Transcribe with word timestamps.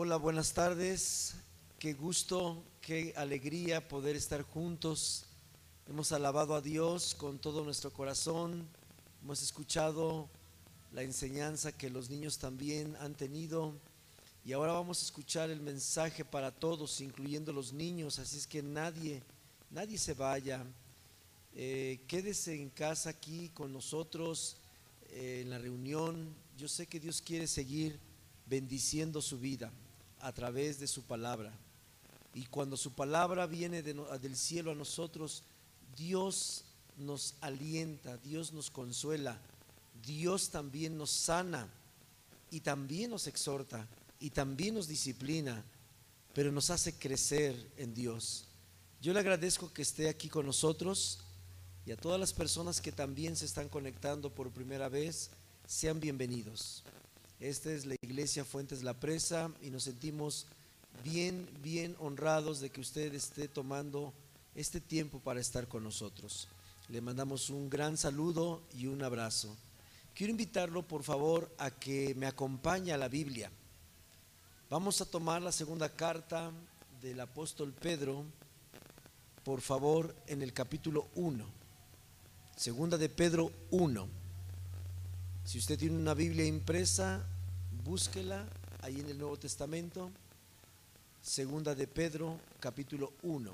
Hola, 0.00 0.16
buenas 0.16 0.52
tardes. 0.52 1.34
Qué 1.80 1.92
gusto, 1.92 2.62
qué 2.80 3.12
alegría 3.16 3.88
poder 3.88 4.14
estar 4.14 4.42
juntos. 4.42 5.24
Hemos 5.88 6.12
alabado 6.12 6.54
a 6.54 6.60
Dios 6.60 7.16
con 7.16 7.40
todo 7.40 7.64
nuestro 7.64 7.92
corazón. 7.92 8.68
Hemos 9.24 9.42
escuchado 9.42 10.28
la 10.92 11.02
enseñanza 11.02 11.72
que 11.72 11.90
los 11.90 12.10
niños 12.10 12.38
también 12.38 12.94
han 13.00 13.16
tenido. 13.16 13.74
Y 14.44 14.52
ahora 14.52 14.74
vamos 14.74 15.02
a 15.02 15.04
escuchar 15.04 15.50
el 15.50 15.60
mensaje 15.60 16.24
para 16.24 16.52
todos, 16.52 17.00
incluyendo 17.00 17.52
los 17.52 17.72
niños. 17.72 18.20
Así 18.20 18.38
es 18.38 18.46
que 18.46 18.62
nadie, 18.62 19.20
nadie 19.68 19.98
se 19.98 20.14
vaya. 20.14 20.64
Eh, 21.56 22.04
quédese 22.06 22.54
en 22.54 22.70
casa 22.70 23.10
aquí 23.10 23.48
con 23.48 23.72
nosotros 23.72 24.58
eh, 25.10 25.40
en 25.42 25.50
la 25.50 25.58
reunión. 25.58 26.32
Yo 26.56 26.68
sé 26.68 26.86
que 26.86 27.00
Dios 27.00 27.20
quiere 27.20 27.48
seguir 27.48 27.98
bendiciendo 28.46 29.20
su 29.20 29.40
vida 29.40 29.72
a 30.20 30.32
través 30.32 30.78
de 30.80 30.86
su 30.86 31.02
palabra. 31.02 31.52
Y 32.34 32.46
cuando 32.46 32.76
su 32.76 32.92
palabra 32.92 33.46
viene 33.46 33.82
del 33.82 34.36
cielo 34.36 34.72
a 34.72 34.74
nosotros, 34.74 35.42
Dios 35.96 36.64
nos 36.96 37.34
alienta, 37.40 38.16
Dios 38.18 38.52
nos 38.52 38.70
consuela, 38.70 39.40
Dios 40.04 40.50
también 40.50 40.96
nos 40.96 41.10
sana 41.10 41.68
y 42.50 42.60
también 42.60 43.10
nos 43.10 43.26
exhorta 43.26 43.86
y 44.20 44.30
también 44.30 44.74
nos 44.74 44.88
disciplina, 44.88 45.64
pero 46.34 46.52
nos 46.52 46.70
hace 46.70 46.92
crecer 46.94 47.54
en 47.76 47.94
Dios. 47.94 48.44
Yo 49.00 49.12
le 49.12 49.20
agradezco 49.20 49.72
que 49.72 49.82
esté 49.82 50.08
aquí 50.08 50.28
con 50.28 50.46
nosotros 50.46 51.20
y 51.86 51.92
a 51.92 51.96
todas 51.96 52.20
las 52.20 52.32
personas 52.32 52.80
que 52.80 52.92
también 52.92 53.36
se 53.36 53.46
están 53.46 53.68
conectando 53.68 54.30
por 54.30 54.50
primera 54.50 54.88
vez, 54.88 55.30
sean 55.66 56.00
bienvenidos. 56.00 56.82
Esta 57.40 57.70
es 57.70 57.86
la 57.86 57.94
iglesia 58.02 58.44
Fuentes 58.44 58.82
La 58.82 58.98
Presa 58.98 59.52
y 59.62 59.70
nos 59.70 59.84
sentimos 59.84 60.46
bien, 61.04 61.48
bien 61.62 61.94
honrados 62.00 62.58
de 62.58 62.70
que 62.70 62.80
usted 62.80 63.14
esté 63.14 63.46
tomando 63.46 64.12
este 64.56 64.80
tiempo 64.80 65.20
para 65.20 65.38
estar 65.38 65.68
con 65.68 65.84
nosotros. 65.84 66.48
Le 66.88 67.00
mandamos 67.00 67.48
un 67.50 67.70
gran 67.70 67.96
saludo 67.96 68.60
y 68.76 68.86
un 68.86 69.04
abrazo. 69.04 69.56
Quiero 70.16 70.32
invitarlo, 70.32 70.82
por 70.82 71.04
favor, 71.04 71.48
a 71.58 71.70
que 71.70 72.12
me 72.16 72.26
acompañe 72.26 72.92
a 72.92 72.98
la 72.98 73.06
Biblia. 73.06 73.52
Vamos 74.68 75.00
a 75.00 75.06
tomar 75.06 75.40
la 75.40 75.52
segunda 75.52 75.90
carta 75.90 76.50
del 77.00 77.20
apóstol 77.20 77.72
Pedro, 77.72 78.24
por 79.44 79.60
favor, 79.60 80.12
en 80.26 80.42
el 80.42 80.52
capítulo 80.52 81.06
1. 81.14 81.46
Segunda 82.56 82.98
de 82.98 83.08
Pedro 83.08 83.52
1. 83.70 84.27
Si 85.48 85.56
usted 85.56 85.78
tiene 85.78 85.96
una 85.96 86.12
Biblia 86.12 86.44
impresa, 86.44 87.24
búsquela 87.82 88.46
ahí 88.82 89.00
en 89.00 89.08
el 89.08 89.16
Nuevo 89.16 89.38
Testamento. 89.38 90.10
Segunda 91.22 91.74
de 91.74 91.86
Pedro, 91.86 92.38
capítulo 92.60 93.14
1. 93.22 93.50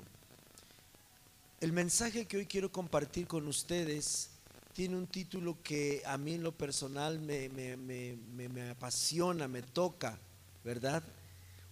El 1.61 1.71
mensaje 1.71 2.25
que 2.25 2.35
hoy 2.35 2.47
quiero 2.47 2.69
compartir 2.69 3.27
con 3.27 3.47
ustedes 3.47 4.31
tiene 4.73 4.97
un 4.97 5.07
título 5.07 5.63
que 5.63 6.03
a 6.05 6.17
mí 6.17 6.33
en 6.33 6.43
lo 6.43 6.51
personal 6.51 7.17
me, 7.21 7.47
me 7.47 8.69
apasiona, 8.69 9.47
me 9.47 9.61
toca, 9.61 10.19
¿verdad? 10.65 11.01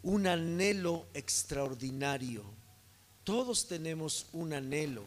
Un 0.04 0.26
anhelo 0.28 1.06
extraordinario. 1.14 2.46
Todos 3.26 3.68
tenemos 3.68 4.28
un 4.32 4.54
anhelo, 4.54 5.04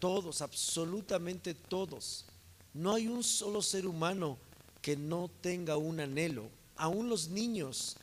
todos, 0.00 0.42
absolutamente 0.42 1.54
todos. 1.54 2.24
No 2.74 2.94
hay 2.94 3.08
un 3.08 3.24
solo 3.24 3.62
ser 3.62 3.86
humano 3.86 4.38
que 4.82 4.96
no 4.96 5.30
tenga 5.40 5.76
un 5.76 6.00
anhelo. 6.00 6.48
Aún 6.76 7.08
los 7.08 7.28
niños 7.28 7.96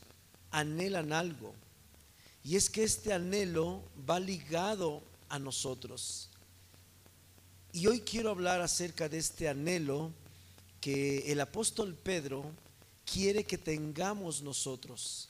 anhelan 0.50 1.12
algo. 1.12 1.54
Y 2.44 2.56
es 2.56 2.70
que 2.70 2.84
este 2.84 3.12
anhelo 3.12 3.82
va 4.08 4.20
ligado 4.20 5.02
a 5.28 5.38
nosotros. 5.38 6.28
Y 7.72 7.86
hoy 7.86 8.00
quiero 8.00 8.30
hablar 8.30 8.60
acerca 8.60 9.08
de 9.08 9.18
este 9.18 9.48
anhelo 9.48 10.12
que 10.80 11.30
el 11.32 11.40
apóstol 11.40 11.94
Pedro 11.94 12.44
quiere 13.04 13.44
que 13.44 13.58
tengamos 13.58 14.42
nosotros. 14.42 15.28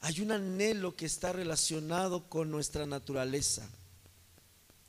Hay 0.00 0.20
un 0.20 0.32
anhelo 0.32 0.94
que 0.94 1.06
está 1.06 1.32
relacionado 1.32 2.28
con 2.28 2.50
nuestra 2.50 2.86
naturaleza. 2.86 3.68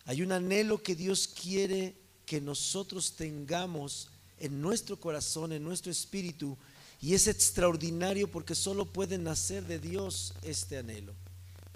Hay 0.05 0.21
un 0.21 0.31
anhelo 0.31 0.81
que 0.81 0.95
Dios 0.95 1.27
quiere 1.27 1.95
que 2.27 2.41
nosotros 2.41 3.13
tengamos 3.13 4.09
en 4.37 4.61
nuestro 4.61 4.99
corazón, 4.99 5.53
en 5.53 5.63
nuestro 5.63 5.91
espíritu, 5.91 6.57
y 7.01 7.13
es 7.13 7.25
extraordinario 7.27 8.29
porque 8.29 8.53
solo 8.53 8.85
puede 8.85 9.17
nacer 9.17 9.63
de 9.65 9.79
Dios 9.79 10.33
este 10.43 10.77
anhelo. 10.77 11.13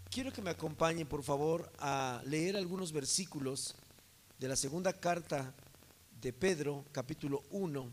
Quiero 0.09 0.33
que 0.33 0.41
me 0.41 0.49
acompañen, 0.49 1.07
por 1.07 1.23
favor, 1.23 1.71
a 1.79 2.21
leer 2.25 2.57
algunos 2.57 2.91
versículos 2.91 3.75
de 4.39 4.49
la 4.49 4.57
segunda 4.57 4.91
carta 4.91 5.53
de 6.21 6.33
Pedro, 6.33 6.83
capítulo 6.91 7.43
1, 7.51 7.89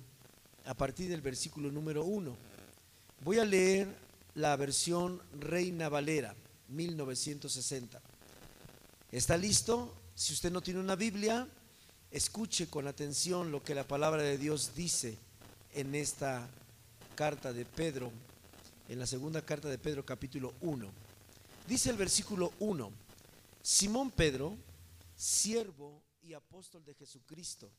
a 0.66 0.74
partir 0.74 1.08
del 1.08 1.20
versículo 1.20 1.70
número 1.70 2.04
1. 2.04 2.36
Voy 3.22 3.38
a 3.38 3.44
leer 3.44 3.94
la 4.34 4.56
versión 4.56 5.22
Reina 5.38 5.88
Valera, 5.88 6.34
1960. 6.68 8.00
¿Está 9.12 9.36
listo? 9.36 9.94
Si 10.16 10.32
usted 10.32 10.50
no 10.50 10.60
tiene 10.60 10.80
una 10.80 10.96
Biblia, 10.96 11.46
escuche 12.10 12.68
con 12.68 12.88
atención 12.88 13.52
lo 13.52 13.62
que 13.62 13.74
la 13.74 13.86
palabra 13.86 14.22
de 14.22 14.38
Dios 14.38 14.74
dice 14.74 15.18
en 15.72 15.94
esta 15.94 16.48
carta 17.14 17.52
de 17.52 17.64
Pedro, 17.64 18.10
en 18.88 18.98
la 18.98 19.06
segunda 19.06 19.42
carta 19.42 19.68
de 19.68 19.78
Pedro 19.78 20.04
capítulo 20.04 20.54
1. 20.60 20.90
Dice 21.66 21.90
el 21.90 21.96
versículo 21.96 22.52
1, 22.60 22.90
Simón 23.62 24.10
Pedro, 24.10 24.56
siervo 25.14 26.02
y 26.22 26.32
apóstol 26.32 26.84
de 26.84 26.94
Jesucristo, 26.94 27.70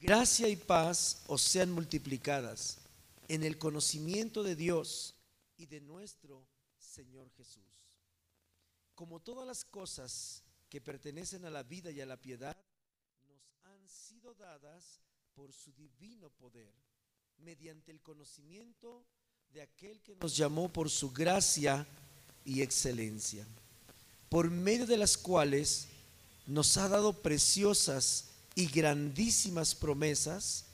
Gracia 0.00 0.48
y 0.48 0.56
paz 0.56 1.22
os 1.26 1.40
sean 1.40 1.72
multiplicadas 1.72 2.78
en 3.28 3.44
el 3.44 3.56
conocimiento 3.56 4.42
de 4.42 4.54
Dios 4.54 5.14
y 5.56 5.66
de 5.66 5.80
nuestro 5.80 6.46
Señor 6.78 7.30
Jesús. 7.30 7.64
Como 8.94 9.20
todas 9.20 9.46
las 9.46 9.64
cosas 9.64 10.42
que 10.68 10.82
pertenecen 10.82 11.46
a 11.46 11.50
la 11.50 11.62
vida 11.62 11.90
y 11.90 12.00
a 12.02 12.06
la 12.06 12.20
piedad, 12.20 12.56
nos 13.26 13.40
han 13.64 13.88
sido 13.88 14.34
dadas 14.34 15.00
por 15.34 15.52
su 15.52 15.72
divino 15.72 16.28
poder, 16.30 16.74
mediante 17.38 17.90
el 17.90 18.02
conocimiento 18.02 19.04
de 19.52 19.62
aquel 19.62 20.02
que 20.02 20.16
nos 20.16 20.36
llamó 20.36 20.70
por 20.70 20.90
su 20.90 21.10
gracia 21.10 21.86
y 22.44 22.60
excelencia, 22.60 23.46
por 24.28 24.50
medio 24.50 24.86
de 24.86 24.98
las 24.98 25.16
cuales 25.16 25.88
nos 26.46 26.76
ha 26.76 26.88
dado 26.88 27.14
preciosas 27.22 28.35
y 28.56 28.66
grandísimas 28.66 29.76
promesas. 29.76 30.64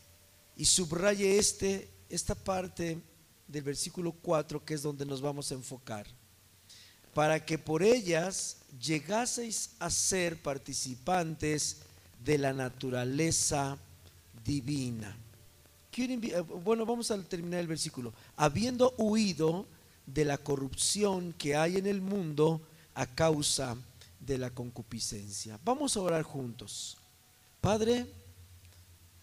Y 0.57 0.65
subraye 0.65 1.37
este, 1.37 1.91
esta 2.09 2.35
parte 2.35 2.99
del 3.47 3.63
versículo 3.63 4.13
4 4.13 4.65
que 4.65 4.75
es 4.75 4.83
donde 4.83 5.05
nos 5.05 5.21
vamos 5.21 5.51
a 5.51 5.55
enfocar. 5.55 6.07
Para 7.13 7.45
que 7.45 7.59
por 7.59 7.83
ellas 7.83 8.59
llegaseis 8.81 9.73
a 9.79 9.91
ser 9.91 10.41
participantes 10.41 11.81
de 12.25 12.39
la 12.39 12.55
naturaleza 12.55 13.77
divina. 14.45 15.15
Eh, 15.95 16.41
bueno, 16.65 16.87
vamos 16.87 17.11
a 17.11 17.23
terminar 17.23 17.61
el 17.61 17.67
versículo. 17.67 18.15
Habiendo 18.37 18.95
huido 18.97 19.67
de 20.07 20.25
la 20.25 20.39
corrupción 20.39 21.35
que 21.35 21.55
hay 21.55 21.77
en 21.77 21.87
el 21.87 22.01
mundo 22.01 22.63
a 22.95 23.07
causa 23.07 23.77
de 24.21 24.39
la 24.39 24.51
concupiscencia. 24.51 25.59
Vamos 25.65 25.97
a 25.97 26.01
orar 26.01 26.23
juntos. 26.23 26.97
Padre, 27.63 28.13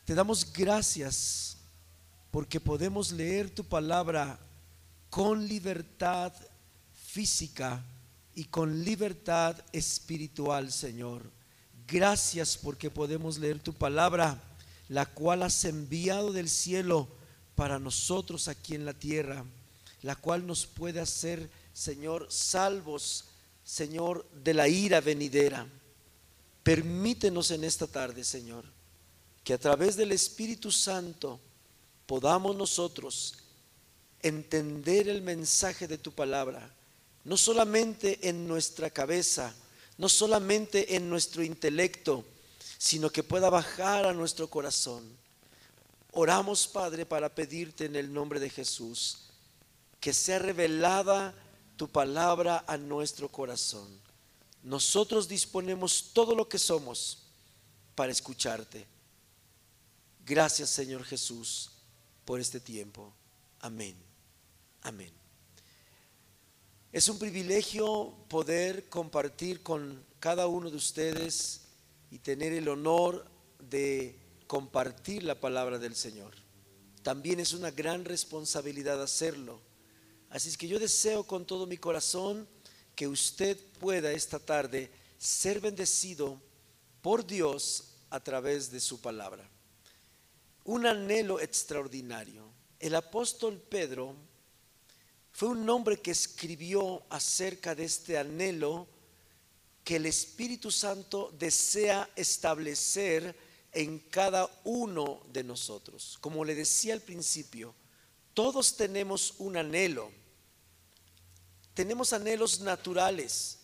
te 0.05 0.15
damos 0.15 0.49
gracias 0.53 1.57
porque 2.31 2.61
podemos 2.61 3.11
leer 3.11 3.49
tu 3.49 3.65
palabra 3.65 4.39
con 5.09 5.45
libertad 5.45 6.31
física 6.93 7.83
y 8.33 8.45
con 8.45 8.85
libertad 8.85 9.57
espiritual, 9.73 10.71
Señor. 10.71 11.29
Gracias 11.85 12.55
porque 12.55 12.89
podemos 12.89 13.37
leer 13.37 13.59
tu 13.59 13.73
palabra, 13.73 14.41
la 14.87 15.05
cual 15.05 15.43
has 15.43 15.65
enviado 15.65 16.31
del 16.31 16.47
cielo 16.47 17.09
para 17.55 17.77
nosotros 17.77 18.47
aquí 18.47 18.73
en 18.73 18.85
la 18.85 18.93
tierra, 18.93 19.43
la 20.01 20.15
cual 20.15 20.47
nos 20.47 20.65
puede 20.65 21.01
hacer, 21.01 21.51
Señor, 21.73 22.27
salvos, 22.29 23.25
Señor, 23.65 24.25
de 24.31 24.53
la 24.53 24.69
ira 24.69 25.01
venidera. 25.01 25.67
Permítenos 26.69 27.49
en 27.49 27.63
esta 27.63 27.87
tarde, 27.87 28.23
Señor, 28.23 28.63
que 29.43 29.55
a 29.55 29.57
través 29.57 29.95
del 29.95 30.11
Espíritu 30.11 30.71
Santo 30.71 31.39
podamos 32.05 32.55
nosotros 32.55 33.37
entender 34.21 35.09
el 35.09 35.23
mensaje 35.23 35.87
de 35.87 35.97
tu 35.97 36.11
palabra. 36.11 36.71
no 37.23 37.37
solamente 37.37 38.29
en 38.29 38.47
nuestra 38.47 38.91
cabeza, 38.91 39.51
no 39.97 40.07
solamente 40.07 40.95
en 40.95 41.09
nuestro 41.09 41.41
intelecto, 41.41 42.23
sino 42.77 43.09
que 43.09 43.23
pueda 43.23 43.49
bajar 43.49 44.05
a 44.05 44.13
nuestro 44.13 44.47
corazón. 44.47 45.03
Oramos, 46.11 46.67
Padre, 46.67 47.03
para 47.03 47.33
pedirte 47.33 47.85
en 47.85 47.95
el 47.95 48.13
nombre 48.13 48.39
de 48.39 48.51
Jesús 48.51 49.21
que 49.99 50.13
sea 50.13 50.37
revelada 50.37 51.33
tu 51.77 51.87
palabra 51.87 52.63
a 52.67 52.77
nuestro 52.77 53.27
corazón. 53.27 54.08
Nosotros 54.63 55.27
disponemos 55.27 56.11
todo 56.13 56.35
lo 56.35 56.47
que 56.49 56.57
somos 56.59 57.23
para 57.95 58.11
escucharte. 58.11 58.85
Gracias, 60.25 60.69
Señor 60.69 61.03
Jesús, 61.03 61.71
por 62.25 62.39
este 62.39 62.59
tiempo. 62.59 63.13
Amén. 63.59 63.95
Amén. 64.81 65.11
Es 66.91 67.07
un 67.07 67.19
privilegio 67.19 68.15
poder 68.27 68.89
compartir 68.89 69.61
con 69.61 70.03
cada 70.19 70.47
uno 70.47 70.69
de 70.69 70.77
ustedes 70.77 71.61
y 72.11 72.19
tener 72.19 72.53
el 72.53 72.67
honor 72.67 73.25
de 73.59 74.19
compartir 74.47 75.23
la 75.23 75.39
palabra 75.39 75.77
del 75.77 75.95
Señor. 75.95 76.33
También 77.03 77.39
es 77.39 77.53
una 77.53 77.71
gran 77.71 78.05
responsabilidad 78.05 79.01
hacerlo. 79.01 79.61
Así 80.29 80.49
es 80.49 80.57
que 80.57 80.67
yo 80.67 80.79
deseo 80.79 81.23
con 81.23 81.45
todo 81.45 81.65
mi 81.67 81.77
corazón 81.77 82.47
que 82.99 83.07
usted 83.07 83.57
pueda 83.79 84.11
esta 84.11 84.39
tarde 84.39 84.91
ser 85.17 85.61
bendecido 85.61 86.37
por 87.01 87.25
Dios 87.25 87.93
a 88.09 88.19
través 88.19 88.69
de 88.69 88.81
su 88.81 88.99
palabra. 88.99 89.49
Un 90.65 90.85
anhelo 90.85 91.39
extraordinario. 91.39 92.43
El 92.77 92.95
apóstol 92.95 93.57
Pedro 93.57 94.17
fue 95.31 95.47
un 95.47 95.69
hombre 95.69 96.01
que 96.01 96.11
escribió 96.11 97.01
acerca 97.09 97.73
de 97.73 97.85
este 97.85 98.17
anhelo 98.17 98.85
que 99.85 99.95
el 99.95 100.05
Espíritu 100.05 100.69
Santo 100.69 101.33
desea 101.39 102.09
establecer 102.17 103.33
en 103.71 103.99
cada 104.09 104.51
uno 104.65 105.21
de 105.31 105.45
nosotros. 105.45 106.17
Como 106.19 106.43
le 106.43 106.53
decía 106.53 106.95
al 106.95 107.01
principio, 107.01 107.73
todos 108.33 108.75
tenemos 108.75 109.35
un 109.37 109.55
anhelo. 109.55 110.11
Tenemos 111.79 112.11
anhelos 112.11 112.59
naturales. 112.59 113.59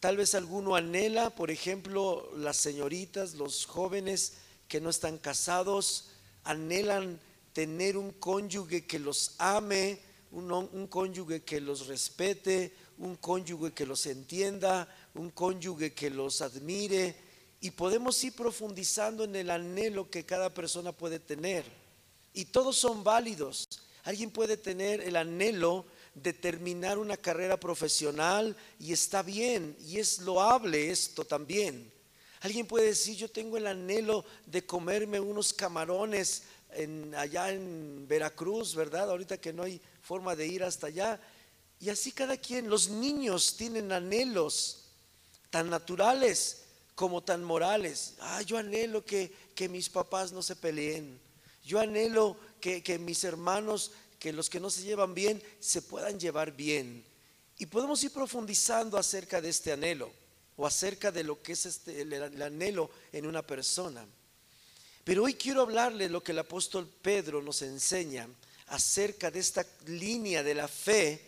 Tal 0.00 0.16
vez 0.16 0.34
alguno 0.34 0.74
anhela, 0.74 1.28
por 1.28 1.50
ejemplo, 1.50 2.32
las 2.34 2.56
señoritas, 2.56 3.34
los 3.34 3.66
jóvenes 3.66 4.38
que 4.68 4.80
no 4.80 4.88
están 4.88 5.18
casados, 5.18 6.08
anhelan 6.44 7.20
tener 7.52 7.98
un 7.98 8.12
cónyuge 8.12 8.86
que 8.86 8.98
los 8.98 9.34
ame, 9.36 10.00
un, 10.30 10.86
cónyuge 10.88 11.42
que 11.42 11.60
los 11.60 11.88
respete, 11.88 12.74
un 12.96 13.16
cónyuge 13.16 13.72
que 13.74 13.84
los 13.84 14.06
entienda, 14.06 14.88
un 15.14 15.28
cónyuge 15.28 15.92
que 15.92 16.08
los 16.08 16.40
admire. 16.40 17.14
Y 17.60 17.72
podemos 17.72 18.24
ir 18.24 18.32
profundizando 18.32 19.24
en 19.24 19.36
el 19.36 19.50
anhelo 19.50 20.08
que 20.08 20.24
cada 20.24 20.54
persona 20.54 20.92
puede 20.92 21.18
tener. 21.18 21.66
Y 22.32 22.46
todos 22.46 22.78
son 22.78 23.04
válidos. 23.04 23.68
Alguien 24.04 24.30
puede 24.30 24.56
tener 24.56 25.02
el 25.02 25.16
anhelo 25.16 25.84
de 26.14 26.32
terminar 26.32 26.98
una 26.98 27.16
carrera 27.16 27.58
profesional 27.58 28.56
y 28.78 28.92
está 28.92 29.22
bien 29.22 29.76
y 29.86 29.98
es 29.98 30.18
loable 30.18 30.90
esto 30.90 31.24
también. 31.24 31.90
Alguien 32.40 32.66
puede 32.66 32.86
decir, 32.86 33.16
yo 33.16 33.30
tengo 33.30 33.56
el 33.56 33.66
anhelo 33.66 34.24
de 34.46 34.66
comerme 34.66 35.20
unos 35.20 35.52
camarones 35.52 36.42
allá 37.16 37.50
en 37.50 38.06
Veracruz, 38.08 38.74
¿verdad? 38.74 39.10
Ahorita 39.10 39.38
que 39.38 39.52
no 39.52 39.62
hay 39.62 39.80
forma 40.02 40.34
de 40.34 40.46
ir 40.46 40.64
hasta 40.64 40.88
allá. 40.88 41.20
Y 41.80 41.88
así 41.88 42.12
cada 42.12 42.36
quien, 42.36 42.68
los 42.68 42.88
niños 42.88 43.56
tienen 43.56 43.92
anhelos 43.92 44.86
tan 45.50 45.70
naturales 45.70 46.64
como 46.94 47.22
tan 47.22 47.44
morales. 47.44 48.14
Ah, 48.20 48.42
yo 48.42 48.58
anhelo 48.58 49.04
que, 49.04 49.32
que 49.54 49.68
mis 49.68 49.88
papás 49.88 50.32
no 50.32 50.42
se 50.42 50.56
peleen. 50.56 51.20
Yo 51.64 51.78
anhelo 51.78 52.36
que, 52.60 52.82
que 52.82 52.98
mis 52.98 53.22
hermanos, 53.24 53.92
que 54.22 54.32
los 54.32 54.48
que 54.48 54.60
no 54.60 54.70
se 54.70 54.84
llevan 54.84 55.14
bien, 55.14 55.42
se 55.58 55.82
puedan 55.82 56.20
llevar 56.20 56.52
bien. 56.52 57.04
Y 57.58 57.66
podemos 57.66 58.04
ir 58.04 58.12
profundizando 58.12 58.96
acerca 58.96 59.40
de 59.40 59.48
este 59.48 59.72
anhelo 59.72 60.12
o 60.54 60.64
acerca 60.64 61.10
de 61.10 61.24
lo 61.24 61.42
que 61.42 61.54
es 61.54 61.66
este, 61.66 62.02
el 62.02 62.40
anhelo 62.40 62.88
en 63.12 63.26
una 63.26 63.44
persona. 63.44 64.06
Pero 65.02 65.24
hoy 65.24 65.34
quiero 65.34 65.62
hablarle 65.62 66.08
lo 66.08 66.22
que 66.22 66.30
el 66.30 66.38
apóstol 66.38 66.88
Pedro 67.02 67.42
nos 67.42 67.62
enseña 67.62 68.28
acerca 68.68 69.28
de 69.28 69.40
esta 69.40 69.66
línea 69.86 70.44
de 70.44 70.54
la 70.54 70.68
fe, 70.68 71.20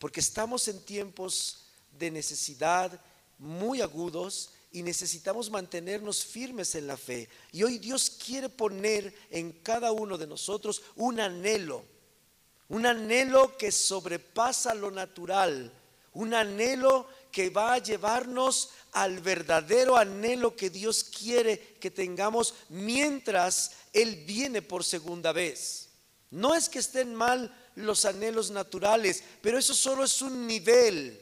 porque 0.00 0.18
estamos 0.18 0.66
en 0.66 0.80
tiempos 0.80 1.66
de 1.96 2.10
necesidad 2.10 3.00
muy 3.38 3.82
agudos 3.82 4.50
y 4.72 4.82
necesitamos 4.82 5.48
mantenernos 5.48 6.24
firmes 6.24 6.74
en 6.74 6.88
la 6.88 6.96
fe. 6.96 7.28
Y 7.52 7.62
hoy 7.62 7.78
Dios 7.78 8.10
quiere 8.10 8.48
poner 8.48 9.14
en 9.30 9.52
cada 9.52 9.92
uno 9.92 10.18
de 10.18 10.26
nosotros 10.26 10.82
un 10.96 11.20
anhelo, 11.20 11.91
un 12.72 12.86
anhelo 12.86 13.58
que 13.58 13.70
sobrepasa 13.70 14.74
lo 14.74 14.90
natural, 14.90 15.70
un 16.14 16.32
anhelo 16.32 17.06
que 17.30 17.50
va 17.50 17.74
a 17.74 17.78
llevarnos 17.78 18.70
al 18.92 19.20
verdadero 19.20 19.94
anhelo 19.94 20.56
que 20.56 20.70
Dios 20.70 21.04
quiere 21.04 21.76
que 21.78 21.90
tengamos 21.90 22.54
mientras 22.70 23.72
Él 23.92 24.24
viene 24.26 24.62
por 24.62 24.84
segunda 24.84 25.32
vez. 25.32 25.90
No 26.30 26.54
es 26.54 26.70
que 26.70 26.78
estén 26.78 27.14
mal 27.14 27.54
los 27.74 28.06
anhelos 28.06 28.50
naturales, 28.50 29.22
pero 29.42 29.58
eso 29.58 29.74
solo 29.74 30.02
es 30.02 30.22
un 30.22 30.46
nivel, 30.46 31.20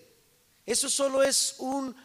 eso 0.65 0.89
solo 0.89 1.21
es 1.21 1.57
un, 1.59 1.97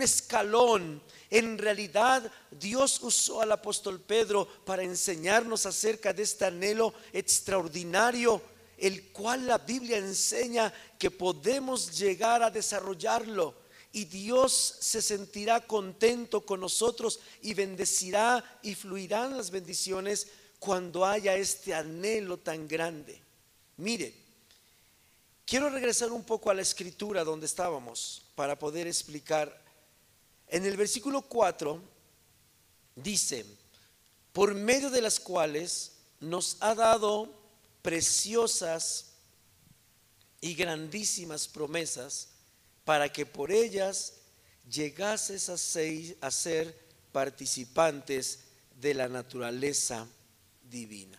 escalón. 0.00 1.02
En 1.28 1.58
realidad 1.58 2.32
Dios 2.50 2.98
usó 3.02 3.42
al 3.42 3.52
apóstol 3.52 4.00
Pedro 4.00 4.48
para 4.64 4.82
enseñarnos 4.82 5.66
acerca 5.66 6.14
de 6.14 6.22
este 6.22 6.46
anhelo 6.46 6.94
extraordinario 7.12 8.40
el 8.78 9.08
cual 9.12 9.46
la 9.46 9.58
Biblia 9.58 9.98
enseña 9.98 10.72
que 10.98 11.10
podemos 11.10 11.98
llegar 11.98 12.42
a 12.42 12.50
desarrollarlo 12.50 13.54
y 13.92 14.04
Dios 14.04 14.76
se 14.80 15.00
sentirá 15.00 15.66
contento 15.66 16.42
con 16.42 16.60
nosotros 16.60 17.20
y 17.40 17.54
bendecirá 17.54 18.58
y 18.62 18.74
fluirán 18.74 19.36
las 19.36 19.50
bendiciones 19.50 20.26
cuando 20.58 21.06
haya 21.06 21.34
este 21.34 21.72
anhelo 21.72 22.36
tan 22.38 22.68
grande. 22.68 23.22
Mire, 23.78 24.14
quiero 25.46 25.70
regresar 25.70 26.12
un 26.12 26.24
poco 26.24 26.50
a 26.50 26.54
la 26.54 26.62
escritura 26.62 27.24
donde 27.24 27.46
estábamos 27.46 28.26
para 28.34 28.58
poder 28.58 28.86
explicar. 28.86 29.64
En 30.48 30.66
el 30.66 30.76
versículo 30.76 31.22
4 31.22 31.80
dice, 32.96 33.46
por 34.32 34.54
medio 34.54 34.90
de 34.90 35.00
las 35.00 35.18
cuales 35.18 35.92
nos 36.20 36.58
ha 36.60 36.74
dado 36.74 37.32
preciosas 37.86 39.12
y 40.40 40.56
grandísimas 40.56 41.46
promesas 41.46 42.30
para 42.84 43.12
que 43.12 43.24
por 43.24 43.52
ellas 43.52 44.14
llegases 44.68 45.48
a 45.48 45.56
ser, 45.56 46.18
a 46.20 46.32
ser 46.32 46.76
participantes 47.12 48.40
de 48.74 48.92
la 48.92 49.06
naturaleza 49.06 50.04
divina. 50.68 51.16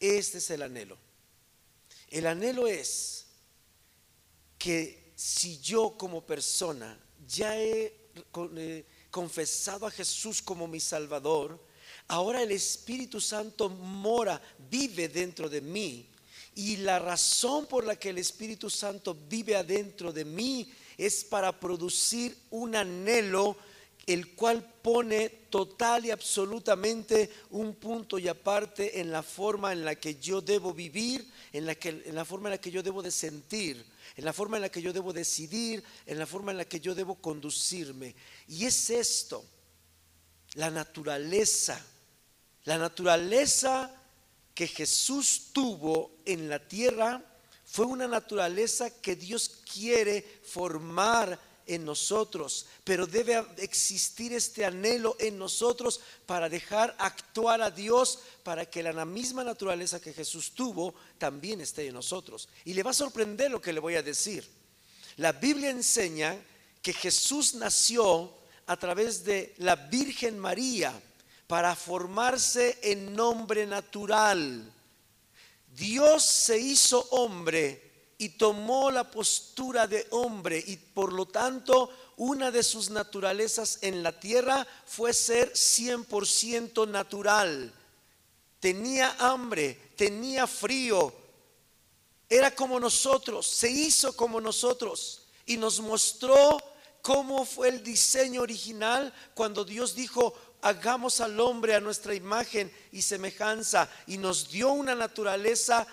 Este 0.00 0.38
es 0.38 0.50
el 0.50 0.62
anhelo. 0.62 0.98
El 2.08 2.26
anhelo 2.26 2.66
es 2.66 3.26
que 4.58 5.12
si 5.14 5.60
yo 5.60 5.96
como 5.96 6.26
persona 6.26 6.98
ya 7.28 7.56
he 7.60 8.10
eh, 8.56 8.86
confesado 9.08 9.86
a 9.86 9.92
Jesús 9.92 10.42
como 10.42 10.66
mi 10.66 10.80
Salvador, 10.80 11.64
Ahora 12.08 12.42
el 12.42 12.52
Espíritu 12.52 13.20
Santo 13.20 13.68
mora, 13.68 14.40
vive 14.70 15.08
dentro 15.08 15.48
de 15.48 15.60
mí. 15.60 16.06
Y 16.54 16.76
la 16.76 16.98
razón 16.98 17.66
por 17.66 17.84
la 17.84 17.96
que 17.96 18.10
el 18.10 18.18
Espíritu 18.18 18.70
Santo 18.70 19.16
vive 19.28 19.56
adentro 19.56 20.12
de 20.12 20.24
mí 20.24 20.70
es 20.96 21.24
para 21.24 21.58
producir 21.58 22.36
un 22.50 22.76
anhelo 22.76 23.56
el 24.06 24.34
cual 24.34 24.62
pone 24.82 25.30
total 25.48 26.04
y 26.04 26.10
absolutamente 26.10 27.30
un 27.50 27.74
punto 27.74 28.18
y 28.18 28.28
aparte 28.28 29.00
en 29.00 29.10
la 29.10 29.22
forma 29.22 29.72
en 29.72 29.84
la 29.84 29.94
que 29.94 30.16
yo 30.16 30.42
debo 30.42 30.74
vivir, 30.74 31.26
en 31.52 31.64
la, 31.64 31.74
que, 31.74 31.88
en 31.88 32.14
la 32.14 32.24
forma 32.24 32.48
en 32.48 32.52
la 32.52 32.60
que 32.60 32.70
yo 32.70 32.82
debo 32.82 33.02
de 33.02 33.10
sentir, 33.10 33.84
en 34.16 34.24
la 34.24 34.32
forma 34.32 34.56
en 34.56 34.62
la 34.62 34.68
que 34.68 34.82
yo 34.82 34.92
debo 34.92 35.12
decidir, 35.12 35.82
en 36.04 36.18
la 36.18 36.26
forma 36.26 36.52
en 36.52 36.58
la 36.58 36.66
que 36.66 36.80
yo 36.80 36.94
debo 36.94 37.14
conducirme. 37.14 38.14
Y 38.46 38.66
es 38.66 38.90
esto, 38.90 39.44
la 40.54 40.70
naturaleza 40.70 41.82
la 42.64 42.78
naturaleza 42.78 43.90
que 44.54 44.66
Jesús 44.66 45.48
tuvo 45.52 46.12
en 46.24 46.48
la 46.48 46.58
tierra 46.58 47.22
fue 47.64 47.86
una 47.86 48.06
naturaleza 48.06 48.90
que 48.90 49.16
Dios 49.16 49.50
quiere 49.72 50.22
formar 50.44 51.38
en 51.66 51.84
nosotros, 51.84 52.66
pero 52.84 53.06
debe 53.06 53.42
existir 53.56 54.32
este 54.32 54.64
anhelo 54.64 55.16
en 55.18 55.38
nosotros 55.38 56.00
para 56.26 56.48
dejar 56.48 56.94
actuar 56.98 57.62
a 57.62 57.70
Dios 57.70 58.18
para 58.42 58.66
que 58.66 58.82
la 58.82 59.04
misma 59.04 59.44
naturaleza 59.44 60.00
que 60.00 60.12
Jesús 60.12 60.52
tuvo 60.54 60.94
también 61.18 61.60
esté 61.60 61.86
en 61.86 61.94
nosotros. 61.94 62.48
Y 62.64 62.74
le 62.74 62.82
va 62.82 62.90
a 62.90 62.94
sorprender 62.94 63.50
lo 63.50 63.60
que 63.60 63.72
le 63.72 63.80
voy 63.80 63.94
a 63.96 64.02
decir. 64.02 64.46
La 65.16 65.32
Biblia 65.32 65.70
enseña 65.70 66.36
que 66.82 66.92
Jesús 66.92 67.54
nació 67.54 68.30
a 68.66 68.76
través 68.76 69.24
de 69.24 69.54
la 69.58 69.76
Virgen 69.76 70.38
María 70.38 70.92
para 71.46 71.76
formarse 71.76 72.78
en 72.82 73.14
nombre 73.14 73.66
natural. 73.66 74.72
Dios 75.74 76.24
se 76.24 76.58
hizo 76.58 77.06
hombre 77.10 77.84
y 78.18 78.30
tomó 78.30 78.90
la 78.90 79.10
postura 79.10 79.86
de 79.86 80.06
hombre 80.10 80.62
y 80.66 80.76
por 80.76 81.12
lo 81.12 81.26
tanto 81.26 81.90
una 82.16 82.50
de 82.50 82.62
sus 82.62 82.90
naturalezas 82.90 83.78
en 83.82 84.02
la 84.02 84.18
tierra 84.18 84.66
fue 84.86 85.12
ser 85.12 85.52
100% 85.52 86.88
natural. 86.88 87.72
Tenía 88.60 89.16
hambre, 89.18 89.92
tenía 89.96 90.46
frío, 90.46 91.12
era 92.28 92.54
como 92.54 92.80
nosotros, 92.80 93.46
se 93.46 93.70
hizo 93.70 94.16
como 94.16 94.40
nosotros 94.40 95.22
y 95.44 95.56
nos 95.56 95.80
mostró 95.80 96.58
cómo 97.04 97.44
fue 97.44 97.68
el 97.68 97.82
diseño 97.82 98.40
original 98.40 99.12
cuando 99.34 99.62
Dios 99.62 99.94
dijo, 99.94 100.34
hagamos 100.62 101.20
al 101.20 101.38
hombre 101.38 101.74
a 101.74 101.80
nuestra 101.80 102.14
imagen 102.14 102.72
y 102.92 103.02
semejanza 103.02 103.90
y 104.06 104.16
nos 104.16 104.48
dio 104.50 104.72
una 104.72 104.94
naturaleza 104.94 105.86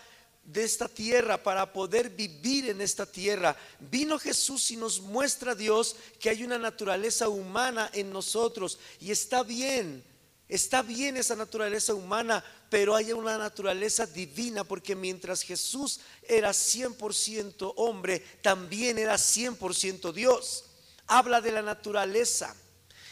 de 0.46 0.64
esta 0.64 0.88
tierra 0.88 1.44
para 1.44 1.74
poder 1.74 2.12
vivir 2.12 2.70
en 2.70 2.80
esta 2.80 3.06
tierra. 3.06 3.58
Vino 3.92 4.18
Jesús 4.18 4.72
y 4.72 4.78
nos 4.78 5.02
muestra 5.02 5.54
Dios 5.54 5.98
que 6.18 6.30
hay 6.30 6.46
una 6.46 6.58
naturaleza 6.58 7.28
humana 7.28 7.90
en 7.92 8.10
nosotros 8.14 8.80
y 9.02 9.12
está 9.12 9.44
bien. 9.44 10.06
Está 10.48 10.82
bien 10.82 11.18
esa 11.18 11.36
naturaleza 11.36 11.94
humana, 11.94 12.42
pero 12.70 12.96
hay 12.96 13.12
una 13.12 13.38
naturaleza 13.38 14.06
divina, 14.06 14.64
porque 14.64 14.96
mientras 14.96 15.42
Jesús 15.42 16.00
era 16.24 16.52
100% 16.52 17.74
hombre, 17.76 18.20
también 18.42 18.98
era 18.98 19.16
100% 19.16 20.14
Dios. 20.14 20.71
Habla 21.14 21.42
de 21.42 21.52
la 21.52 21.62
naturaleza. 21.62 22.56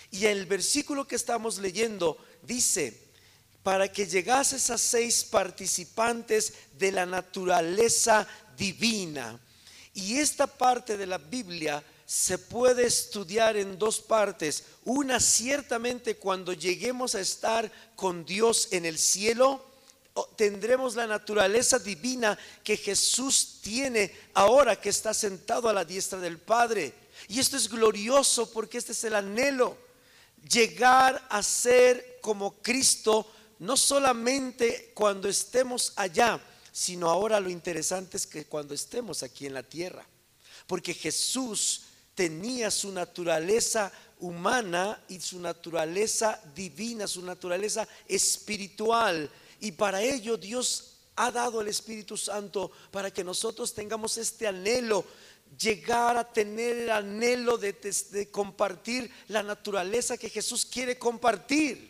Y 0.10 0.25
el 0.25 0.46
versículo 0.46 1.06
que 1.06 1.18
estamos 1.18 1.58
leyendo 1.58 2.18
dice, 2.44 2.98
para 3.62 3.91
que 3.91 4.08
llegases 4.08 4.70
a 4.70 4.77
seis 4.77 5.25
participantes 5.25 6.53
de 6.77 6.94
la 6.94 7.06
naturaleza 7.06 8.25
divina. 8.58 9.38
Y 9.94 10.18
esta 10.18 10.48
parte 10.48 10.96
de 10.96 11.08
la 11.08 11.18
Biblia 11.18 11.84
se 12.06 12.38
puede 12.38 12.86
estudiar 12.88 13.58
en 13.58 13.77
dos 13.77 14.00
partes. 14.00 14.63
Una 14.86 15.20
ciertamente 15.20 16.15
cuando 16.15 16.53
lleguemos 16.53 17.15
a 17.15 17.20
estar 17.20 17.70
con 17.98 18.24
Dios 18.24 18.70
en 18.72 18.86
el 18.86 18.98
cielo, 18.98 19.70
tendremos 20.38 20.96
la 20.96 21.06
naturaleza 21.06 21.79
divina 21.79 22.38
que 22.63 22.77
Jesús 22.77 23.60
tiene 23.62 24.12
ahora 24.36 24.79
que 24.79 24.89
está 24.89 25.13
sentado 25.13 25.68
a 25.68 25.74
la 25.74 25.84
diestra 25.84 26.20
del 26.20 26.39
Padre. 26.39 26.94
Y 27.27 27.39
esto 27.39 27.57
es 27.57 27.69
glorioso 27.69 28.51
porque 28.51 28.77
este 28.77 28.93
es 28.93 29.03
el 29.03 29.15
anhelo, 29.15 29.77
llegar 30.49 31.25
a 31.29 31.43
ser 31.43 32.19
como 32.21 32.53
Cristo 32.61 33.27
no 33.59 33.75
solamente 33.75 34.91
cuando 34.93 35.27
estemos 35.27 35.93
allá, 35.97 36.41
sino 36.71 37.09
ahora 37.09 37.39
lo 37.39 37.49
interesante 37.49 38.17
es 38.17 38.25
que 38.25 38.45
cuando 38.45 38.73
estemos 38.73 39.21
aquí 39.21 39.45
en 39.45 39.53
la 39.53 39.63
tierra. 39.63 40.07
Porque 40.65 40.93
Jesús 40.93 41.81
tenía 42.15 42.71
su 42.71 42.91
naturaleza 42.91 43.91
humana 44.19 45.01
y 45.07 45.19
su 45.19 45.39
naturaleza 45.39 46.41
divina, 46.55 47.07
su 47.07 47.21
naturaleza 47.21 47.88
espiritual. 48.07 49.29
Y 49.59 49.73
para 49.73 50.01
ello 50.01 50.38
Dios 50.38 50.95
ha 51.15 51.31
dado 51.31 51.59
el 51.59 51.67
Espíritu 51.67 52.15
Santo 52.15 52.71
para 52.91 53.11
que 53.11 53.25
nosotros 53.25 53.73
tengamos 53.73 54.17
este 54.17 54.47
anhelo, 54.47 55.03
llegar 55.58 56.18
a 56.18 56.32
tener 56.32 56.77
el 56.77 56.91
anhelo 56.91 57.58
de, 57.58 57.74
de 57.74 58.32
compartir 58.32 59.12
la 59.27 59.44
naturaleza 59.44 60.18
que 60.18 60.29
Jesús 60.29 60.65
quiere 60.65 60.98
compartir. 60.98 61.89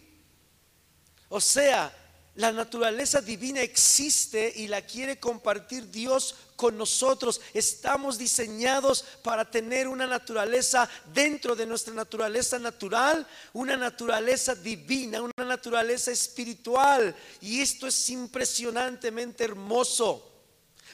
O 1.29 1.39
sea, 1.39 1.93
la 2.39 2.53
naturaleza 2.53 3.21
divina 3.21 3.61
existe 3.61 4.53
y 4.55 4.67
la 4.67 4.81
quiere 4.81 5.19
compartir 5.19 5.91
Dios 5.91 6.35
con 6.55 6.77
nosotros. 6.77 7.41
Estamos 7.53 8.17
diseñados 8.17 9.03
para 9.23 9.51
tener 9.51 9.89
una 9.89 10.07
naturaleza 10.07 10.89
dentro 11.13 11.53
de 11.53 11.65
nuestra 11.65 11.93
naturaleza 11.93 12.57
natural, 12.57 13.27
una 13.51 13.75
naturaleza 13.75 14.55
divina, 14.55 15.21
una 15.21 15.45
naturaleza 15.45 16.11
espiritual. 16.11 17.13
Y 17.41 17.59
esto 17.59 17.87
es 17.87 18.09
impresionantemente 18.09 19.43
hermoso, 19.43 20.31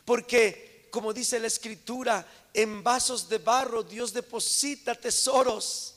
porque 0.03 0.74
como 0.95 1.11
dice 1.11 1.41
la 1.41 1.47
escritura, 1.47 2.25
en 2.53 2.81
vasos 2.81 3.27
de 3.27 3.39
barro 3.39 3.83
Dios 3.83 4.13
deposita 4.13 4.95
tesoros. 4.95 5.95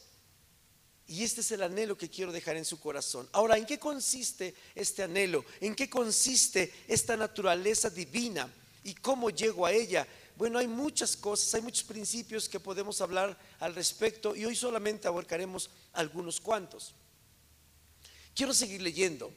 Y 1.06 1.22
este 1.22 1.40
es 1.40 1.52
el 1.52 1.62
anhelo 1.62 1.96
que 1.96 2.10
quiero 2.10 2.32
dejar 2.32 2.56
en 2.56 2.64
su 2.64 2.80
corazón. 2.80 3.28
Ahora, 3.30 3.56
¿en 3.56 3.64
qué 3.64 3.78
consiste 3.78 4.56
este 4.74 5.04
anhelo? 5.04 5.44
¿En 5.60 5.76
qué 5.76 5.88
consiste 5.88 6.74
esta 6.88 7.16
naturaleza 7.16 7.88
divina? 7.90 8.52
¿Y 8.82 8.94
cómo 8.94 9.30
llego 9.30 9.66
a 9.66 9.70
ella? 9.70 10.04
Bueno, 10.36 10.58
hay 10.58 10.66
muchas 10.66 11.16
cosas, 11.16 11.54
hay 11.54 11.62
muchos 11.62 11.84
principios 11.84 12.48
que 12.48 12.58
podemos 12.58 13.00
hablar 13.00 13.38
al 13.60 13.76
respecto 13.76 14.34
y 14.34 14.46
hoy 14.46 14.56
solamente 14.56 15.06
abarcaremos 15.06 15.70
algunos 15.92 16.40
cuantos. 16.40 16.92
Quiero 18.34 18.52
seguir 18.52 18.82
leyendo. 18.82 19.32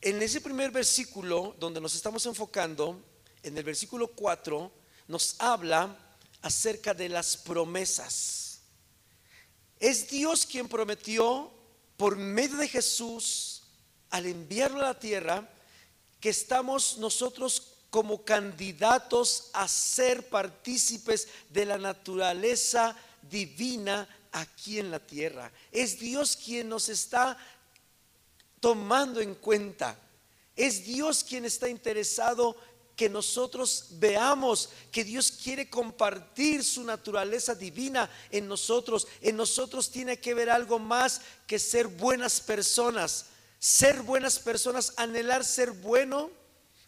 En 0.00 0.20
ese 0.20 0.40
primer 0.40 0.72
versículo 0.72 1.54
donde 1.60 1.80
nos 1.80 1.94
estamos 1.94 2.26
enfocando, 2.26 3.13
en 3.44 3.56
el 3.56 3.64
versículo 3.64 4.08
4, 4.08 4.72
nos 5.08 5.36
habla 5.38 5.96
acerca 6.42 6.94
de 6.94 7.08
las 7.08 7.36
promesas. 7.36 8.60
Es 9.78 10.08
Dios 10.08 10.46
quien 10.46 10.68
prometió 10.68 11.52
por 11.96 12.16
medio 12.16 12.56
de 12.56 12.68
Jesús, 12.68 13.62
al 14.10 14.26
enviarlo 14.26 14.80
a 14.80 14.88
la 14.88 14.98
tierra, 14.98 15.48
que 16.20 16.30
estamos 16.30 16.98
nosotros 16.98 17.74
como 17.90 18.24
candidatos 18.24 19.50
a 19.52 19.68
ser 19.68 20.28
partícipes 20.28 21.28
de 21.50 21.66
la 21.66 21.78
naturaleza 21.78 22.96
divina 23.22 24.08
aquí 24.32 24.78
en 24.78 24.90
la 24.90 24.98
tierra. 24.98 25.52
Es 25.70 25.98
Dios 25.98 26.36
quien 26.36 26.68
nos 26.68 26.88
está 26.88 27.38
tomando 28.58 29.20
en 29.20 29.34
cuenta. 29.34 29.98
Es 30.56 30.84
Dios 30.84 31.22
quien 31.22 31.44
está 31.44 31.68
interesado 31.68 32.56
que 32.96 33.08
nosotros 33.08 33.86
veamos 33.92 34.68
que 34.92 35.04
Dios 35.04 35.32
quiere 35.32 35.68
compartir 35.68 36.62
su 36.62 36.84
naturaleza 36.84 37.54
divina 37.54 38.08
en 38.30 38.46
nosotros. 38.46 39.06
En 39.20 39.36
nosotros 39.36 39.90
tiene 39.90 40.20
que 40.20 40.34
ver 40.34 40.50
algo 40.50 40.78
más 40.78 41.20
que 41.46 41.58
ser 41.58 41.88
buenas 41.88 42.40
personas. 42.40 43.26
Ser 43.58 44.02
buenas 44.02 44.38
personas, 44.38 44.92
anhelar 44.96 45.42
ser 45.42 45.70
bueno, 45.70 46.30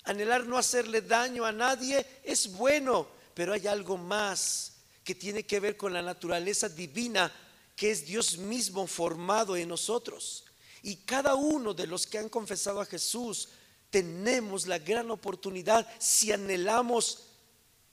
anhelar 0.05 0.47
no 0.47 0.59
hacerle 0.59 1.01
daño 1.01 1.45
a 1.47 1.53
nadie, 1.53 2.07
es 2.23 2.53
bueno, 2.53 3.09
pero 3.35 3.55
hay 3.55 3.67
algo 3.67 3.97
más 3.97 4.73
que 5.03 5.15
tiene 5.15 5.45
que 5.45 5.59
ver 5.59 5.77
con 5.77 5.93
la 5.93 6.03
naturaleza 6.03 6.69
divina 6.69 7.33
que 7.77 7.91
es 7.91 8.07
Dios 8.07 8.39
mismo 8.39 8.87
formado 8.87 9.57
en 9.57 9.69
nosotros. 9.69 10.45
Y 10.83 10.97
cada 10.97 11.35
uno 11.35 11.75
de 11.75 11.87
los 11.87 12.07
que 12.07 12.19
han 12.19 12.29
confesado 12.29 12.81
a 12.81 12.87
Jesús, 12.87 13.49
tenemos 13.91 14.67
la 14.67 14.79
gran 14.79 15.11
oportunidad 15.11 15.87
si 15.99 16.33
anhelamos 16.33 17.27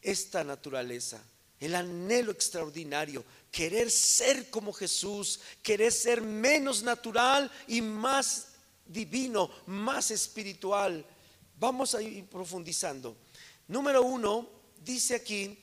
esta 0.02 0.44
naturaleza, 0.44 1.24
el 1.60 1.76
anhelo 1.76 2.32
extraordinario, 2.32 3.24
querer 3.52 3.90
ser 3.90 4.50
como 4.50 4.74
Jesús, 4.74 5.40
querer 5.62 5.92
ser 5.92 6.22
menos 6.22 6.84
natural 6.84 7.50
y 7.68 7.82
más 7.82 8.48
divino, 8.86 9.50
más 9.66 10.12
espiritual. 10.12 11.06
Vamos 11.60 11.96
a 11.96 12.02
ir 12.02 12.26
profundizando. 12.26 13.16
Número 13.68 14.02
uno, 14.04 14.50
dice 14.84 15.16
aquí 15.16 15.58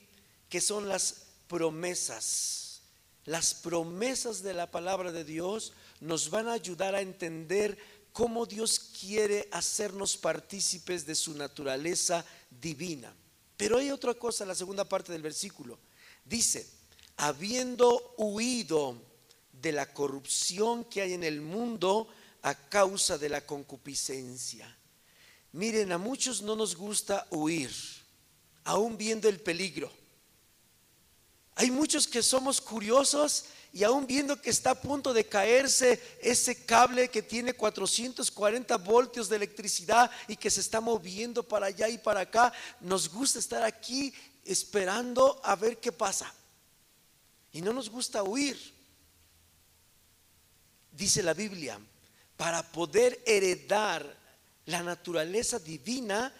que 0.49 0.59
son 0.61 0.87
las 0.87 1.27
promesas. 1.47 2.81
Las 3.25 3.53
promesas 3.53 4.41
de 4.41 4.53
la 4.53 4.71
palabra 4.71 5.11
de 5.11 5.23
Dios 5.23 5.73
nos 5.99 6.29
van 6.31 6.47
a 6.47 6.53
ayudar 6.53 6.95
a 6.95 7.01
entender 7.01 7.77
cómo 8.13 8.45
Dios 8.45 8.79
quiere 8.99 9.47
hacernos 9.51 10.17
partícipes 10.17 11.05
de 11.05 11.15
su 11.15 11.33
naturaleza 11.35 12.25
divina. 12.49 13.13
Pero 13.57 13.77
hay 13.77 13.91
otra 13.91 14.13
cosa, 14.13 14.45
la 14.45 14.55
segunda 14.55 14.85
parte 14.85 15.11
del 15.11 15.21
versículo. 15.21 15.77
Dice, 16.25 16.67
habiendo 17.17 18.15
huido 18.17 18.97
de 19.61 19.71
la 19.71 19.93
corrupción 19.93 20.85
que 20.85 21.01
hay 21.01 21.13
en 21.13 21.23
el 21.23 21.41
mundo 21.41 22.07
a 22.41 22.55
causa 22.55 23.17
de 23.17 23.29
la 23.29 23.45
concupiscencia. 23.45 24.77
Miren, 25.53 25.91
a 25.91 25.97
muchos 25.97 26.41
no 26.41 26.55
nos 26.55 26.75
gusta 26.75 27.27
huir, 27.29 27.71
aún 28.63 28.97
viendo 28.97 29.29
el 29.29 29.39
peligro. 29.39 29.91
Hay 31.55 31.69
muchos 31.69 32.07
que 32.07 32.23
somos 32.23 32.61
curiosos 32.61 33.45
y 33.73 33.83
aún 33.83 34.05
viendo 34.05 34.41
que 34.41 34.49
está 34.49 34.71
a 34.71 34.81
punto 34.81 35.13
de 35.13 35.25
caerse 35.25 36.01
ese 36.21 36.65
cable 36.65 37.09
que 37.09 37.21
tiene 37.21 37.53
440 37.53 38.75
voltios 38.77 39.29
de 39.29 39.37
electricidad 39.37 40.11
y 40.27 40.35
que 40.35 40.49
se 40.49 40.59
está 40.59 40.81
moviendo 40.81 41.41
para 41.41 41.67
allá 41.67 41.87
y 41.87 41.97
para 41.97 42.21
acá, 42.21 42.51
nos 42.81 43.09
gusta 43.09 43.39
estar 43.39 43.63
aquí 43.63 44.13
esperando 44.43 45.39
a 45.43 45.55
ver 45.55 45.77
qué 45.77 45.91
pasa. 45.91 46.33
Y 47.53 47.61
no 47.61 47.71
nos 47.71 47.89
gusta 47.89 48.23
huir. 48.23 48.57
Dice 50.91 51.23
la 51.23 51.33
Biblia, 51.33 51.79
para 52.35 52.69
poder 52.71 53.21
heredar 53.25 54.17
la 54.65 54.83
naturaleza 54.83 55.59
divina, 55.59 56.33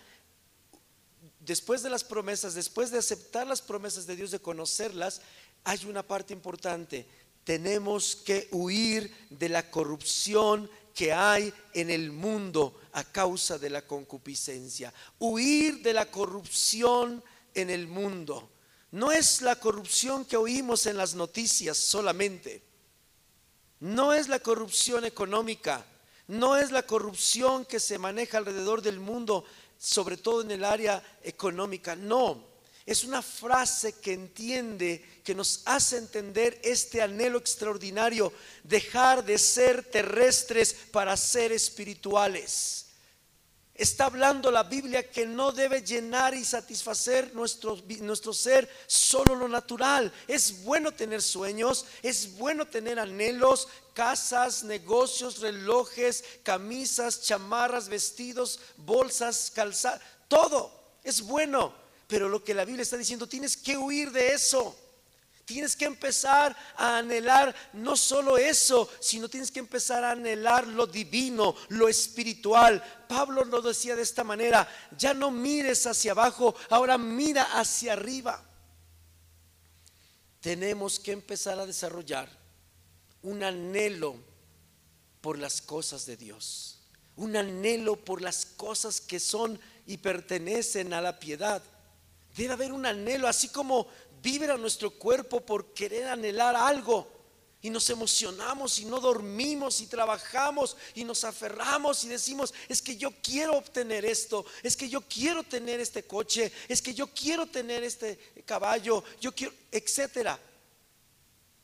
después 1.39 1.81
de 1.81 1.89
las 1.89 2.03
promesas, 2.03 2.55
después 2.55 2.91
de 2.91 2.99
aceptar 2.99 3.47
las 3.47 3.61
promesas 3.61 4.05
de 4.05 4.17
Dios, 4.17 4.31
de 4.31 4.39
conocerlas, 4.39 5.21
hay 5.63 5.85
una 5.85 6.03
parte 6.03 6.33
importante. 6.33 7.07
Tenemos 7.51 8.15
que 8.15 8.47
huir 8.53 9.13
de 9.29 9.49
la 9.49 9.69
corrupción 9.69 10.71
que 10.95 11.11
hay 11.11 11.53
en 11.73 11.89
el 11.89 12.09
mundo 12.09 12.79
a 12.93 13.03
causa 13.03 13.59
de 13.59 13.69
la 13.69 13.85
concupiscencia. 13.85 14.93
Huir 15.19 15.81
de 15.81 15.91
la 15.91 16.05
corrupción 16.05 17.21
en 17.53 17.69
el 17.69 17.87
mundo. 17.87 18.49
No 18.91 19.11
es 19.11 19.41
la 19.41 19.57
corrupción 19.57 20.23
que 20.23 20.37
oímos 20.37 20.85
en 20.85 20.95
las 20.95 21.13
noticias 21.13 21.75
solamente. 21.75 22.63
No 23.81 24.13
es 24.13 24.29
la 24.29 24.39
corrupción 24.39 25.03
económica. 25.03 25.85
No 26.29 26.55
es 26.55 26.71
la 26.71 26.83
corrupción 26.83 27.65
que 27.65 27.81
se 27.81 27.97
maneja 27.97 28.37
alrededor 28.37 28.81
del 28.81 29.01
mundo, 29.01 29.43
sobre 29.77 30.15
todo 30.15 30.41
en 30.41 30.51
el 30.51 30.63
área 30.63 31.03
económica. 31.21 31.97
No. 31.97 32.50
Es 32.85 33.03
una 33.03 33.21
frase 33.21 33.93
que 33.93 34.13
entiende, 34.13 35.21
que 35.23 35.35
nos 35.35 35.61
hace 35.65 35.97
entender 35.97 36.59
este 36.63 37.01
anhelo 37.01 37.37
extraordinario, 37.37 38.33
dejar 38.63 39.23
de 39.23 39.37
ser 39.37 39.83
terrestres 39.83 40.75
para 40.91 41.15
ser 41.15 41.51
espirituales. 41.51 42.87
Está 43.73 44.05
hablando 44.05 44.51
la 44.51 44.63
Biblia 44.63 45.09
que 45.09 45.25
no 45.25 45.51
debe 45.51 45.81
llenar 45.81 46.35
y 46.35 46.43
satisfacer 46.43 47.33
nuestro, 47.33 47.75
ser 48.33 48.69
solo 48.85 49.33
lo 49.35 49.47
natural. 49.47 50.13
Es 50.27 50.63
bueno 50.63 50.91
tener 50.91 51.21
sueños, 51.21 51.85
es 52.03 52.37
bueno 52.37 52.67
tener 52.67 52.99
anhelos, 52.99 53.67
casas, 53.93 54.63
negocios, 54.63 55.39
relojes, 55.39 56.23
camisas, 56.43 57.23
chamarras, 57.23 57.89
vestidos, 57.89 58.59
bolsas, 58.77 59.51
calzar, 59.55 59.99
todo 60.27 60.71
es 61.03 61.21
bueno. 61.21 61.73
Pero 62.11 62.27
lo 62.27 62.43
que 62.43 62.53
la 62.53 62.65
Biblia 62.65 62.83
está 62.83 62.97
diciendo, 62.97 63.25
tienes 63.25 63.55
que 63.55 63.77
huir 63.77 64.11
de 64.11 64.33
eso. 64.33 64.77
Tienes 65.45 65.77
que 65.77 65.85
empezar 65.85 66.53
a 66.75 66.97
anhelar 66.97 67.55
no 67.71 67.95
solo 67.95 68.37
eso, 68.37 68.89
sino 68.99 69.29
tienes 69.29 69.49
que 69.49 69.59
empezar 69.59 70.03
a 70.03 70.11
anhelar 70.11 70.67
lo 70.67 70.85
divino, 70.85 71.55
lo 71.69 71.87
espiritual. 71.87 72.83
Pablo 73.07 73.45
lo 73.45 73.61
decía 73.61 73.95
de 73.95 74.01
esta 74.01 74.25
manera, 74.25 74.67
ya 74.97 75.13
no 75.13 75.31
mires 75.31 75.87
hacia 75.87 76.11
abajo, 76.11 76.53
ahora 76.69 76.97
mira 76.97 77.43
hacia 77.57 77.93
arriba. 77.93 78.43
Tenemos 80.41 80.99
que 80.99 81.13
empezar 81.13 81.61
a 81.61 81.65
desarrollar 81.65 82.27
un 83.21 83.41
anhelo 83.41 84.17
por 85.21 85.39
las 85.39 85.61
cosas 85.61 86.05
de 86.05 86.17
Dios, 86.17 86.81
un 87.15 87.37
anhelo 87.37 87.95
por 87.95 88.21
las 88.21 88.45
cosas 88.45 88.99
que 88.99 89.21
son 89.21 89.57
y 89.87 89.95
pertenecen 89.95 90.93
a 90.93 90.99
la 90.99 91.17
piedad. 91.17 91.63
Debe 92.35 92.53
haber 92.53 92.71
un 92.71 92.85
anhelo, 92.85 93.27
así 93.27 93.49
como 93.49 93.87
vibra 94.21 94.57
nuestro 94.57 94.91
cuerpo 94.91 95.41
por 95.41 95.73
querer 95.73 96.07
anhelar 96.07 96.55
algo. 96.55 97.07
Y 97.63 97.69
nos 97.69 97.89
emocionamos 97.91 98.79
y 98.79 98.85
no 98.85 98.99
dormimos 98.99 99.81
y 99.81 99.87
trabajamos 99.87 100.75
y 100.95 101.03
nos 101.03 101.23
aferramos 101.23 102.03
y 102.03 102.07
decimos, 102.07 102.53
es 102.67 102.81
que 102.81 102.97
yo 102.97 103.11
quiero 103.21 103.55
obtener 103.55 104.03
esto, 104.03 104.45
es 104.63 104.75
que 104.75 104.89
yo 104.89 105.01
quiero 105.01 105.43
tener 105.43 105.79
este 105.79 106.03
coche, 106.03 106.51
es 106.67 106.81
que 106.81 106.95
yo 106.95 107.07
quiero 107.07 107.45
tener 107.45 107.83
este 107.83 108.17
caballo, 108.45 109.03
yo 109.19 109.31
quiero, 109.33 109.53
etcétera. 109.71 110.39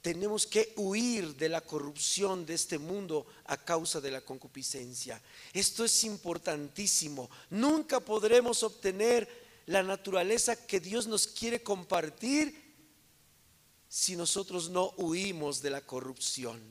Tenemos 0.02 0.46
que 0.46 0.72
huir 0.76 1.36
de 1.36 1.50
la 1.50 1.62
corrupción 1.62 2.46
de 2.46 2.54
este 2.54 2.78
mundo 2.78 3.26
a 3.46 3.58
causa 3.58 4.00
de 4.00 4.12
la 4.12 4.22
concupiscencia. 4.22 5.20
Esto 5.52 5.84
es 5.84 6.04
importantísimo. 6.04 7.28
Nunca 7.50 8.00
podremos 8.00 8.62
obtener 8.62 9.47
la 9.68 9.84
naturaleza 9.84 10.56
que 10.66 10.80
Dios 10.80 11.08
nos 11.08 11.28
quiere 11.28 11.62
compartir 11.62 12.66
si 13.90 14.16
nosotros 14.16 14.70
no 14.70 14.94
huimos 14.98 15.62
de 15.62 15.70
la 15.70 15.82
corrupción. 15.82 16.62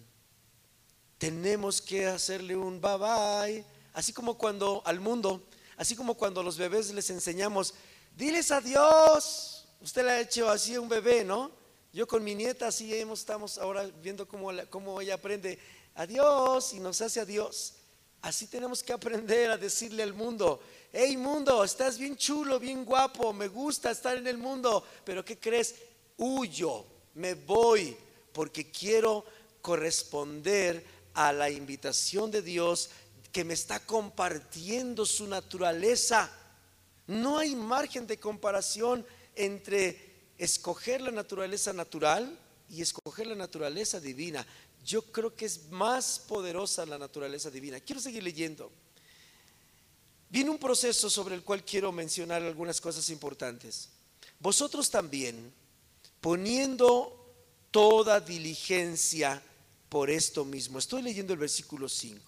Tenemos 1.19 1.81
que 1.81 2.07
hacerle 2.07 2.57
un 2.57 2.81
bye 2.81 2.97
bye, 2.97 3.65
así 3.93 4.13
como 4.13 4.37
cuando 4.37 4.83
al 4.87 4.99
mundo, 5.01 5.47
así 5.77 5.95
como 5.95 6.15
cuando 6.15 6.41
a 6.41 6.45
los 6.45 6.57
bebés 6.57 6.93
les 6.93 7.11
enseñamos, 7.11 7.75
diles 8.17 8.51
adiós. 8.51 9.67
Usted 9.83 10.05
le 10.05 10.11
ha 10.11 10.21
hecho 10.21 10.49
así 10.49 10.75
a 10.75 10.81
un 10.81 10.89
bebé, 10.89 11.23
¿no? 11.23 11.51
Yo 11.93 12.07
con 12.07 12.25
mi 12.25 12.35
nieta 12.35 12.69
así 12.69 12.93
estamos 12.95 13.59
ahora 13.59 13.85
viendo 14.03 14.27
cómo, 14.27 14.51
cómo 14.71 15.01
ella 15.03 15.15
aprende 15.15 15.59
adiós 15.95 16.73
y 16.73 16.81
nos 16.81 17.01
hace 17.03 17.21
adiós. 17.21 17.75
Así 18.23 18.47
tenemos 18.47 18.83
que 18.83 18.95
aprender 18.95 19.51
a 19.51 19.59
decirle 19.59 20.03
al 20.03 20.15
mundo, 20.15 20.61
hey 20.93 21.17
mundo, 21.17 21.65
estás 21.65 21.99
bien 21.99 22.17
chulo, 22.17 22.59
bien 22.59 22.85
guapo, 22.85 23.33
me 23.33 23.49
gusta 23.49 23.91
estar 23.91 24.17
en 24.17 24.27
el 24.27 24.39
mundo, 24.39 24.85
pero 25.05 25.25
¿qué 25.25 25.39
crees? 25.39 25.75
Huyo, 26.17 26.85
me 27.15 27.35
voy, 27.35 27.97
porque 28.33 28.71
quiero 28.71 29.25
corresponder 29.61 30.85
a 31.15 31.33
la 31.33 31.51
invitación 31.51 32.31
de 32.31 32.43
Dios 32.43 32.91
que 33.33 33.45
me 33.45 33.55
está 33.55 33.81
compartiendo 33.81 35.05
su 35.05 35.27
naturaleza. 35.27 36.31
No 37.07 37.39
hay 37.39 37.55
margen 37.55 38.07
de 38.07 38.19
comparación 38.19 39.05
entre 39.35 40.31
escoger 40.39 41.01
la 41.01 41.11
naturaleza 41.11 41.73
natural 41.73 42.39
y 42.69 42.83
escoger 42.83 43.27
la 43.27 43.35
naturaleza 43.35 44.01
divina. 44.01 44.47
Yo 44.85 45.03
creo 45.03 45.35
que 45.35 45.47
es 45.47 45.71
más 45.71 46.19
poderosa 46.19 46.87
la 46.87 46.99
naturaleza 46.99 47.51
divina. 47.51 47.81
Quiero 47.81 48.01
seguir 48.01 48.23
leyendo. 48.23 48.71
Viene 50.29 50.51
un 50.51 50.59
proceso 50.59 51.09
sobre 51.09 51.35
el 51.35 51.43
cual 51.43 51.65
quiero 51.65 51.93
mencionar 51.93 52.43
algunas 52.43 52.81
cosas 52.81 53.09
importantes. 53.11 53.89
Vosotros 54.41 54.91
también, 54.91 55.53
poniendo 56.21 57.35
toda 57.71 58.21
diligencia 58.21 59.43
por 59.89 60.11
esto 60.11 60.45
mismo, 60.45 60.79
estoy 60.79 61.03
leyendo 61.03 61.33
el 61.33 61.39
versículo 61.39 61.89
5, 61.89 62.21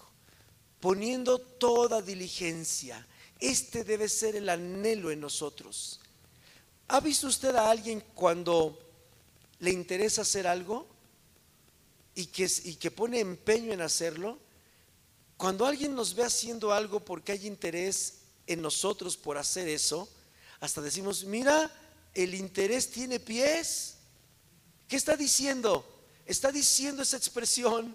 poniendo 0.80 1.38
toda 1.38 2.00
diligencia, 2.00 3.04
este 3.40 3.84
debe 3.84 4.08
ser 4.08 4.36
el 4.36 4.48
anhelo 4.48 5.10
en 5.10 5.20
nosotros. 5.20 6.00
¿Ha 6.88 7.00
visto 7.00 7.26
usted 7.26 7.54
a 7.54 7.70
alguien 7.70 8.02
cuando 8.14 8.78
le 9.60 9.70
interesa 9.70 10.22
hacer 10.22 10.46
algo 10.46 10.86
y 12.14 12.26
que, 12.26 12.50
y 12.64 12.76
que 12.76 12.90
pone 12.90 13.20
empeño 13.20 13.72
en 13.72 13.82
hacerlo? 13.82 14.38
Cuando 15.38 15.64
alguien 15.64 15.94
nos 15.94 16.16
ve 16.16 16.24
haciendo 16.24 16.72
algo 16.72 16.98
porque 16.98 17.30
hay 17.30 17.46
interés 17.46 18.14
en 18.48 18.60
nosotros 18.60 19.16
por 19.16 19.38
hacer 19.38 19.68
eso, 19.68 20.08
hasta 20.58 20.80
decimos, 20.80 21.22
mira, 21.22 21.70
el 22.12 22.34
interés 22.34 22.90
tiene 22.90 23.20
pies. 23.20 23.94
¿Qué 24.88 24.96
está 24.96 25.16
diciendo? 25.16 25.86
Está 26.26 26.50
diciendo 26.50 27.04
esa 27.04 27.16
expresión 27.16 27.94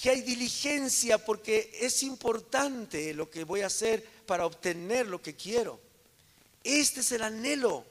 que 0.00 0.08
hay 0.08 0.22
diligencia 0.22 1.22
porque 1.22 1.70
es 1.78 2.02
importante 2.02 3.12
lo 3.12 3.30
que 3.30 3.44
voy 3.44 3.60
a 3.60 3.66
hacer 3.66 4.02
para 4.24 4.46
obtener 4.46 5.06
lo 5.06 5.20
que 5.20 5.36
quiero. 5.36 5.78
Este 6.64 7.00
es 7.00 7.12
el 7.12 7.22
anhelo. 7.22 7.84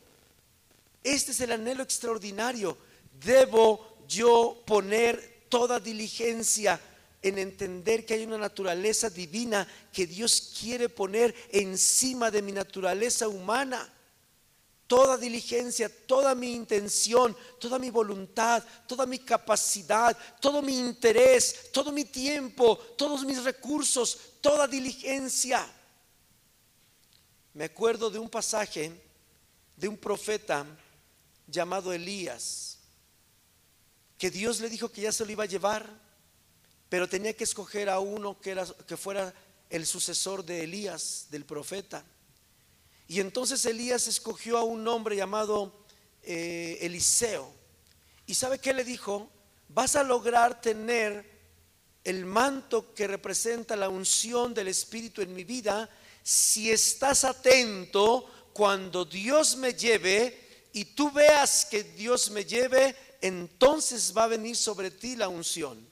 Este 1.04 1.34
es 1.34 1.42
el 1.42 1.52
anhelo 1.52 1.84
extraordinario. 1.84 2.76
Debo 3.24 3.96
yo 4.08 4.64
poner 4.66 5.44
toda 5.50 5.80
diligencia 5.80 6.82
en 7.22 7.38
entender 7.38 8.06
que 8.06 8.16
hay 8.16 8.24
una 8.24 8.38
naturaleza 8.38 9.10
divina 9.10 9.68
que 9.94 10.08
Dios 10.08 10.54
quiere 10.60 10.90
poner 10.90 11.36
encima 11.52 12.32
de 12.32 12.42
mi 12.42 12.52
naturaleza 12.52 13.28
humana. 13.28 13.92
Toda 14.88 15.18
diligencia, 15.18 15.90
toda 16.06 16.36
mi 16.36 16.54
intención, 16.54 17.38
toda 17.60 17.80
mi 17.80 17.90
voluntad, 17.90 18.64
toda 18.88 19.06
mi 19.06 19.20
capacidad, 19.20 20.18
todo 20.42 20.62
mi 20.62 20.78
interés, 20.78 21.72
todo 21.72 21.92
mi 21.92 22.06
tiempo, 22.06 22.78
todos 22.98 23.24
mis 23.24 23.44
recursos, 23.44 24.18
toda 24.42 24.68
diligencia. 24.68 25.66
Me 27.54 27.66
acuerdo 27.66 28.10
de 28.10 28.20
un 28.20 28.30
pasaje 28.30 28.92
de 29.78 29.88
un 29.88 29.98
profeta 29.98 30.66
llamado 31.48 31.94
Elías, 31.94 32.80
que 34.18 34.32
Dios 34.32 34.60
le 34.60 34.70
dijo 34.70 34.90
que 34.90 35.02
ya 35.02 35.12
se 35.12 35.26
lo 35.26 35.32
iba 35.32 35.44
a 35.44 35.48
llevar 35.48 36.11
pero 36.92 37.08
tenía 37.08 37.32
que 37.32 37.46
escoger 37.46 37.88
a 37.90 38.02
uno 38.02 38.38
que, 38.42 38.52
era, 38.52 38.66
que 38.86 38.98
fuera 38.98 39.34
el 39.70 39.86
sucesor 39.86 40.44
de 40.44 40.66
Elías, 40.66 41.28
del 41.30 41.46
profeta. 41.46 42.04
Y 43.08 43.22
entonces 43.22 43.66
Elías 43.66 44.10
escogió 44.10 44.58
a 44.58 44.64
un 44.64 44.86
hombre 44.90 45.16
llamado 45.16 45.86
eh, 46.22 46.80
Eliseo. 46.82 47.50
¿Y 48.28 48.36
sabe 48.36 48.60
qué 48.60 48.74
le 48.74 48.84
dijo? 48.84 49.32
Vas 49.70 49.96
a 49.96 50.04
lograr 50.04 50.60
tener 50.60 51.32
el 52.04 52.26
manto 52.26 52.94
que 52.94 53.08
representa 53.08 53.78
la 53.78 53.88
unción 53.88 54.54
del 54.54 54.68
Espíritu 54.68 55.22
en 55.22 55.34
mi 55.34 55.46
vida 55.46 55.90
si 56.24 56.72
estás 56.72 57.24
atento 57.24 58.30
cuando 58.52 59.06
Dios 59.06 59.56
me 59.56 59.74
lleve 59.76 60.68
y 60.74 60.84
tú 60.84 61.10
veas 61.10 61.64
que 61.64 61.86
Dios 61.86 62.30
me 62.32 62.44
lleve, 62.44 62.94
entonces 63.22 64.14
va 64.14 64.26
a 64.26 64.28
venir 64.28 64.58
sobre 64.58 64.92
ti 64.92 65.16
la 65.16 65.30
unción. 65.30 65.90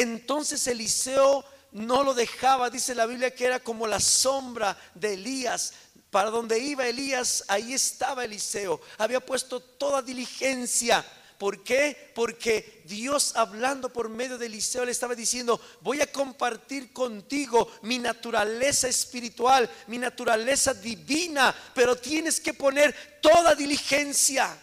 Entonces 0.00 0.66
Eliseo 0.66 1.44
no 1.72 2.02
lo 2.02 2.14
dejaba, 2.14 2.70
dice 2.70 2.94
la 2.94 3.04
Biblia 3.04 3.34
que 3.34 3.44
era 3.44 3.60
como 3.60 3.86
la 3.86 4.00
sombra 4.00 4.74
de 4.94 5.12
Elías. 5.12 5.74
Para 6.10 6.30
donde 6.30 6.58
iba 6.58 6.88
Elías, 6.88 7.44
ahí 7.48 7.74
estaba 7.74 8.24
Eliseo. 8.24 8.80
Había 8.96 9.20
puesto 9.20 9.60
toda 9.60 10.00
diligencia. 10.00 11.04
¿Por 11.36 11.62
qué? 11.62 12.12
Porque 12.14 12.82
Dios 12.86 13.36
hablando 13.36 13.92
por 13.92 14.08
medio 14.08 14.38
de 14.38 14.46
Eliseo 14.46 14.86
le 14.86 14.92
estaba 14.92 15.14
diciendo, 15.14 15.60
voy 15.82 16.00
a 16.00 16.10
compartir 16.10 16.94
contigo 16.94 17.70
mi 17.82 17.98
naturaleza 17.98 18.88
espiritual, 18.88 19.68
mi 19.86 19.98
naturaleza 19.98 20.72
divina, 20.72 21.54
pero 21.74 21.94
tienes 21.94 22.40
que 22.40 22.54
poner 22.54 23.20
toda 23.20 23.54
diligencia. 23.54 24.58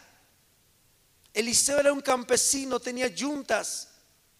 Eliseo 1.31 1.79
era 1.79 1.93
un 1.93 2.01
campesino, 2.01 2.79
tenía 2.79 3.05
yuntas 3.05 3.89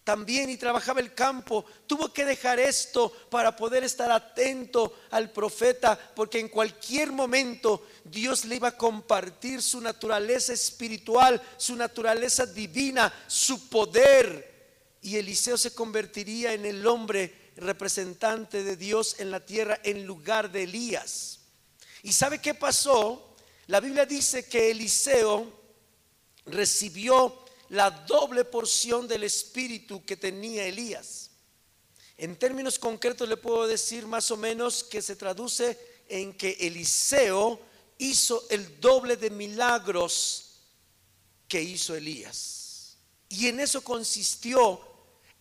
también 0.08 0.50
y 0.50 0.56
trabajaba 0.56 1.02
el 1.02 1.14
campo, 1.14 1.66
tuvo 1.86 2.14
que 2.14 2.24
dejar 2.24 2.62
esto 2.62 3.12
para 3.30 3.54
poder 3.58 3.84
estar 3.84 4.10
atento 4.10 5.00
al 5.12 5.32
profeta, 5.32 6.00
porque 6.16 6.40
en 6.40 6.48
cualquier 6.48 7.12
momento 7.12 7.86
Dios 8.06 8.46
le 8.46 8.56
iba 8.56 8.70
a 8.70 8.78
compartir 8.78 9.62
su 9.62 9.82
naturaleza 9.82 10.54
espiritual, 10.54 11.42
su 11.58 11.76
naturaleza 11.76 12.46
divina, 12.46 13.14
su 13.28 13.68
poder. 13.68 14.96
Y 15.02 15.18
Eliseo 15.18 15.58
se 15.58 15.76
convertiría 15.76 16.54
en 16.54 16.66
el 16.66 16.88
hombre 16.88 17.52
representante 17.58 18.64
de 18.64 18.78
Dios 18.78 19.18
en 19.20 19.30
la 19.30 19.46
tierra 19.46 19.78
en 19.84 20.06
lugar 20.06 20.54
de 20.54 20.64
Elías. 20.64 21.40
¿Y 22.02 22.14
sabe 22.14 22.40
qué 22.40 22.54
pasó? 22.54 23.36
La 23.66 23.82
Biblia 23.82 24.06
dice 24.06 24.48
que 24.48 24.72
Eliseo 24.72 25.52
recibió 26.46 27.44
la 27.70 27.90
doble 27.90 28.46
porción 28.46 29.08
del 29.08 29.24
espíritu 29.24 30.04
que 30.06 30.18
tenía 30.18 30.66
Elías. 30.66 31.32
En 32.18 32.36
términos 32.36 32.80
concretos 32.80 33.28
le 33.28 33.38
puedo 33.38 33.68
decir 33.68 34.08
más 34.08 34.32
o 34.32 34.38
menos 34.38 34.84
que 34.84 35.02
se 35.02 35.16
traduce 35.16 35.78
en 36.10 36.34
que 36.34 36.58
Eliseo 36.60 37.60
hizo 37.98 38.46
el 38.50 38.80
doble 38.80 39.18
de 39.18 39.30
milagros 39.30 40.62
que 41.48 41.62
hizo 41.62 41.96
Elías. 41.96 42.98
Y 43.30 43.48
en 43.48 43.60
eso 43.60 43.84
consistió 43.84 44.82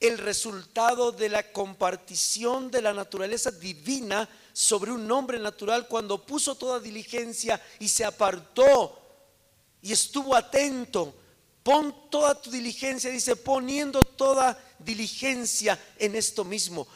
el 0.01 0.19
resultado 0.19 1.13
de 1.13 1.29
la 1.29 1.53
compartición 1.53 2.71
de 2.71 2.83
la 2.83 2.93
naturaleza 2.93 3.51
divina 3.51 4.29
sobre 4.53 4.93
un 4.93 5.11
hombre 5.11 5.39
natural 5.39 5.89
cuando 5.89 6.25
puso 6.27 6.55
toda 6.55 6.81
diligencia 6.81 7.63
y 7.79 7.89
se 7.89 8.05
apartó 8.05 9.01
y 9.81 9.93
estuvo 9.93 10.35
atento 10.35 11.15
Pon 11.67 11.93
toda 12.11 12.41
tu 12.41 12.49
diligencia, 12.49 13.11
dice, 13.11 13.35
poniendo 13.35 14.05
toda 14.05 14.57
diligencia 14.79 15.77
en 15.99 16.15
esto 16.15 16.45
mismo. 16.45 16.87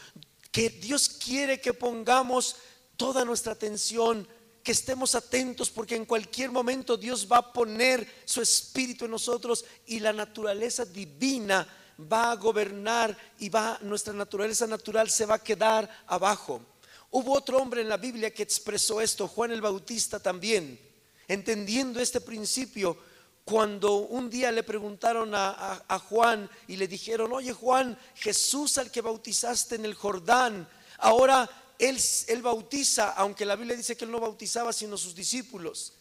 Que 0.53 0.71
Dios 0.71 1.09
quiere 1.09 1.61
que 1.61 1.75
pongamos 1.75 2.55
toda 2.97 3.25
nuestra 3.25 3.55
atención, 3.55 4.29
que 4.63 4.71
estemos 4.71 5.17
atentos, 5.17 5.71
porque 5.71 5.97
en 5.97 6.05
cualquier 6.05 6.53
momento 6.53 6.97
Dios 6.97 7.27
va 7.27 7.39
a 7.39 7.53
poner 7.53 8.09
su 8.25 8.43
espíritu 8.43 9.07
en 9.07 9.11
nosotros 9.11 9.65
y 9.87 9.99
la 9.99 10.13
naturaleza 10.13 10.85
divina 10.85 11.67
va 12.01 12.31
a 12.31 12.37
gobernar 12.37 13.19
y 13.41 13.49
va 13.49 13.77
nuestra 13.83 14.13
naturaleza 14.13 14.69
natural 14.69 15.11
se 15.11 15.27
va 15.27 15.35
a 15.35 15.43
quedar 15.43 15.91
abajo. 16.07 16.65
Hubo 17.11 17.33
otro 17.33 17.59
hombre 17.59 17.81
en 17.81 17.89
la 17.89 17.97
Biblia 17.97 18.33
que 18.33 18.45
expresó 18.45 19.01
esto, 19.01 19.27
Juan 19.27 19.51
el 19.51 19.63
Bautista 19.63 20.21
también, 20.21 20.79
entendiendo 21.27 21.99
este 21.99 22.21
principio 22.21 23.10
cuando 23.51 23.97
un 23.97 24.31
día 24.31 24.53
le 24.53 24.63
preguntaron 24.63 25.33
a, 25.35 26.03
Juan 26.09 26.49
y 26.69 26.77
le 26.77 26.87
dijeron, 26.87 27.33
oye 27.33 27.53
Juan, 27.53 27.99
Jesús 28.15 28.79
al 28.79 28.93
que 28.93 29.01
bautizaste 29.01 29.75
en 29.75 29.85
el 29.85 29.95
Jordán, 29.95 30.69
ahora 30.99 31.51
él, 31.77 31.99
bautiza, 32.43 33.11
aunque 33.11 33.45
la 33.45 33.57
Biblia 33.57 33.77
dice 33.77 33.97
que 33.97 34.05
él 34.05 34.13
no 34.13 34.21
bautizaba 34.21 34.73
sino 34.73 34.97
sus 34.97 35.17
discípulos. 35.17 35.95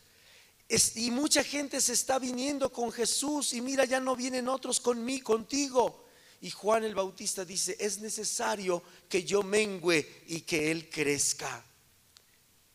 y 0.94 1.10
mucha 1.10 1.44
gente 1.44 1.82
se 1.82 1.94
está 1.94 2.20
viniendo 2.20 2.72
con 2.72 2.92
Jesús 2.92 3.54
y 3.54 3.62
mira, 3.62 3.84
ya 3.86 4.00
no 4.00 4.16
vienen 4.16 4.48
otros 4.48 4.80
conmigo, 4.80 5.34
contigo. 5.34 6.06
Y 6.42 6.52
Juan 6.52 6.84
el 6.84 6.94
Bautista 6.94 7.44
dice, 7.46 7.76
es 7.80 7.98
necesario 7.98 8.84
que 9.10 9.24
yo 9.24 9.42
mengüe 9.42 10.24
y 10.28 10.42
que 10.42 10.70
Él 10.70 10.88
crezca. 10.88 11.66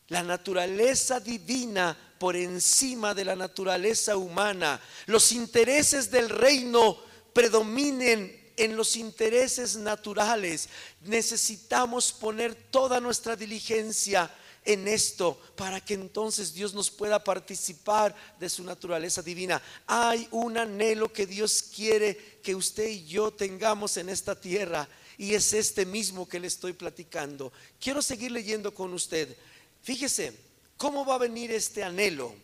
La 0.09 0.21
naturaleza 0.21 1.21
divina 1.21 2.14
por 2.25 2.35
encima 2.35 3.13
de 3.13 3.23
la 3.23 3.35
naturaleza 3.35 4.17
humana. 4.17 4.81
Los 5.05 5.31
intereses 5.31 6.09
del 6.09 6.27
reino 6.27 6.97
predominen 7.33 8.51
en 8.57 8.75
los 8.75 8.95
intereses 8.95 9.75
naturales. 9.75 10.67
Necesitamos 11.01 12.11
poner 12.11 12.55
toda 12.55 12.99
nuestra 12.99 13.35
diligencia 13.35 14.33
en 14.63 14.87
esto 14.87 15.39
para 15.55 15.79
que 15.79 15.93
entonces 15.93 16.51
Dios 16.51 16.73
nos 16.73 16.89
pueda 16.89 17.23
participar 17.23 18.15
de 18.39 18.49
su 18.49 18.63
naturaleza 18.63 19.21
divina. 19.21 19.61
Hay 19.85 20.27
un 20.31 20.57
anhelo 20.57 21.13
que 21.13 21.27
Dios 21.27 21.61
quiere 21.75 22.39
que 22.41 22.55
usted 22.55 22.87
y 22.87 23.05
yo 23.05 23.29
tengamos 23.29 23.97
en 23.97 24.09
esta 24.09 24.33
tierra 24.33 24.89
y 25.19 25.35
es 25.35 25.53
este 25.53 25.85
mismo 25.85 26.27
que 26.27 26.39
le 26.39 26.47
estoy 26.47 26.73
platicando. 26.73 27.53
Quiero 27.79 28.01
seguir 28.01 28.31
leyendo 28.31 28.73
con 28.73 28.95
usted. 28.95 29.37
Fíjese, 29.83 30.44
¿Cómo 30.77 31.05
va 31.05 31.15
a 31.15 31.19
venir 31.19 31.51
este 31.51 31.83
anhelo? 31.83 32.35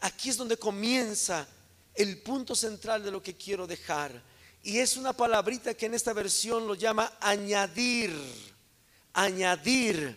Aquí 0.00 0.30
es 0.30 0.36
donde 0.36 0.56
comienza 0.56 1.46
el 1.94 2.22
punto 2.22 2.54
central 2.54 3.02
de 3.02 3.10
lo 3.10 3.22
que 3.22 3.36
quiero 3.36 3.66
dejar. 3.66 4.22
Y 4.62 4.78
es 4.78 4.96
una 4.96 5.12
palabrita 5.12 5.74
que 5.74 5.86
en 5.86 5.94
esta 5.94 6.12
versión 6.12 6.66
lo 6.66 6.74
llama 6.74 7.12
añadir, 7.20 8.12
añadir, 9.12 10.16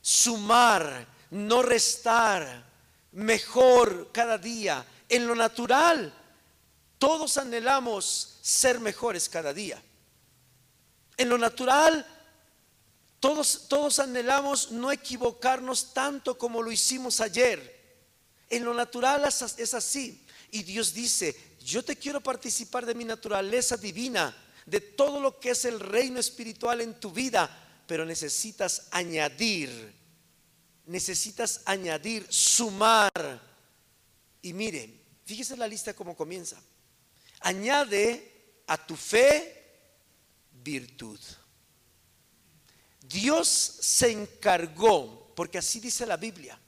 sumar, 0.00 1.06
no 1.30 1.62
restar, 1.62 2.64
mejor 3.12 4.10
cada 4.12 4.38
día. 4.38 4.84
En 5.08 5.26
lo 5.26 5.34
natural, 5.34 6.12
todos 6.98 7.36
anhelamos 7.36 8.38
ser 8.42 8.80
mejores 8.80 9.28
cada 9.28 9.52
día. 9.52 9.80
En 11.16 11.28
lo 11.28 11.38
natural, 11.38 12.04
todos, 13.68 13.98
anhelamos 14.00 14.70
no 14.70 14.92
equivocarnos 14.92 15.94
tanto 15.94 16.36
como 16.36 16.62
lo 16.62 16.70
hicimos 16.70 17.20
ayer. 17.20 17.74
En 18.50 18.64
lo 18.64 18.74
natural 18.74 19.24
es 19.24 19.74
así. 19.74 20.26
Y 20.50 20.62
Dios 20.62 20.92
dice, 20.92 21.34
yo 21.60 21.82
te 21.82 21.96
quiero 21.96 22.20
participar 22.20 22.84
de 22.84 22.94
mi 22.94 23.04
naturaleza 23.04 23.76
divina, 23.76 24.36
de 24.66 24.80
todo 24.80 25.20
lo 25.20 25.40
que 25.40 25.50
es 25.50 25.64
el 25.64 25.80
reino 25.80 26.20
espiritual 26.20 26.82
en 26.82 27.00
tu 27.00 27.10
vida, 27.10 27.82
pero 27.86 28.04
necesitas 28.04 28.88
añadir, 28.90 29.94
necesitas 30.86 31.62
añadir, 31.64 32.26
sumar. 32.28 33.40
Y 34.42 34.52
mire, 34.52 35.00
fíjese 35.24 35.56
la 35.56 35.66
lista 35.66 35.94
como 35.94 36.14
comienza. 36.14 36.60
Añade 37.40 38.62
a 38.66 38.86
tu 38.86 38.96
fe 38.96 39.64
virtud. 40.52 41.18
Dios 43.08 43.48
se 43.48 44.10
encargó, 44.10 45.32
porque 45.34 45.58
así 45.58 45.80
dice 45.80 46.06
la 46.06 46.16
Biblia, 46.16 46.58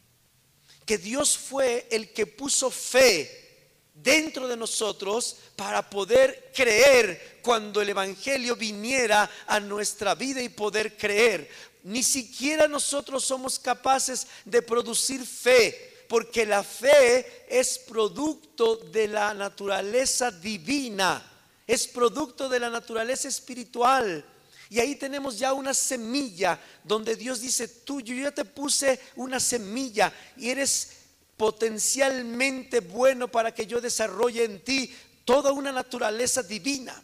que 0.84 0.98
Dios 0.98 1.36
fue 1.36 1.86
el 1.90 2.12
que 2.12 2.26
puso 2.26 2.70
fe 2.70 3.46
dentro 3.92 4.46
de 4.46 4.56
nosotros 4.56 5.36
para 5.56 5.88
poder 5.88 6.52
creer 6.54 7.40
cuando 7.42 7.80
el 7.80 7.88
Evangelio 7.88 8.54
viniera 8.54 9.28
a 9.46 9.58
nuestra 9.58 10.14
vida 10.14 10.42
y 10.42 10.48
poder 10.48 10.96
creer. 10.96 11.50
Ni 11.82 12.02
siquiera 12.02 12.68
nosotros 12.68 13.24
somos 13.24 13.58
capaces 13.58 14.26
de 14.44 14.62
producir 14.62 15.24
fe, 15.24 16.04
porque 16.08 16.44
la 16.44 16.62
fe 16.62 17.46
es 17.48 17.78
producto 17.78 18.76
de 18.76 19.08
la 19.08 19.34
naturaleza 19.34 20.30
divina, 20.30 21.24
es 21.66 21.86
producto 21.88 22.48
de 22.48 22.60
la 22.60 22.70
naturaleza 22.70 23.28
espiritual. 23.28 24.24
Y 24.68 24.80
ahí 24.80 24.96
tenemos 24.96 25.38
ya 25.38 25.52
una 25.52 25.74
semilla 25.74 26.60
donde 26.82 27.14
Dios 27.14 27.40
dice, 27.40 27.68
tú, 27.68 28.00
yo 28.00 28.14
ya 28.14 28.32
te 28.32 28.44
puse 28.44 28.98
una 29.14 29.38
semilla 29.38 30.12
y 30.36 30.50
eres 30.50 30.90
potencialmente 31.36 32.80
bueno 32.80 33.28
para 33.28 33.54
que 33.54 33.66
yo 33.66 33.80
desarrolle 33.80 34.44
en 34.44 34.64
ti 34.64 34.94
toda 35.24 35.52
una 35.52 35.70
naturaleza 35.70 36.42
divina. 36.42 37.02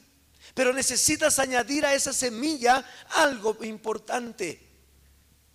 Pero 0.55 0.73
necesitas 0.73 1.39
añadir 1.39 1.87
a 1.87 1.95
esa 1.95 2.13
semilla 2.13 2.85
algo 3.11 3.57
importante. 3.63 4.61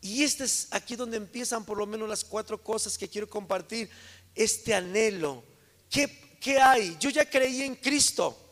Y 0.01 0.23
este 0.23 0.45
es 0.45 0.67
aquí 0.71 0.95
donde 0.95 1.17
empiezan 1.17 1.65
por 1.65 1.77
lo 1.77 1.85
menos 1.85 2.07
las 2.07 2.23
cuatro 2.23 2.61
cosas 2.63 2.97
que 2.97 3.09
quiero 3.09 3.29
compartir. 3.29 3.89
Este 4.33 4.73
anhelo. 4.73 5.43
¿Qué, 5.89 6.37
qué 6.39 6.59
hay? 6.59 6.95
Yo 6.99 7.09
ya 7.09 7.29
creí 7.29 7.63
en 7.63 7.75
Cristo. 7.75 8.46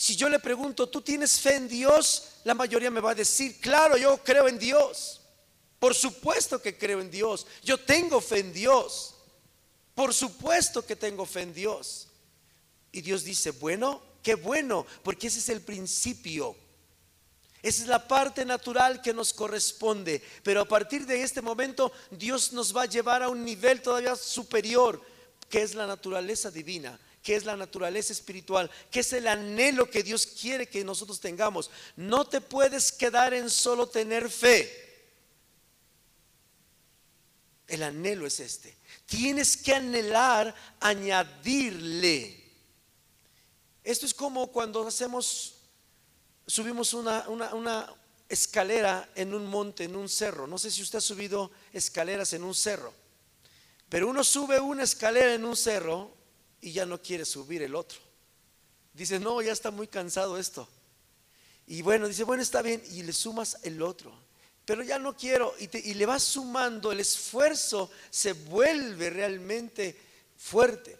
Si 0.00 0.16
yo 0.16 0.30
le 0.30 0.38
pregunto, 0.38 0.88
¿tú 0.88 1.02
tienes 1.02 1.38
fe 1.38 1.56
en 1.56 1.68
Dios? 1.68 2.28
La 2.44 2.54
mayoría 2.54 2.90
me 2.90 3.02
va 3.02 3.10
a 3.10 3.14
decir, 3.14 3.60
claro, 3.60 3.98
yo 3.98 4.16
creo 4.24 4.48
en 4.48 4.58
Dios. 4.58 5.20
Por 5.78 5.94
supuesto 5.94 6.62
que 6.62 6.78
creo 6.78 7.02
en 7.02 7.10
Dios. 7.10 7.46
Yo 7.62 7.78
tengo 7.78 8.22
fe 8.22 8.38
en 8.38 8.50
Dios. 8.50 9.14
Por 9.94 10.14
supuesto 10.14 10.86
que 10.86 10.96
tengo 10.96 11.26
fe 11.26 11.42
en 11.42 11.52
Dios. 11.52 12.08
Y 12.92 13.02
Dios 13.02 13.24
dice, 13.24 13.50
bueno, 13.50 14.00
qué 14.22 14.36
bueno, 14.36 14.86
porque 15.02 15.26
ese 15.26 15.40
es 15.40 15.50
el 15.50 15.60
principio. 15.60 16.56
Esa 17.60 17.82
es 17.82 17.88
la 17.88 18.08
parte 18.08 18.46
natural 18.46 19.02
que 19.02 19.12
nos 19.12 19.34
corresponde. 19.34 20.22
Pero 20.42 20.62
a 20.62 20.64
partir 20.66 21.04
de 21.04 21.22
este 21.22 21.42
momento 21.42 21.92
Dios 22.10 22.54
nos 22.54 22.74
va 22.74 22.84
a 22.84 22.86
llevar 22.86 23.22
a 23.22 23.28
un 23.28 23.44
nivel 23.44 23.82
todavía 23.82 24.16
superior, 24.16 24.98
que 25.50 25.60
es 25.60 25.74
la 25.74 25.86
naturaleza 25.86 26.50
divina, 26.50 26.98
que 27.22 27.36
es 27.36 27.44
la 27.44 27.56
naturaleza 27.56 28.12
espiritual, 28.12 28.70
que 28.90 29.00
es 29.00 29.12
el 29.12 29.26
anhelo 29.26 29.90
que 29.90 30.02
Dios 30.02 30.26
quiere 30.26 30.68
que 30.68 30.84
nosotros 30.84 31.20
tengamos. 31.20 31.70
No 31.96 32.24
te 32.24 32.40
puedes 32.40 32.92
quedar 32.92 33.34
en 33.34 33.50
solo 33.50 33.86
tener 33.88 34.30
fe. 34.30 34.88
El 37.66 37.82
anhelo 37.82 38.26
es 38.26 38.40
este. 38.40 38.76
Tienes 39.06 39.56
que 39.56 39.74
anhelar 39.74 40.54
añadirle. 40.80 42.40
Esto 43.84 44.06
es 44.06 44.14
como 44.14 44.50
cuando 44.50 44.86
hacemos 44.86 45.60
subimos 46.50 46.94
una, 46.94 47.28
una, 47.28 47.94
escalera 48.28 49.08
en 49.14 49.34
un 49.34 49.46
monte, 49.46 49.84
en 49.84 49.96
un 49.96 50.08
cerro. 50.08 50.46
No 50.46 50.58
sé 50.58 50.70
si 50.70 50.82
usted 50.82 50.98
ha 50.98 51.02
subido 51.02 51.50
escaleras 51.72 52.32
en 52.32 52.44
un 52.44 52.54
cerro, 52.54 52.92
pero 53.88 54.08
uno 54.08 54.22
sube 54.22 54.60
una 54.60 54.84
escalera 54.84 55.34
en 55.34 55.44
un 55.44 55.56
cerro 55.56 56.19
y 56.60 56.72
ya 56.72 56.86
no 56.86 57.00
quiere 57.00 57.24
subir 57.24 57.62
el 57.62 57.74
otro. 57.74 57.98
Dice, 58.92 59.18
no, 59.18 59.40
ya 59.40 59.52
está 59.52 59.70
muy 59.70 59.86
cansado 59.86 60.38
esto. 60.38 60.68
Y 61.66 61.82
bueno, 61.82 62.08
dice, 62.08 62.24
bueno, 62.24 62.42
está 62.42 62.62
bien, 62.62 62.82
y 62.90 63.02
le 63.02 63.12
sumas 63.12 63.58
el 63.62 63.80
otro. 63.82 64.12
Pero 64.64 64.82
ya 64.82 64.98
no 64.98 65.16
quiero, 65.16 65.54
y, 65.58 65.90
y 65.90 65.94
le 65.94 66.06
vas 66.06 66.22
sumando, 66.22 66.92
el 66.92 67.00
esfuerzo 67.00 67.90
se 68.10 68.32
vuelve 68.32 69.10
realmente 69.10 69.96
fuerte. 70.36 70.98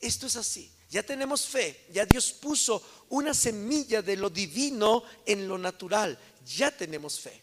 Esto 0.00 0.26
es 0.26 0.36
así. 0.36 0.70
Ya 0.90 1.02
tenemos 1.02 1.46
fe, 1.46 1.86
ya 1.92 2.06
Dios 2.06 2.32
puso 2.32 2.80
una 3.08 3.34
semilla 3.34 4.00
de 4.00 4.16
lo 4.16 4.30
divino 4.30 5.02
en 5.26 5.48
lo 5.48 5.58
natural, 5.58 6.16
ya 6.46 6.70
tenemos 6.70 7.18
fe. 7.18 7.42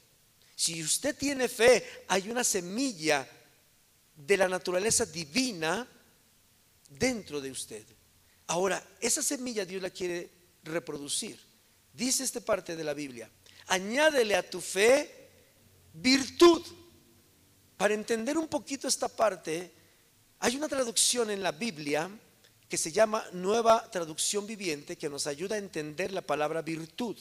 Si 0.56 0.82
usted 0.82 1.18
tiene 1.18 1.50
fe, 1.50 2.06
hay 2.08 2.30
una 2.30 2.44
semilla 2.44 3.28
de 4.16 4.38
la 4.38 4.48
naturaleza 4.48 5.06
divina 5.06 5.88
dentro 6.98 7.42
de 7.42 7.52
usted. 7.52 7.86
Ahora, 8.48 8.84
esa 9.00 9.22
semilla 9.22 9.66
Dios 9.66 9.82
la 9.82 9.90
quiere 9.90 10.30
reproducir. 10.64 11.40
Dice 11.94 12.24
esta 12.24 12.40
parte 12.40 12.76
de 12.76 12.84
la 12.84 12.94
Biblia, 12.94 13.30
añádele 13.68 14.36
a 14.36 14.50
tu 14.50 14.62
fe 14.62 15.30
virtud. 15.94 16.62
Para 17.78 17.94
entender 17.94 18.38
un 18.38 18.48
poquito 18.48 18.88
esta 18.88 19.08
parte, 19.08 19.72
hay 20.40 20.56
una 20.56 20.68
traducción 20.68 21.30
en 21.32 21.42
la 21.42 21.52
Biblia 21.52 22.10
que 22.68 22.78
se 22.78 22.92
llama 22.92 23.26
Nueva 23.34 23.90
Traducción 23.92 24.48
Viviente, 24.48 24.98
que 24.98 25.10
nos 25.10 25.28
ayuda 25.28 25.56
a 25.56 25.60
entender 25.60 26.12
la 26.12 26.22
palabra 26.22 26.62
virtud. 26.62 27.18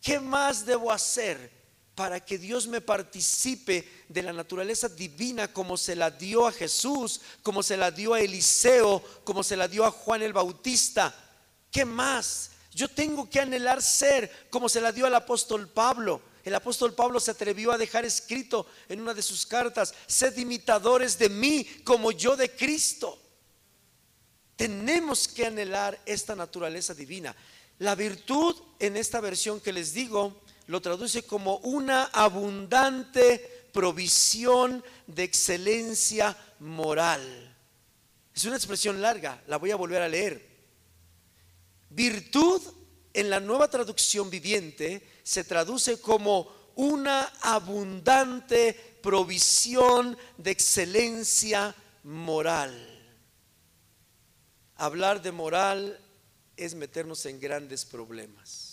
¿Qué 0.00 0.20
más 0.20 0.64
debo 0.64 0.90
hacer 0.90 1.63
para 1.94 2.24
que 2.24 2.38
Dios 2.38 2.66
me 2.66 2.80
participe 2.80 4.04
de 4.08 4.22
la 4.22 4.32
naturaleza 4.32 4.88
divina 4.88 5.52
como 5.52 5.76
se 5.76 5.94
la 5.94 6.10
dio 6.10 6.46
a 6.46 6.52
Jesús, 6.52 7.20
como 7.42 7.62
se 7.62 7.76
la 7.76 7.90
dio 7.90 8.14
a 8.14 8.20
Eliseo, 8.20 9.02
como 9.22 9.42
se 9.42 9.56
la 9.56 9.68
dio 9.68 9.84
a 9.84 9.90
Juan 9.90 10.22
el 10.22 10.32
Bautista? 10.32 11.14
¿Qué 11.70 11.84
más? 11.84 12.50
Yo 12.72 12.88
tengo 12.88 13.30
que 13.30 13.40
anhelar 13.40 13.80
ser 13.82 14.48
como 14.50 14.68
se 14.68 14.80
la 14.80 14.90
dio 14.90 15.06
al 15.06 15.14
apóstol 15.14 15.68
Pablo. 15.68 16.20
El 16.44 16.54
apóstol 16.54 16.94
Pablo 16.94 17.20
se 17.20 17.30
atrevió 17.30 17.70
a 17.70 17.78
dejar 17.78 18.04
escrito 18.04 18.66
en 18.88 19.00
una 19.00 19.14
de 19.14 19.22
sus 19.22 19.46
cartas, 19.46 19.94
sed 20.06 20.36
imitadores 20.36 21.16
de 21.18 21.28
mí 21.28 21.64
como 21.84 22.10
yo 22.10 22.36
de 22.36 22.50
Cristo. 22.50 23.18
Tenemos 24.56 25.28
que 25.28 25.46
anhelar 25.46 26.00
esta 26.04 26.34
naturaleza 26.34 26.92
divina. 26.92 27.34
La 27.78 27.94
virtud 27.94 28.56
en 28.78 28.96
esta 28.96 29.20
versión 29.20 29.60
que 29.60 29.72
les 29.72 29.94
digo 29.94 30.43
lo 30.66 30.80
traduce 30.80 31.24
como 31.24 31.58
una 31.58 32.04
abundante 32.04 33.68
provisión 33.72 34.82
de 35.06 35.24
excelencia 35.24 36.36
moral. 36.60 37.54
Es 38.34 38.44
una 38.44 38.56
expresión 38.56 39.00
larga, 39.00 39.42
la 39.46 39.58
voy 39.58 39.70
a 39.70 39.76
volver 39.76 40.02
a 40.02 40.08
leer. 40.08 40.54
Virtud 41.90 42.62
en 43.12 43.30
la 43.30 43.40
nueva 43.40 43.68
traducción 43.68 44.28
viviente 44.30 45.20
se 45.22 45.44
traduce 45.44 46.00
como 46.00 46.72
una 46.76 47.24
abundante 47.42 48.98
provisión 49.02 50.16
de 50.36 50.50
excelencia 50.50 51.74
moral. 52.02 52.74
Hablar 54.76 55.22
de 55.22 55.30
moral 55.30 56.00
es 56.56 56.74
meternos 56.74 57.24
en 57.26 57.38
grandes 57.38 57.84
problemas. 57.84 58.63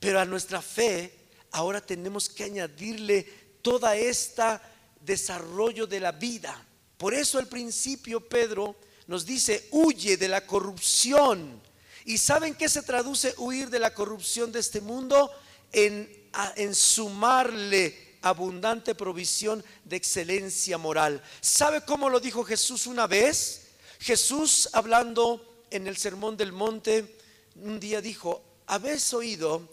Pero 0.00 0.20
a 0.20 0.24
nuestra 0.24 0.62
fe 0.62 1.12
ahora 1.50 1.80
tenemos 1.80 2.28
que 2.28 2.44
añadirle 2.44 3.22
toda 3.62 3.96
esta 3.96 4.62
desarrollo 5.00 5.86
de 5.86 6.00
la 6.00 6.12
vida. 6.12 6.64
Por 6.96 7.14
eso 7.14 7.38
al 7.38 7.46
principio 7.46 8.20
Pedro 8.20 8.76
nos 9.06 9.24
dice, 9.24 9.68
huye 9.70 10.16
de 10.16 10.28
la 10.28 10.46
corrupción. 10.46 11.60
¿Y 12.04 12.18
saben 12.18 12.54
qué 12.54 12.68
se 12.68 12.82
traduce 12.82 13.34
huir 13.38 13.70
de 13.70 13.78
la 13.78 13.94
corrupción 13.94 14.52
de 14.52 14.60
este 14.60 14.80
mundo? 14.80 15.30
En, 15.72 16.10
en 16.56 16.74
sumarle 16.74 18.16
abundante 18.22 18.94
provisión 18.94 19.64
de 19.84 19.96
excelencia 19.96 20.78
moral. 20.78 21.22
¿Sabe 21.40 21.82
cómo 21.82 22.08
lo 22.08 22.20
dijo 22.20 22.44
Jesús 22.44 22.86
una 22.86 23.06
vez? 23.06 23.68
Jesús 24.00 24.68
hablando 24.72 25.64
en 25.70 25.86
el 25.86 25.96
Sermón 25.96 26.36
del 26.36 26.52
Monte, 26.52 27.16
un 27.56 27.78
día 27.78 28.00
dijo, 28.00 28.42
habéis 28.66 29.12
oído 29.12 29.68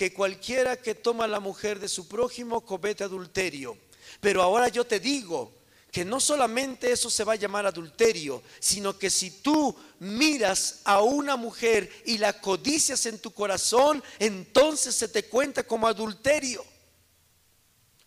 que 0.00 0.14
cualquiera 0.14 0.80
que 0.80 0.94
toma 0.94 1.28
la 1.28 1.40
mujer 1.40 1.78
de 1.78 1.86
su 1.86 2.08
prójimo 2.08 2.62
comete 2.62 3.04
adulterio, 3.04 3.76
pero 4.18 4.40
ahora 4.40 4.68
yo 4.68 4.86
te 4.86 4.98
digo 4.98 5.52
que 5.92 6.06
no 6.06 6.20
solamente 6.20 6.90
eso 6.90 7.10
se 7.10 7.22
va 7.22 7.34
a 7.34 7.36
llamar 7.36 7.66
adulterio, 7.66 8.42
sino 8.60 8.98
que 8.98 9.10
si 9.10 9.30
tú 9.30 9.76
miras 9.98 10.80
a 10.84 11.02
una 11.02 11.36
mujer 11.36 11.92
y 12.06 12.16
la 12.16 12.32
codicias 12.40 13.04
en 13.04 13.18
tu 13.18 13.30
corazón, 13.32 14.02
entonces 14.18 14.94
se 14.94 15.08
te 15.08 15.24
cuenta 15.24 15.64
como 15.64 15.86
adulterio. 15.86 16.64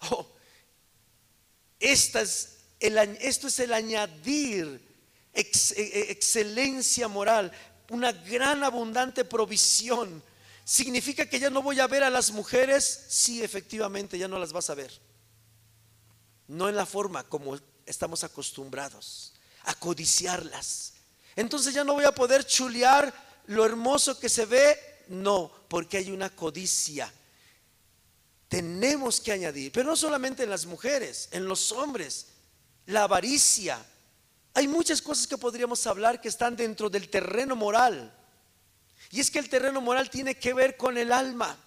Oh, 0.09 0.27
esto 1.79 2.17
es 2.21 3.59
el 3.59 3.71
añadir 3.71 4.81
e, 5.31 5.41
e, 5.75 6.11
excelencia 6.11 7.07
moral, 7.07 7.51
una 7.91 8.11
gran 8.11 8.63
abundante 8.63 9.23
provisión. 9.23 10.23
¿Significa 10.65 11.27
que 11.27 11.39
ya 11.39 11.49
no 11.49 11.61
voy 11.61 11.79
a 11.79 11.87
ver 11.87 12.03
a 12.03 12.09
las 12.09 12.31
mujeres? 12.31 13.05
Sí, 13.09 13.43
efectivamente, 13.43 14.17
ya 14.17 14.27
no 14.27 14.39
las 14.39 14.53
vas 14.53 14.69
a 14.69 14.75
ver. 14.75 14.91
No 16.47 16.69
en 16.69 16.75
la 16.75 16.85
forma 16.85 17.23
como 17.23 17.57
estamos 17.85 18.23
acostumbrados 18.23 19.33
a 19.63 19.75
codiciarlas. 19.75 20.93
Entonces 21.35 21.73
ya 21.73 21.83
no 21.83 21.93
voy 21.93 22.05
a 22.05 22.13
poder 22.13 22.45
chulear 22.45 23.13
lo 23.47 23.65
hermoso 23.65 24.19
que 24.19 24.29
se 24.29 24.45
ve. 24.45 24.77
No, 25.09 25.51
porque 25.67 25.97
hay 25.97 26.11
una 26.11 26.29
codicia. 26.29 27.11
Tenemos 28.47 29.19
que 29.19 29.31
añadir, 29.31 29.71
pero 29.71 29.89
no 29.89 29.95
solamente 29.95 30.43
en 30.43 30.49
las 30.49 30.65
mujeres, 30.65 31.27
en 31.31 31.45
los 31.45 31.71
hombres, 31.71 32.27
la 32.85 33.03
avaricia, 33.03 33.83
hay 34.53 34.67
muchas 34.67 35.01
cosas 35.01 35.25
que 35.25 35.37
podríamos 35.37 35.85
hablar 35.87 36.21
que 36.21 36.27
están 36.27 36.55
dentro 36.55 36.89
del 36.89 37.09
terreno 37.09 37.55
moral. 37.55 38.13
Y 39.11 39.19
es 39.19 39.29
que 39.29 39.39
el 39.39 39.49
terreno 39.49 39.81
moral 39.81 40.09
tiene 40.09 40.35
que 40.35 40.53
ver 40.53 40.77
con 40.77 40.97
el 40.97 41.11
alma, 41.11 41.57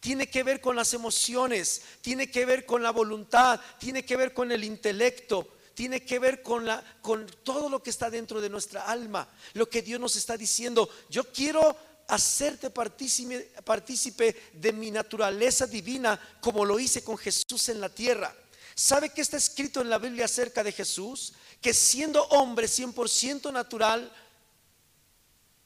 tiene 0.00 0.28
que 0.28 0.42
ver 0.42 0.60
con 0.60 0.76
las 0.76 0.94
emociones, 0.94 1.82
tiene 2.00 2.30
que 2.30 2.44
ver 2.44 2.66
con 2.66 2.82
la 2.82 2.90
voluntad, 2.90 3.60
tiene 3.78 4.04
que 4.04 4.16
ver 4.16 4.34
con 4.34 4.50
el 4.52 4.64
intelecto, 4.64 5.48
tiene 5.74 6.04
que 6.04 6.18
ver 6.18 6.42
con, 6.42 6.66
la, 6.66 6.82
con 7.00 7.26
todo 7.42 7.68
lo 7.68 7.82
que 7.82 7.90
está 7.90 8.10
dentro 8.10 8.40
de 8.40 8.50
nuestra 8.50 8.82
alma. 8.82 9.28
Lo 9.54 9.68
que 9.68 9.82
Dios 9.82 10.00
nos 10.00 10.16
está 10.16 10.36
diciendo, 10.36 10.88
yo 11.08 11.24
quiero 11.32 11.76
hacerte 12.08 12.70
partícipe, 12.70 13.52
partícipe 13.64 14.50
de 14.52 14.72
mi 14.72 14.90
naturaleza 14.90 15.66
divina 15.66 16.20
como 16.40 16.64
lo 16.64 16.78
hice 16.78 17.02
con 17.02 17.16
Jesús 17.16 17.68
en 17.68 17.80
la 17.80 17.88
tierra. 17.88 18.34
¿Sabe 18.74 19.10
qué 19.10 19.20
está 19.20 19.36
escrito 19.36 19.80
en 19.80 19.90
la 19.90 19.98
Biblia 19.98 20.24
acerca 20.24 20.64
de 20.64 20.72
Jesús? 20.72 21.34
Que 21.60 21.74
siendo 21.74 22.22
hombre 22.24 22.66
100% 22.66 23.52
natural, 23.52 24.10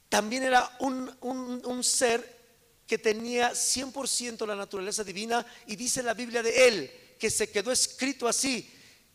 también 0.09 0.43
era 0.43 0.77
un, 0.79 1.83
ser 1.83 2.37
que 2.85 2.97
tenía 2.97 3.51
100% 3.51 4.45
la 4.45 4.55
naturaleza 4.55 5.03
divina 5.03 5.45
y 5.65 5.75
dice 5.75 6.01
la 6.01 6.13
Biblia 6.13 6.41
de 6.41 6.67
él 6.67 6.91
que 7.19 7.29
se 7.29 7.49
quedó 7.49 7.71
escrito 7.71 8.27
así, 8.27 8.69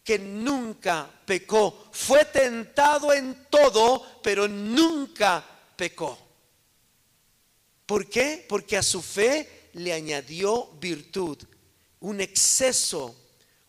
que 0.05 0.19
nunca 0.19 1.09
pecó. 1.25 1.89
Fue 1.93 2.25
tentado 2.25 3.13
en 3.13 3.47
todo, 3.49 4.21
pero 4.23 4.49
nunca 4.49 5.45
pecó. 5.77 6.19
¿Por 7.87 8.09
qué? 8.09 8.45
Porque 8.49 8.77
a 8.77 8.83
su 8.83 9.01
fe 9.01 9.71
le 9.75 9.93
añadió 9.93 10.67
virtud, 10.81 11.39
un 12.01 12.21
exceso 12.21 13.17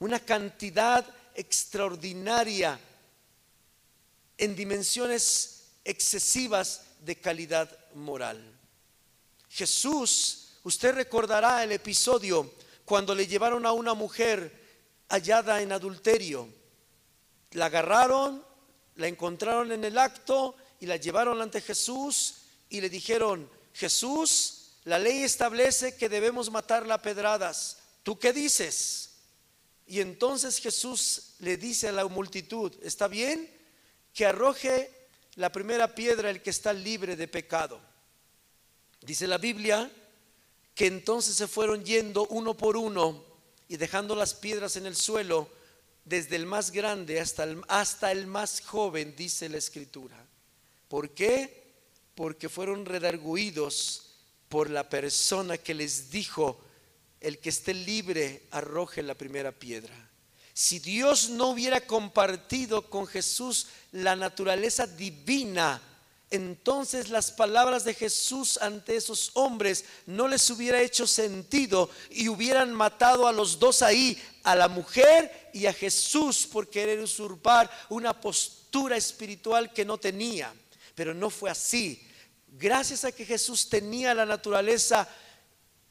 una 0.04 0.20
cantidad 0.20 1.06
extraordinaria 1.34 2.78
en 4.38 4.54
dimensiones 4.54 5.70
excesivas 5.86 6.82
de 7.04 7.20
calidad 7.20 7.70
moral. 7.96 8.42
Jesús, 9.50 10.58
usted 10.64 10.96
recordará 10.96 11.64
el 11.64 11.72
episodio 11.72 12.54
cuando 12.86 13.14
le 13.14 13.28
llevaron 13.28 13.66
a 13.66 13.72
una 13.72 13.94
mujer 13.94 14.52
hallada 15.10 15.62
en 15.62 15.72
adulterio. 15.72 16.48
La 17.52 17.68
agarraron, 17.68 18.44
la 18.96 19.08
encontraron 19.08 19.72
en 19.72 19.84
el 19.84 19.98
acto 19.98 20.56
y 20.80 20.86
la 20.86 20.98
llevaron 20.98 21.42
ante 21.42 21.62
Jesús 21.62 22.36
y 22.70 22.82
le 22.82 22.90
dijeron, 22.90 23.50
Jesús, 23.74 24.72
la 24.86 25.00
ley 25.00 25.24
establece 25.24 25.96
que 25.96 26.10
debemos 26.10 26.50
matarla 26.52 26.96
a 26.96 27.02
pedradas. 27.02 27.78
¿Tú 28.04 28.18
qué 28.18 28.34
dices? 28.34 29.12
Y 29.86 30.00
entonces 30.00 30.60
Jesús 30.60 31.36
le 31.40 31.58
dice 31.58 31.90
a 31.90 31.92
la 31.92 32.06
multitud, 32.08 32.74
¿está 32.82 33.08
bien? 33.08 33.50
Que 34.14 34.26
arroje 34.26 35.03
la 35.36 35.52
primera 35.52 35.94
piedra 35.96 36.30
el 36.30 36.42
que 36.42 36.50
está 36.50 36.74
libre 36.74 37.16
de 37.16 37.28
pecado. 37.28 37.80
Dice 39.02 39.28
la 39.28 39.38
Biblia 39.38 39.92
que 40.76 40.88
entonces 40.88 41.36
se 41.36 41.48
fueron 41.48 41.84
yendo 41.84 42.26
uno 42.28 42.56
por 42.56 42.78
uno 42.78 43.24
y 43.68 43.78
dejando 43.78 44.16
las 44.16 44.34
piedras 44.34 44.76
en 44.76 44.86
el 44.86 44.96
suelo, 44.96 45.50
desde 46.06 46.36
el 46.36 46.46
más 46.46 46.72
grande 46.72 47.20
hasta 47.20 47.44
el, 47.44 47.62
hasta 47.68 48.12
el 48.12 48.28
más 48.28 48.62
joven, 48.62 49.16
dice 49.16 49.50
la 49.50 49.58
escritura. 49.58 50.18
¿Por 50.88 51.12
qué? 51.12 51.74
Porque 52.16 52.50
fueron 52.50 52.86
redarguidos 52.86 54.16
por 54.50 54.70
la 54.70 54.90
persona 54.90 55.58
que 55.58 55.74
les 55.74 56.12
dijo, 56.12 56.60
el 57.20 57.40
que 57.40 57.50
esté 57.50 57.74
libre 57.74 58.44
arroje 58.52 59.02
la 59.02 59.16
primera 59.16 59.52
piedra. 59.52 60.03
Si 60.54 60.78
Dios 60.78 61.30
no 61.30 61.48
hubiera 61.48 61.82
compartido 61.82 62.88
con 62.90 63.08
Jesús 63.08 63.68
la 63.92 64.16
naturaleza 64.16 64.86
divina, 64.86 65.82
entonces 66.30 67.10
las 67.10 67.32
palabras 67.32 67.84
de 67.84 67.96
Jesús 67.96 68.60
ante 68.62 68.96
esos 68.96 69.32
hombres 69.34 69.86
no 70.06 70.28
les 70.28 70.48
hubiera 70.52 70.82
hecho 70.82 71.08
sentido 71.08 71.90
y 72.12 72.28
hubieran 72.28 72.72
matado 72.72 73.28
a 73.28 73.32
los 73.32 73.60
dos 73.60 73.82
ahí, 73.82 74.22
a 74.44 74.56
la 74.56 74.68
mujer 74.68 75.50
y 75.54 75.66
a 75.66 75.74
Jesús 75.74 76.48
por 76.52 76.70
querer 76.70 77.00
usurpar 77.00 77.70
una 77.90 78.20
postura 78.20 78.96
espiritual 78.96 79.74
que 79.74 79.86
no 79.86 79.98
tenía. 79.98 80.54
Pero 80.94 81.16
no 81.16 81.32
fue 81.32 81.50
así. 81.50 82.02
Gracias 82.48 83.06
a 83.06 83.12
que 83.12 83.26
Jesús 83.26 83.70
tenía 83.70 84.14
la 84.14 84.26
naturaleza 84.26 85.08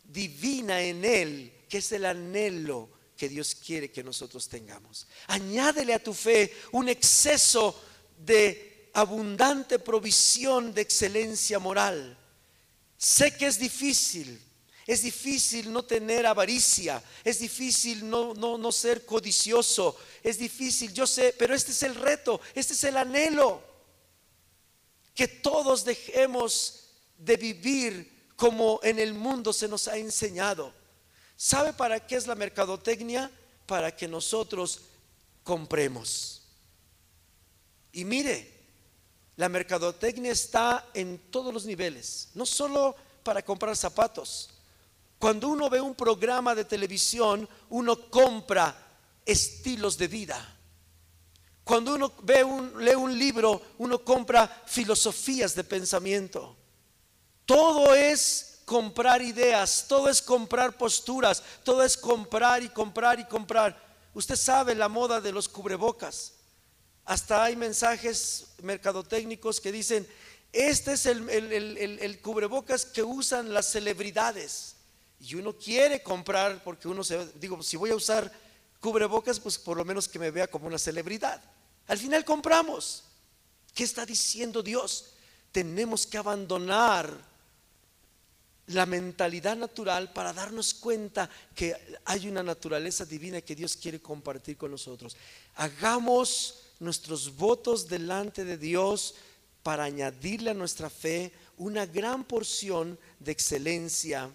divina 0.05 0.83
en 0.83 1.05
él, 1.05 1.53
que 1.69 1.79
es 1.79 1.91
el 1.91 2.05
anhelo 2.05 3.02
que 3.23 3.29
Dios 3.29 3.55
quiere 3.55 3.89
que 3.89 4.03
nosotros 4.03 4.49
tengamos. 4.49 5.07
Añádele 5.29 5.95
a 5.95 6.03
tu 6.03 6.13
fe 6.13 6.53
un 6.73 6.89
exceso 6.89 7.81
de 8.19 8.91
abundante 8.95 9.79
provisión 9.79 10.75
de 10.75 10.83
excelencia 10.83 11.61
moral. 11.61 12.19
Sé 12.99 13.37
que 13.37 13.47
es 13.47 13.61
difícil, 13.61 14.43
es 14.89 15.03
difícil 15.03 15.73
no 15.73 15.85
tener 15.85 16.27
avaricia, 16.27 17.01
es 17.23 17.39
difícil 17.39 18.11
no, 18.11 18.35
no, 18.35 18.59
no 18.59 18.73
ser 18.73 19.07
codicioso, 19.07 19.97
es 20.25 20.37
difícil, 20.37 20.93
yo 20.93 21.07
sé, 21.07 21.33
pero 21.39 21.55
este 21.55 21.71
es 21.71 21.85
el 21.85 21.95
reto, 21.95 22.41
este 22.57 22.73
es 22.73 22.83
el 22.83 22.97
anhelo, 22.97 23.63
que 25.15 25.29
todos 25.29 25.85
dejemos 25.85 26.89
de 27.19 27.37
vivir 27.37 28.33
como 28.35 28.81
en 28.83 28.99
el 28.99 29.15
mundo 29.15 29.53
se 29.53 29.69
nos 29.69 29.87
ha 29.87 29.97
enseñado. 29.97 30.82
¿Sabe 31.45 31.73
para 31.73 31.99
qué 31.99 32.15
es 32.15 32.29
la 32.29 32.37
mercadotecnia? 32.37 33.29
Para 33.67 33.97
que 33.97 34.07
nosotros 34.07 34.83
compremos. 35.43 36.41
Y 37.91 38.05
mire, 38.05 38.49
la 39.35 39.49
mercadotecnia 39.49 40.31
está 40.31 40.89
en 40.95 41.19
todos 41.33 41.53
los 41.53 41.67
niveles, 41.67 42.29
no 42.35 42.47
solo 42.47 42.95
para 43.25 43.43
comprar 43.43 43.77
zapatos. 43.77 44.51
Cuando 45.19 45.49
uno 45.49 45.69
ve 45.69 45.81
un 45.81 45.97
programa 45.97 46.55
de 46.55 46.65
televisión, 46.65 47.49
uno 47.71 48.09
compra 48.09 48.77
estilos 49.27 49.99
de 49.99 50.07
vida. 50.07 50.57
Cuando 51.65 51.97
uno 51.97 52.13
lee 52.79 52.95
un 52.95 53.19
libro, 53.19 53.63
uno 53.79 54.05
compra 54.05 54.63
filosofías 54.67 55.57
de 55.57 55.65
pensamiento. 55.65 56.57
Todo 57.45 57.93
es 57.97 58.52
comprar 58.65 59.23
ideas, 59.23 59.87
todo 59.89 60.09
es 60.09 60.23
comprar 60.23 60.77
posturas, 60.77 61.43
todo 61.65 61.83
es 61.83 61.97
comprar 61.97 62.63
y 62.63 62.69
comprar 62.69 63.21
y 63.21 63.25
comprar. 63.25 63.81
Usted 64.15 64.37
sabe 64.37 64.75
la 64.75 64.89
moda 64.89 65.21
de 65.21 65.33
los 65.33 65.49
cubrebocas. 65.49 66.35
Hasta 67.05 67.45
hay 67.45 67.57
mensajes 67.57 68.49
mercadotécnicos 68.63 69.61
que 69.61 69.73
dicen, 69.73 70.07
este 70.53 70.93
es 70.93 71.07
el, 71.07 72.21
cubrebocas 72.23 72.85
que 72.85 73.03
usan 73.03 73.53
las 73.53 73.71
celebridades. 73.71 74.77
Y 75.19 75.35
uno 75.37 75.57
quiere 75.57 76.03
comprar 76.03 76.63
porque 76.63 76.89
uno 76.89 77.03
se, 77.03 77.27
digo, 77.35 77.63
si 77.63 77.77
voy 77.77 77.91
a 77.91 77.97
usar 77.97 78.31
cubrebocas, 78.81 79.41
pues 79.41 79.59
por 79.59 79.77
lo 79.77 79.85
menos 79.85 80.09
que 80.09 80.19
me 80.19 80.31
vea 80.31 80.47
como 80.47 80.67
una 80.67 80.79
celebridad. 80.79 81.41
Al 81.87 81.99
final 81.99 82.25
compramos. 82.25 83.05
¿Qué 83.75 83.85
está 83.85 84.05
diciendo 84.05 84.63
Dios? 84.63 85.15
Tenemos 85.51 86.07
que 86.07 86.19
abandonar 86.19 87.32
la 88.69 88.87
mentalidad 88.87 89.57
natural 89.57 90.13
para 90.13 90.33
darnos 90.33 90.75
cuenta 90.75 91.29
que 91.55 91.75
hay 92.05 92.29
una 92.29 92.43
naturaleza 92.43 93.05
divina 93.05 93.41
que 93.41 93.57
Dios 93.57 93.77
quiere 93.77 94.01
compartir 94.01 94.57
con 94.57 94.71
nosotros. 94.71 95.17
Hagamos 95.57 96.61
nuestros 96.79 97.37
votos 97.37 97.89
delante 97.89 98.45
de 98.45 98.57
Dios 98.57 99.15
para 99.63 99.85
añadirle 99.85 100.51
a 100.51 100.55
nuestra 100.55 100.91
fe 100.91 101.33
una 101.57 101.87
gran 101.87 102.25
porción 102.25 102.99
de 103.21 103.33
excelencia 103.33 104.31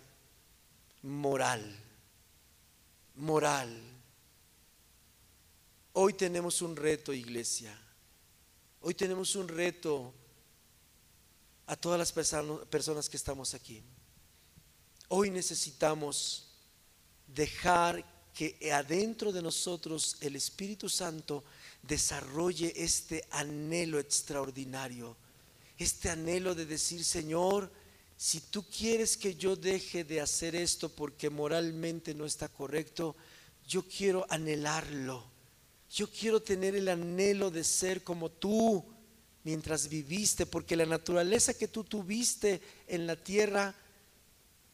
moral. 1.04 1.78
Moral. 3.16 3.82
Hoy 5.94 6.14
tenemos 6.14 6.62
un 6.62 6.76
reto, 6.76 7.14
iglesia. 7.14 7.78
Hoy 8.82 8.94
tenemos 8.94 9.36
un 9.36 9.48
reto 9.48 10.14
a 11.66 11.76
todas 11.76 11.98
las 11.98 12.12
personas 12.70 13.10
que 13.10 13.18
estamos 13.18 13.54
aquí. 13.54 13.84
Hoy 15.10 15.30
necesitamos 15.30 16.48
dejar 17.28 18.04
que 18.34 18.72
adentro 18.72 19.32
de 19.32 19.42
nosotros 19.42 20.18
el 20.22 20.36
Espíritu 20.36 20.90
Santo 20.90 21.44
desarrolle 21.82 22.74
este 22.76 23.26
anhelo 23.32 24.00
extraordinario, 24.00 25.16
este 25.78 26.10
anhelo 26.10 26.54
de 26.54 26.66
decir, 26.66 27.04
Señor, 27.06 27.72
si 28.18 28.42
tú 28.42 28.66
quieres 28.66 29.16
que 29.16 29.36
yo 29.36 29.56
deje 29.56 30.04
de 30.04 30.20
hacer 30.20 30.56
esto 30.56 30.90
porque 30.90 31.30
moralmente 31.30 32.14
no 32.14 32.26
está 32.26 32.50
correcto, 32.50 33.16
yo 33.68 33.84
quiero 33.84 34.26
anhelarlo. 34.30 35.24
Yo 35.90 36.12
quiero 36.12 36.42
tener 36.42 36.76
el 36.76 36.90
anhelo 36.90 37.50
de 37.50 37.64
ser 37.64 38.04
como 38.04 38.30
tú 38.30 38.84
mientras 39.44 39.88
viviste, 39.88 40.46
porque 40.46 40.76
la 40.76 40.86
naturaleza 40.86 41.54
que 41.54 41.70
tú 41.70 41.86
tuviste 41.86 42.62
en 42.88 43.08
la 43.08 43.16
tierra 43.16 43.74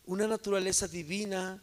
una 0.05 0.27
naturaleza 0.27 0.87
divina 0.87 1.61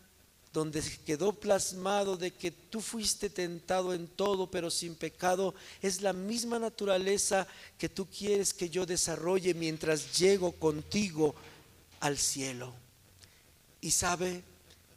donde 0.53 0.83
quedó 1.05 1.33
plasmado 1.33 2.17
de 2.17 2.33
que 2.33 2.51
tú 2.51 2.81
fuiste 2.81 3.31
tentado 3.31 3.95
en 3.95 4.09
todo, 4.09 4.51
pero 4.51 4.71
sin 4.71 4.97
pecado, 4.97 5.55
es 5.81 6.03
la 6.03 6.13
misma 6.13 6.59
naturaleza 6.59 7.47
que 7.79 7.89
tú 7.89 8.07
quieres 8.07 8.53
que 8.53 8.69
yo 8.69 8.85
desarrolle 8.85 9.55
mientras 9.55 10.19
llego 10.19 10.53
contigo 10.53 11.35
al 12.01 12.19
cielo. 12.19 12.73
Y 13.81 13.93
sabe, 13.93 14.43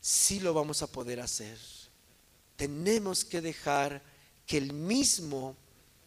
sí 0.02 0.40
lo 0.40 0.54
vamos 0.56 0.82
a 0.82 0.88
poder 0.88 1.20
hacer. 1.20 1.60
Tenemos 2.56 3.24
que 3.24 3.42
dejar 3.42 4.02
que 4.48 4.58
el 4.58 4.74
mismo 4.74 5.56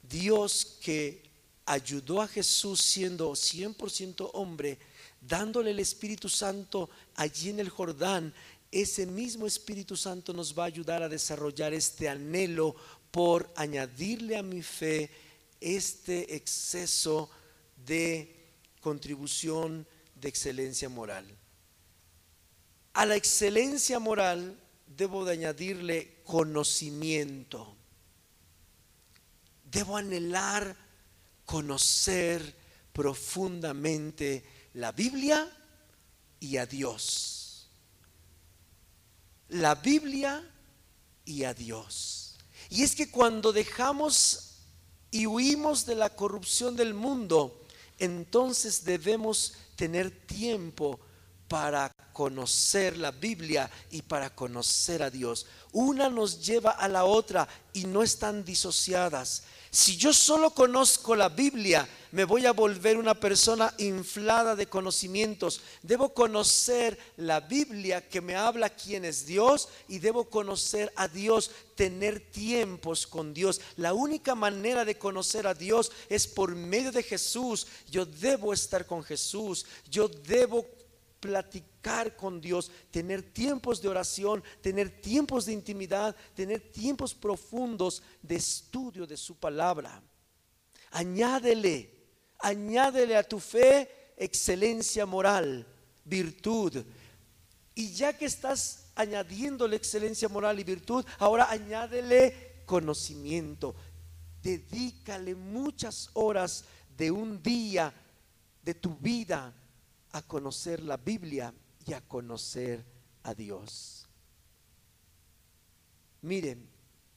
Dios 0.08 0.78
que 0.80 1.22
ayudó 1.64 2.20
a 2.20 2.28
Jesús 2.28 2.80
siendo 2.80 3.30
100% 3.32 4.30
hombre, 4.34 4.78
dándole 5.26 5.70
el 5.70 5.80
Espíritu 5.80 6.28
Santo 6.28 6.90
allí 7.14 7.50
en 7.50 7.60
el 7.60 7.68
Jordán, 7.68 8.32
ese 8.70 9.06
mismo 9.06 9.46
Espíritu 9.46 9.96
Santo 9.96 10.32
nos 10.32 10.56
va 10.56 10.64
a 10.64 10.66
ayudar 10.66 11.02
a 11.02 11.08
desarrollar 11.08 11.72
este 11.72 12.08
anhelo 12.08 12.74
por 13.10 13.50
añadirle 13.56 14.36
a 14.36 14.42
mi 14.42 14.62
fe 14.62 15.10
este 15.60 16.36
exceso 16.36 17.30
de 17.86 18.34
contribución 18.80 19.86
de 20.14 20.28
excelencia 20.28 20.88
moral. 20.88 21.26
A 22.92 23.06
la 23.06 23.16
excelencia 23.16 23.98
moral 23.98 24.58
debo 24.86 25.24
de 25.24 25.32
añadirle 25.32 26.16
conocimiento. 26.24 27.76
Debo 29.64 29.96
anhelar 29.96 30.76
conocer 31.44 32.54
profundamente 32.92 34.44
la 34.76 34.92
Biblia 34.92 35.50
y 36.38 36.58
a 36.58 36.66
Dios. 36.66 37.70
La 39.48 39.74
Biblia 39.74 40.44
y 41.24 41.44
a 41.44 41.54
Dios. 41.54 42.36
Y 42.68 42.82
es 42.82 42.94
que 42.94 43.10
cuando 43.10 43.52
dejamos 43.52 44.58
y 45.10 45.26
huimos 45.26 45.86
de 45.86 45.94
la 45.94 46.10
corrupción 46.10 46.76
del 46.76 46.92
mundo, 46.92 47.64
entonces 47.98 48.84
debemos 48.84 49.54
tener 49.76 50.10
tiempo 50.10 51.00
para 51.48 51.90
conocer 52.12 52.98
la 52.98 53.12
Biblia 53.12 53.70
y 53.90 54.02
para 54.02 54.34
conocer 54.34 55.02
a 55.02 55.08
Dios. 55.08 55.46
Una 55.76 56.08
nos 56.08 56.40
lleva 56.40 56.70
a 56.70 56.88
la 56.88 57.04
otra 57.04 57.46
y 57.74 57.84
no 57.84 58.02
están 58.02 58.46
disociadas. 58.46 59.42
Si 59.70 59.98
yo 59.98 60.14
solo 60.14 60.48
conozco 60.52 61.14
la 61.14 61.28
Biblia, 61.28 61.86
me 62.12 62.24
voy 62.24 62.46
a 62.46 62.52
volver 62.52 62.96
una 62.96 63.12
persona 63.12 63.74
inflada 63.76 64.56
de 64.56 64.70
conocimientos. 64.70 65.60
Debo 65.82 66.14
conocer 66.14 66.98
la 67.18 67.40
Biblia 67.40 68.08
que 68.08 68.22
me 68.22 68.36
habla 68.36 68.70
quién 68.70 69.04
es 69.04 69.26
Dios 69.26 69.68
y 69.86 69.98
debo 69.98 70.30
conocer 70.30 70.90
a 70.96 71.08
Dios, 71.08 71.50
tener 71.74 72.20
tiempos 72.20 73.06
con 73.06 73.34
Dios. 73.34 73.60
La 73.76 73.92
única 73.92 74.34
manera 74.34 74.86
de 74.86 74.96
conocer 74.96 75.46
a 75.46 75.52
Dios 75.52 75.92
es 76.08 76.26
por 76.26 76.54
medio 76.54 76.90
de 76.90 77.02
Jesús. 77.02 77.66
Yo 77.90 78.06
debo 78.06 78.54
estar 78.54 78.86
con 78.86 79.04
Jesús. 79.04 79.66
Yo 79.90 80.08
debo 80.08 80.64
platicar 81.20 81.75
con 82.16 82.40
Dios, 82.40 82.70
tener 82.90 83.22
tiempos 83.22 83.80
de 83.80 83.88
oración, 83.88 84.42
tener 84.60 85.00
tiempos 85.00 85.46
de 85.46 85.52
intimidad, 85.52 86.16
tener 86.34 86.72
tiempos 86.72 87.14
profundos 87.14 88.02
de 88.22 88.36
estudio 88.36 89.06
de 89.06 89.16
su 89.16 89.36
palabra. 89.36 90.02
Añádele, 90.90 91.90
añádele 92.38 93.16
a 93.16 93.22
tu 93.22 93.38
fe 93.38 94.12
excelencia 94.16 95.06
moral, 95.06 95.64
virtud. 96.04 96.84
Y 97.74 97.92
ya 97.92 98.16
que 98.16 98.24
estás 98.24 98.88
añadiéndole 98.96 99.76
excelencia 99.76 100.28
moral 100.28 100.58
y 100.58 100.64
virtud, 100.64 101.04
ahora 101.18 101.50
añádele 101.50 102.62
conocimiento. 102.66 103.76
Dedícale 104.42 105.36
muchas 105.36 106.10
horas 106.14 106.64
de 106.96 107.12
un 107.12 107.40
día 107.40 107.92
de 108.62 108.74
tu 108.74 108.96
vida 108.96 109.54
a 110.10 110.22
conocer 110.22 110.82
la 110.82 110.96
Biblia 110.96 111.54
y 111.86 111.92
a 111.92 112.00
conocer 112.00 112.84
a 113.22 113.32
Dios. 113.34 114.06
Miren, 116.20 116.68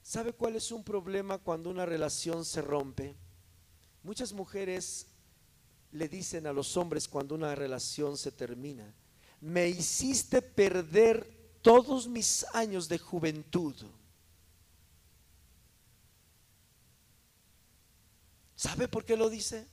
¿sabe 0.03 0.33
cuál 0.33 0.55
es 0.55 0.71
un 0.71 0.83
problema 0.83 1.39
cuando 1.39 1.69
una 1.69 1.85
relación 1.85 2.45
se 2.45 2.61
rompe? 2.61 3.15
Muchas 4.03 4.31
mujeres 4.31 5.07
le 5.91 6.07
dicen 6.07 6.45
a 6.45 6.53
los 6.53 6.77
hombres 6.77 7.07
cuando 7.07 7.33
una 7.33 7.55
relación 7.55 8.15
se 8.17 8.31
termina, 8.31 8.93
me 9.41 9.67
hiciste 9.67 10.41
perder 10.41 11.39
todos 11.61 12.07
mis 12.07 12.45
años 12.53 12.87
de 12.87 12.99
juventud. 12.99 13.75
¿Sabe 18.55 18.87
por 18.87 19.05
qué 19.05 19.17
lo 19.17 19.29
dice? 19.29 19.65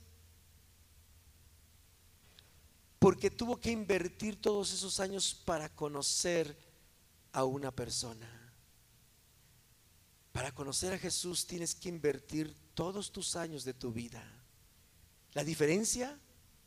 Porque 3.07 3.31
tuvo 3.31 3.57
que 3.57 3.71
invertir 3.71 4.35
todos 4.35 4.73
esos 4.73 4.99
años 4.99 5.33
para 5.33 5.73
conocer 5.73 6.57
a 7.31 7.45
una 7.45 7.71
persona. 7.71 8.29
Para 10.33 10.53
conocer 10.53 10.91
a 10.91 10.97
Jesús 10.97 11.47
tienes 11.47 11.73
que 11.73 11.87
invertir 11.87 12.53
todos 12.73 13.13
tus 13.13 13.37
años 13.37 13.63
de 13.63 13.73
tu 13.73 13.93
vida. 13.93 14.21
La 15.31 15.45
diferencia 15.45 16.19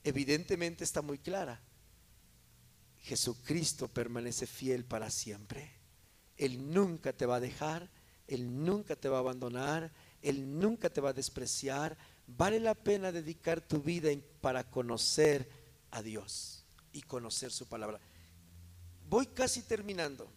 evidentemente 0.02 0.82
está 0.82 1.02
muy 1.02 1.18
clara. 1.18 1.60
Jesucristo 3.00 3.88
permanece 3.88 4.46
fiel 4.46 4.86
para 4.86 5.10
siempre. 5.10 5.70
Él 6.38 6.72
nunca 6.72 7.12
te 7.12 7.26
va 7.26 7.36
a 7.36 7.40
dejar, 7.40 7.90
Él 8.26 8.64
nunca 8.64 8.96
te 8.96 9.10
va 9.10 9.18
a 9.18 9.20
abandonar, 9.20 9.92
Él 10.22 10.58
nunca 10.58 10.88
te 10.88 11.02
va 11.02 11.10
a 11.10 11.12
despreciar. 11.12 11.98
Vale 12.26 12.60
la 12.60 12.74
pena 12.74 13.12
dedicar 13.12 13.60
tu 13.60 13.82
vida 13.82 14.08
para 14.40 14.70
conocer 14.70 15.59
a 15.90 16.02
Dios 16.02 16.64
y 16.92 17.02
conocer 17.02 17.52
su 17.52 17.66
palabra. 17.66 18.00
Voy 19.08 19.26
casi 19.26 19.62
terminando 19.62 20.30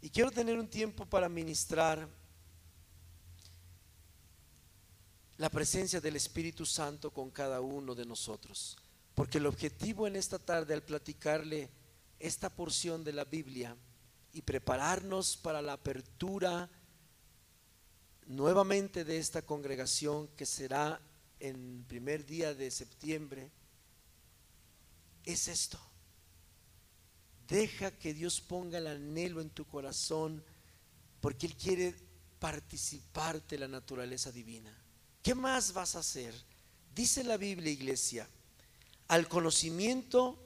y 0.00 0.10
quiero 0.10 0.30
tener 0.30 0.58
un 0.58 0.68
tiempo 0.68 1.06
para 1.06 1.28
ministrar 1.28 2.08
la 5.38 5.48
presencia 5.48 6.00
del 6.00 6.16
Espíritu 6.16 6.64
Santo 6.64 7.10
con 7.10 7.30
cada 7.30 7.60
uno 7.60 7.94
de 7.94 8.04
nosotros. 8.04 8.76
Porque 9.14 9.38
el 9.38 9.46
objetivo 9.46 10.06
en 10.06 10.16
esta 10.16 10.38
tarde 10.38 10.74
al 10.74 10.82
platicarle 10.82 11.70
esta 12.18 12.50
porción 12.50 13.04
de 13.04 13.12
la 13.12 13.24
Biblia 13.24 13.76
y 14.32 14.42
prepararnos 14.42 15.36
para 15.36 15.62
la 15.62 15.74
apertura 15.74 16.68
nuevamente 18.26 19.04
de 19.04 19.18
esta 19.18 19.42
congregación 19.42 20.28
que 20.36 20.46
será 20.46 21.00
en 21.40 21.84
primer 21.88 22.24
día 22.24 22.54
de 22.54 22.70
septiembre, 22.70 23.50
es 25.24 25.48
esto. 25.48 25.78
Deja 27.48 27.90
que 27.90 28.14
Dios 28.14 28.40
ponga 28.40 28.78
el 28.78 28.86
anhelo 28.86 29.40
en 29.40 29.50
tu 29.50 29.66
corazón 29.66 30.42
porque 31.20 31.46
Él 31.46 31.56
quiere 31.56 31.94
participarte 32.38 33.56
de 33.56 33.60
la 33.60 33.68
naturaleza 33.68 34.30
divina. 34.30 34.76
¿Qué 35.22 35.34
más 35.34 35.72
vas 35.72 35.94
a 35.94 36.00
hacer? 36.00 36.34
Dice 36.94 37.24
la 37.24 37.36
Biblia, 37.36 37.72
iglesia, 37.72 38.28
al 39.08 39.28
conocimiento 39.28 40.38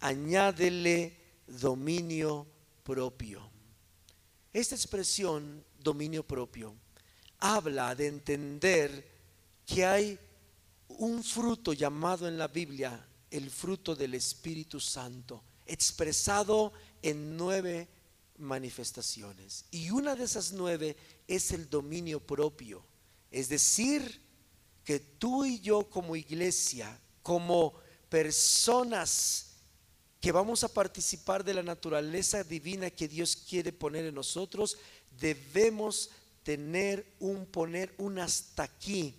añádele 0.00 1.16
dominio 1.46 2.46
propio. 2.82 3.50
Esta 4.52 4.74
expresión, 4.74 5.64
dominio 5.78 6.26
propio, 6.26 6.74
habla 7.38 7.94
de 7.94 8.06
entender 8.06 9.16
que 9.66 9.84
hay 9.84 10.18
un 10.88 11.22
fruto 11.22 11.72
llamado 11.72 12.28
en 12.28 12.38
la 12.38 12.48
Biblia 12.48 13.05
el 13.30 13.50
fruto 13.50 13.94
del 13.94 14.14
Espíritu 14.14 14.80
Santo, 14.80 15.42
expresado 15.66 16.72
en 17.02 17.36
nueve 17.36 17.88
manifestaciones. 18.38 19.64
Y 19.70 19.90
una 19.90 20.14
de 20.14 20.24
esas 20.24 20.52
nueve 20.52 20.96
es 21.26 21.52
el 21.52 21.68
dominio 21.68 22.20
propio. 22.20 22.84
Es 23.30 23.48
decir, 23.48 24.22
que 24.84 25.00
tú 25.00 25.44
y 25.44 25.60
yo 25.60 25.88
como 25.90 26.16
iglesia, 26.16 27.00
como 27.22 27.74
personas 28.08 29.46
que 30.20 30.32
vamos 30.32 30.64
a 30.64 30.72
participar 30.72 31.44
de 31.44 31.54
la 31.54 31.62
naturaleza 31.62 32.44
divina 32.44 32.90
que 32.90 33.08
Dios 33.08 33.36
quiere 33.36 33.72
poner 33.72 34.06
en 34.06 34.14
nosotros, 34.14 34.78
debemos 35.18 36.10
tener 36.42 37.14
un 37.18 37.46
poner 37.46 37.94
un 37.98 38.18
hasta 38.18 38.62
aquí 38.62 39.14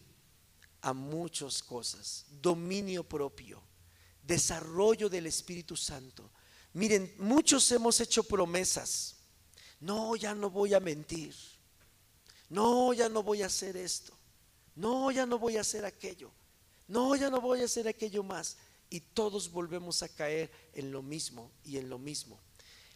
a 0.82 0.93
muchas 0.93 1.62
cosas. 1.62 2.26
Dominio 2.41 3.03
propio 3.03 3.66
desarrollo 4.28 5.10
del 5.10 5.26
Espíritu 5.26 5.76
Santo. 5.76 6.30
Miren, 6.74 7.16
muchos 7.18 7.72
hemos 7.72 8.00
hecho 8.02 8.24
promesas. 8.24 9.16
No, 9.80 10.16
ya 10.16 10.36
no 10.36 10.50
voy 10.50 10.74
a 10.74 10.80
mentir. 10.80 11.34
No, 12.50 12.94
ya 12.94 13.10
no 13.10 13.24
voy 13.24 13.42
a 13.42 13.48
hacer 13.48 13.78
esto. 13.78 14.14
No, 14.76 15.10
ya 15.12 15.26
no 15.26 15.40
voy 15.40 15.58
a 15.58 15.62
hacer 15.62 15.86
aquello. 15.86 16.32
No, 16.88 17.16
ya 17.16 17.30
no 17.30 17.42
voy 17.42 17.62
a 17.62 17.66
hacer 17.66 17.88
aquello 17.88 18.22
más. 18.22 18.58
Y 18.90 19.00
todos 19.00 19.52
volvemos 19.52 20.04
a 20.04 20.10
caer 20.10 20.52
en 20.74 20.92
lo 20.92 21.02
mismo 21.02 21.52
y 21.64 21.78
en 21.78 21.90
lo 21.90 21.98
mismo. 21.98 22.40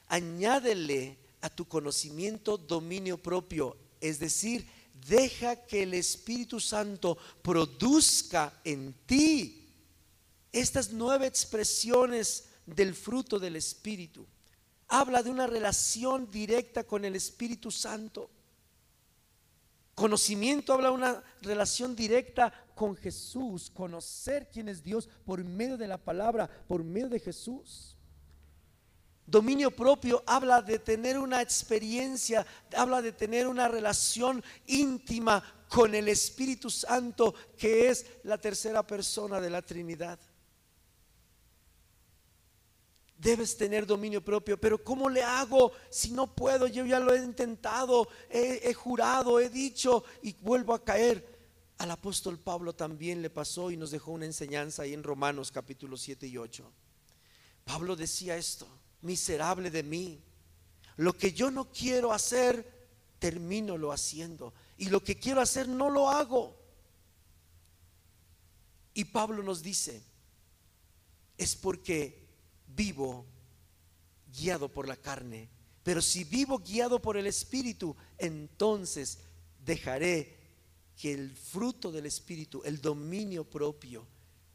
Añádele 0.07 1.17
a 1.41 1.49
tu 1.49 1.67
conocimiento 1.67 2.57
dominio 2.57 3.17
propio. 3.17 3.77
Es 3.99 4.19
decir, 4.19 4.67
deja 5.07 5.55
que 5.65 5.83
el 5.83 5.93
Espíritu 5.93 6.59
Santo 6.59 7.17
produzca 7.41 8.61
en 8.63 8.93
ti 9.05 9.60
estas 10.51 10.91
nueve 10.91 11.27
expresiones 11.27 12.49
del 12.65 12.93
fruto 12.93 13.39
del 13.39 13.55
Espíritu. 13.55 14.27
Habla 14.87 15.23
de 15.23 15.29
una 15.29 15.47
relación 15.47 16.29
directa 16.29 16.83
con 16.83 17.05
el 17.05 17.15
Espíritu 17.15 17.71
Santo. 17.71 18.29
Conocimiento 19.95 20.73
habla 20.73 20.89
de 20.89 20.95
una 20.95 21.23
relación 21.41 21.95
directa 21.95 22.53
con 22.75 22.95
Jesús, 22.95 23.69
conocer 23.69 24.49
quién 24.51 24.67
es 24.67 24.83
Dios 24.83 25.07
por 25.25 25.43
medio 25.43 25.77
de 25.77 25.87
la 25.87 25.97
palabra, 25.97 26.49
por 26.67 26.83
medio 26.83 27.09
de 27.09 27.19
Jesús. 27.19 27.95
Dominio 29.25 29.71
propio 29.71 30.23
habla 30.25 30.61
de 30.61 30.79
tener 30.79 31.17
una 31.17 31.41
experiencia, 31.41 32.45
habla 32.75 33.01
de 33.01 33.13
tener 33.13 33.47
una 33.47 33.67
relación 33.67 34.43
íntima 34.67 35.41
con 35.69 35.95
el 35.95 36.09
Espíritu 36.09 36.69
Santo, 36.69 37.33
que 37.57 37.89
es 37.89 38.05
la 38.23 38.37
tercera 38.37 38.85
persona 38.85 39.39
de 39.39 39.49
la 39.49 39.61
Trinidad. 39.61 40.19
Debes 43.21 43.55
tener 43.55 43.85
dominio 43.85 44.25
propio, 44.25 44.59
pero 44.59 44.83
¿cómo 44.83 45.07
le 45.07 45.21
hago 45.21 45.71
si 45.91 46.09
no 46.09 46.33
puedo? 46.33 46.65
Yo 46.65 46.87
ya 46.87 46.99
lo 46.99 47.13
he 47.13 47.23
intentado, 47.23 48.07
he, 48.31 48.73
jurado, 48.73 49.39
he 49.39 49.47
dicho 49.47 50.03
y 50.23 50.33
vuelvo 50.41 50.73
a 50.73 50.83
caer. 50.83 51.39
Al 51.77 51.91
apóstol 51.91 52.39
Pablo 52.39 52.73
también 52.73 53.21
le 53.21 53.29
pasó 53.29 53.69
y 53.69 53.77
nos 53.77 53.91
dejó 53.91 54.09
una 54.09 54.25
enseñanza 54.25 54.81
ahí 54.81 54.95
en 54.95 55.03
Romanos 55.03 55.51
capítulo 55.51 55.97
7 55.97 56.25
y 56.25 56.37
8. 56.39 56.71
Pablo 57.63 57.95
decía 57.95 58.37
esto, 58.37 58.67
miserable 59.01 59.69
de 59.69 59.83
mí, 59.83 60.19
lo 60.97 61.13
que 61.13 61.31
yo 61.31 61.51
no 61.51 61.71
quiero 61.71 62.13
hacer, 62.13 62.89
termino 63.19 63.77
lo 63.77 63.91
haciendo. 63.91 64.51
Y 64.79 64.89
lo 64.89 65.03
que 65.03 65.19
quiero 65.19 65.41
hacer, 65.41 65.67
no 65.67 65.91
lo 65.91 66.09
hago. 66.09 66.57
Y 68.95 69.05
Pablo 69.05 69.43
nos 69.43 69.61
dice, 69.61 70.01
es 71.37 71.55
porque 71.55 72.20
vivo 72.75 73.25
guiado 74.37 74.69
por 74.69 74.87
la 74.87 74.95
carne. 74.95 75.49
Pero 75.83 76.01
si 76.01 76.23
vivo 76.23 76.59
guiado 76.59 77.01
por 77.01 77.17
el 77.17 77.27
Espíritu, 77.27 77.95
entonces 78.17 79.19
dejaré 79.65 80.37
que 80.95 81.13
el 81.13 81.31
fruto 81.31 81.91
del 81.91 82.05
Espíritu, 82.05 82.61
el 82.63 82.79
dominio 82.79 83.43
propio, 83.43 84.05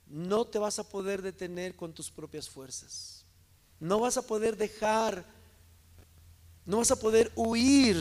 no 0.06 0.44
te 0.46 0.58
vas 0.58 0.78
a 0.78 0.88
poder 0.88 1.22
detener 1.22 1.74
con 1.74 1.92
tus 1.92 2.10
propias 2.10 2.48
fuerzas. 2.48 3.24
No 3.80 4.00
vas 4.00 4.16
a 4.16 4.26
poder 4.26 4.56
dejar, 4.56 5.26
no 6.64 6.78
vas 6.78 6.90
a 6.92 7.00
poder 7.00 7.32
huir 7.34 7.96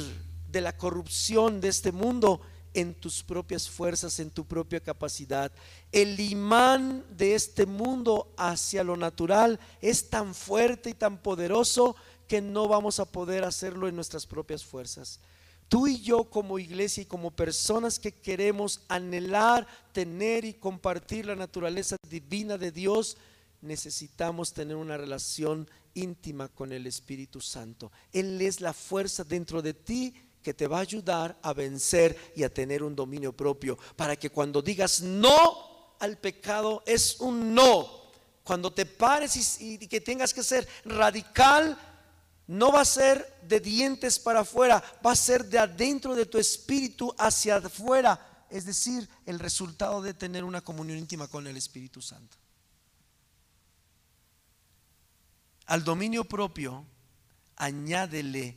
de 0.51 0.61
la 0.61 0.77
corrupción 0.77 1.59
de 1.59 1.69
este 1.69 1.91
mundo 1.91 2.41
en 2.75 2.93
tus 2.93 3.23
propias 3.23 3.69
fuerzas, 3.69 4.19
en 4.19 4.29
tu 4.29 4.45
propia 4.45 4.81
capacidad. 4.81 5.51
El 5.91 6.19
imán 6.19 7.03
de 7.17 7.33
este 7.33 7.65
mundo 7.65 8.33
hacia 8.37 8.83
lo 8.83 8.97
natural 8.97 9.59
es 9.81 10.09
tan 10.09 10.35
fuerte 10.35 10.91
y 10.91 10.93
tan 10.93 11.17
poderoso 11.17 11.95
que 12.27 12.41
no 12.41 12.67
vamos 12.67 12.99
a 12.99 13.05
poder 13.05 13.45
hacerlo 13.45 13.87
en 13.87 13.95
nuestras 13.95 14.27
propias 14.27 14.63
fuerzas. 14.63 15.21
Tú 15.69 15.87
y 15.87 16.01
yo 16.01 16.25
como 16.25 16.59
iglesia 16.59 17.03
y 17.03 17.07
como 17.07 17.31
personas 17.31 17.97
que 17.97 18.11
queremos 18.11 18.81
anhelar, 18.89 19.65
tener 19.93 20.45
y 20.45 20.53
compartir 20.53 21.25
la 21.25 21.35
naturaleza 21.35 21.95
divina 22.09 22.57
de 22.57 22.71
Dios, 22.71 23.17
necesitamos 23.61 24.53
tener 24.53 24.75
una 24.75 24.97
relación 24.97 25.67
íntima 25.95 26.49
con 26.49 26.71
el 26.71 26.85
Espíritu 26.85 27.39
Santo. 27.41 27.91
Él 28.11 28.41
es 28.41 28.59
la 28.61 28.73
fuerza 28.73 29.23
dentro 29.23 29.61
de 29.61 29.73
ti 29.73 30.13
que 30.45 30.53
te 30.53 30.67
va 30.67 30.77
a 30.77 30.81
ayudar 30.81 31.35
a 31.41 31.53
vencer 31.53 32.15
y 32.35 32.43
a 32.43 32.53
tener 32.53 32.83
un 32.83 32.95
dominio 32.95 33.33
propio, 33.33 33.79
para 33.95 34.15
que 34.15 34.29
cuando 34.29 34.61
digas 34.61 35.01
no 35.01 35.95
al 35.99 36.19
pecado 36.19 36.83
es 36.85 37.19
un 37.19 37.55
no. 37.55 37.89
Cuando 38.43 38.71
te 38.71 38.85
pares 38.85 39.59
y, 39.59 39.79
que 39.79 39.99
tengas 39.99 40.35
que 40.35 40.43
ser 40.43 40.67
radical, 40.85 41.75
no 42.45 42.71
va 42.71 42.81
a 42.81 42.85
ser 42.85 43.39
de 43.41 43.59
dientes 43.59 44.19
para 44.19 44.41
afuera, 44.41 44.83
va 45.03 45.13
a 45.13 45.15
ser 45.15 45.45
de 45.45 45.57
adentro 45.57 46.13
de 46.13 46.27
tu 46.27 46.37
espíritu 46.37 47.11
hacia 47.17 47.55
afuera. 47.55 48.45
Es 48.51 48.65
decir, 48.65 49.09
el 49.25 49.39
resultado 49.39 49.99
de 50.03 50.13
tener 50.13 50.43
una 50.43 50.61
comunión 50.61 50.99
íntima 50.99 51.27
con 51.27 51.47
el 51.47 51.57
Espíritu 51.57 52.03
Santo. 52.03 52.37
Al 55.65 55.83
dominio 55.83 56.23
propio, 56.23 56.85
añádele 57.55 58.55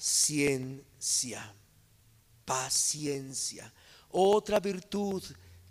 paciencia. 0.00 1.54
Paciencia. 2.44 3.72
Otra 4.10 4.58
virtud 4.60 5.22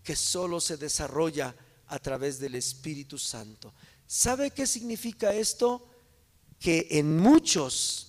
que 0.03 0.15
solo 0.15 0.61
se 0.61 0.77
desarrolla 0.77 1.55
a 1.87 1.99
través 1.99 2.39
del 2.39 2.55
Espíritu 2.55 3.17
Santo. 3.17 3.73
¿Sabe 4.07 4.51
qué 4.51 4.65
significa 4.65 5.33
esto? 5.33 5.89
que 6.59 6.87
en 6.91 7.17
muchos 7.17 8.07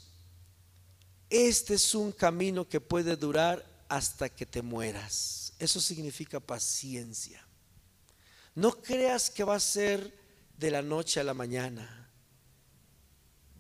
este 1.31 1.75
es 1.75 1.95
un 1.95 2.11
camino 2.11 2.69
que 2.69 2.81
puede 2.81 3.17
durar 3.17 3.65
hasta 3.89 4.29
que 4.29 4.45
te 4.45 4.63
mueras. 4.63 5.53
Eso 5.61 5.81
significa 5.81 6.41
paciencia. 6.41 7.47
No 8.57 8.73
creas 8.73 9.31
que 9.31 9.45
va 9.45 9.55
a 9.55 9.61
ser 9.61 10.13
de 10.59 10.71
la 10.73 10.83
noche 10.83 11.21
a 11.21 11.25
la 11.25 11.35
mañana. 11.35 12.11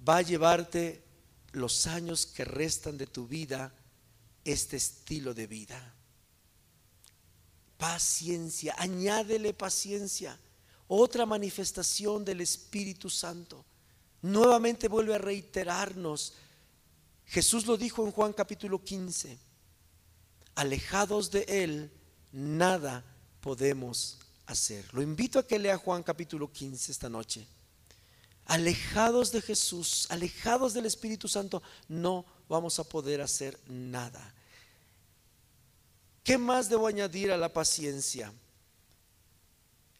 Va 0.06 0.16
a 0.16 0.22
llevarte 0.22 1.04
los 1.52 1.86
años 1.86 2.26
que 2.26 2.44
restan 2.44 2.96
de 2.96 3.06
tu 3.06 3.26
vida 3.26 3.74
este 4.44 4.76
estilo 4.76 5.34
de 5.34 5.46
vida. 5.46 5.94
Paciencia, 7.76 8.74
añádele 8.78 9.54
paciencia. 9.54 10.38
Otra 10.88 11.24
manifestación 11.26 12.24
del 12.24 12.40
Espíritu 12.40 13.08
Santo 13.08 13.64
nuevamente 14.22 14.88
vuelve 14.88 15.14
a 15.14 15.18
reiterarnos. 15.18 16.34
Jesús 17.26 17.66
lo 17.66 17.76
dijo 17.76 18.04
en 18.04 18.12
Juan 18.12 18.32
capítulo 18.32 18.82
15, 18.82 19.38
alejados 20.56 21.30
de 21.30 21.44
Él, 21.48 21.90
nada 22.32 23.04
podemos 23.40 24.18
hacer. 24.46 24.92
Lo 24.92 25.00
invito 25.00 25.38
a 25.38 25.46
que 25.46 25.58
lea 25.58 25.78
Juan 25.78 26.02
capítulo 26.02 26.52
15 26.52 26.92
esta 26.92 27.08
noche. 27.08 27.46
Alejados 28.50 29.30
de 29.30 29.40
Jesús, 29.40 30.08
alejados 30.10 30.74
del 30.74 30.84
Espíritu 30.84 31.28
Santo, 31.28 31.62
no 31.86 32.24
vamos 32.48 32.80
a 32.80 32.84
poder 32.84 33.20
hacer 33.20 33.56
nada. 33.68 34.34
¿Qué 36.24 36.36
más 36.36 36.68
debo 36.68 36.88
añadir 36.88 37.30
a 37.30 37.36
la 37.36 37.52
paciencia? 37.52 38.32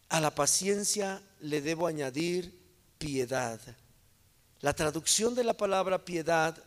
A 0.09 0.21
la 0.21 0.35
paciencia 0.35 1.23
le 1.39 1.61
debo 1.61 1.87
añadir 1.87 2.53
piedad. 2.99 3.61
La 4.63 4.73
traducción 4.73 5.37
de 5.37 5.45
la 5.45 5.55
palabra 5.55 6.05
piedad 6.05 6.61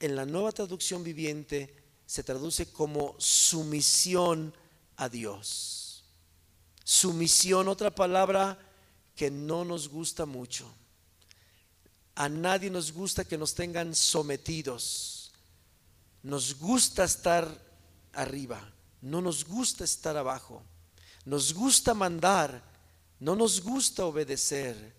en 0.00 0.16
la 0.16 0.24
nueva 0.24 0.52
traducción 0.52 1.04
viviente 1.04 1.84
se 2.06 2.22
traduce 2.22 2.72
como 2.72 3.14
sumisión 3.18 4.54
a 4.96 5.10
Dios. 5.10 6.02
Sumisión, 6.82 7.68
otra 7.68 7.94
palabra 7.94 8.58
que 9.14 9.30
no 9.30 9.66
nos 9.66 9.90
gusta 9.90 10.24
mucho. 10.24 10.74
A 12.16 12.28
nadie 12.28 12.70
nos 12.70 12.92
gusta 12.92 13.24
que 13.24 13.38
nos 13.38 13.54
tengan 13.54 13.94
sometidos. 13.94 15.30
Nos 16.22 16.58
gusta 16.58 17.04
estar 17.04 17.46
arriba, 18.14 18.60
no 19.02 19.20
nos 19.20 19.44
gusta 19.44 19.84
estar 19.84 20.16
abajo. 20.16 20.62
Nos 21.26 21.52
gusta 21.52 21.92
mandar, 21.92 22.62
no 23.20 23.36
nos 23.36 23.60
gusta 23.60 24.04
obedecer. 24.04 24.94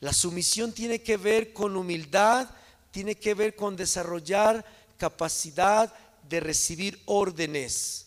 La 0.00 0.12
sumisión 0.12 0.72
tiene 0.72 1.02
que 1.02 1.16
ver 1.16 1.52
con 1.52 1.76
humildad, 1.76 2.48
tiene 2.90 3.16
que 3.16 3.34
ver 3.34 3.54
con 3.54 3.76
desarrollar 3.76 4.64
capacidad 4.96 5.92
de 6.28 6.40
recibir 6.40 7.02
órdenes, 7.06 8.06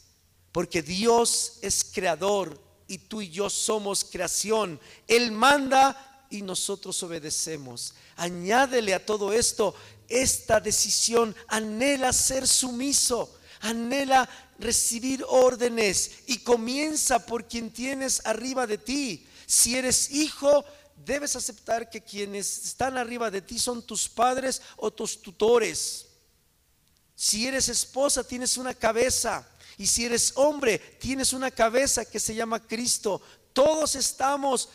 porque 0.52 0.82
Dios 0.82 1.60
es 1.62 1.84
creador 1.84 2.60
y 2.88 2.98
tú 2.98 3.22
y 3.22 3.30
yo 3.30 3.50
somos 3.50 4.04
creación. 4.06 4.80
Él 5.08 5.32
manda 5.32 6.15
y 6.36 6.42
nosotros 6.42 7.02
obedecemos. 7.04 7.94
Añádele 8.16 8.94
a 8.94 9.06
todo 9.06 9.34
esto 9.34 9.76
esta 10.08 10.60
decisión, 10.60 11.36
anhela 11.48 12.14
ser 12.14 12.48
sumiso, 12.48 13.38
anhela 13.62 14.30
recibir 14.60 15.24
órdenes 15.28 16.12
y 16.28 16.40
comienza 16.40 17.26
por 17.26 17.48
quien 17.48 17.72
tienes 17.72 18.22
arriba 18.26 18.68
de 18.68 18.78
ti. 18.78 19.28
Si 19.46 19.76
eres 19.76 20.12
hijo, 20.12 20.64
debes 21.06 21.36
aceptar 21.36 21.90
que 21.90 22.02
quienes 22.02 22.66
están 22.66 22.98
arriba 22.98 23.30
de 23.32 23.42
ti 23.42 23.60
son 23.60 23.82
tus 23.84 24.08
padres 24.08 24.62
o 24.78 24.92
tus 24.92 25.22
tutores. 25.22 26.08
Si 27.16 27.48
eres 27.48 27.70
esposa, 27.70 28.24
tienes 28.24 28.58
una 28.58 28.74
cabeza. 28.74 29.48
Y 29.78 29.88
si 29.88 30.06
eres 30.06 30.34
hombre, 30.36 30.80
tienes 31.00 31.34
una 31.34 31.52
cabeza 31.52 32.06
que 32.06 32.20
se 32.20 32.36
llama 32.36 32.66
Cristo. 32.66 33.22
Todos 33.54 33.96
estamos 33.96 34.70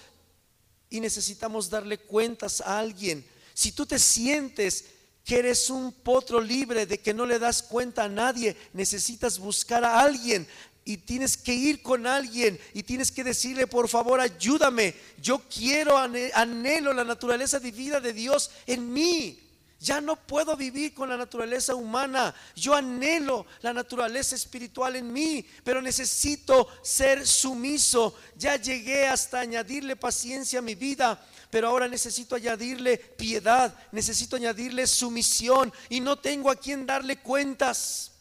y 0.91 1.01
necesitamos 1.01 1.71
darle 1.71 1.99
cuentas 1.99 2.61
a 2.61 2.79
alguien. 2.79 3.25
Si 3.55 3.73
tú 3.73 3.87
te 3.87 3.99
sientes 3.99 4.85
que 5.25 5.39
eres 5.39 5.71
un 5.71 5.93
potro 5.93 6.41
libre 6.41 6.87
de 6.87 6.99
que 6.99 7.15
no 7.15 7.25
le 7.25 7.39
das 7.39 7.63
cuenta 7.63 8.05
a 8.05 8.09
nadie, 8.09 8.57
necesitas 8.73 9.39
buscar 9.39 9.85
a 9.85 10.01
alguien 10.01 10.47
y 10.85 10.97
tienes 10.97 11.37
que 11.37 11.55
ir 11.55 11.83
con 11.83 12.07
alguien 12.07 12.59
y 12.75 12.83
tienes 12.83 13.13
que 13.13 13.23
decirle, 13.23 13.67
por 13.67 13.89
favor, 13.89 14.21
ayúdame. 14.21 14.95
Yo 15.23 15.41
quiero, 15.49 15.97
anhelo 15.97 16.93
la 16.93 17.05
naturaleza 17.05 17.61
divina 17.61 18.01
de 18.01 18.13
Dios 18.13 18.51
en 18.67 18.93
mí. 18.93 19.39
Ya 19.81 19.99
no 19.99 20.15
puedo 20.15 20.59
vivir 20.59 20.93
con 20.93 21.09
la 21.09 21.17
naturaleza 21.17 21.75
humana. 21.75 22.35
Yo 22.55 22.75
anhelo 22.75 23.47
la 23.63 23.73
naturaleza 23.73 24.37
espiritual 24.37 24.95
en 24.97 25.11
mí, 25.11 25.43
pero 25.65 25.81
necesito 25.81 26.69
ser 26.83 27.27
sumiso. 27.27 28.15
Ya 28.37 28.57
llegué 28.57 29.07
hasta 29.07 29.41
añadirle 29.41 29.97
paciencia 29.97 30.59
a 30.59 30.63
mi 30.63 30.75
vida, 30.75 31.27
pero 31.51 31.69
ahora 31.69 31.89
necesito 31.89 32.35
añadirle 32.35 32.99
piedad, 32.99 33.75
necesito 33.91 34.37
añadirle 34.37 34.87
sumisión 34.87 35.73
y 35.89 36.01
no 36.01 36.19
tengo 36.19 36.51
a 36.51 36.57
quien 36.57 36.85
darle 36.85 37.17
cuentas. 37.17 38.13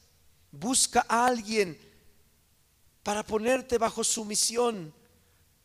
Busca 0.51 1.05
a 1.09 1.27
alguien 1.27 1.77
para 3.03 3.21
ponerte 3.25 3.77
bajo 3.77 4.05
sumisión. 4.05 4.93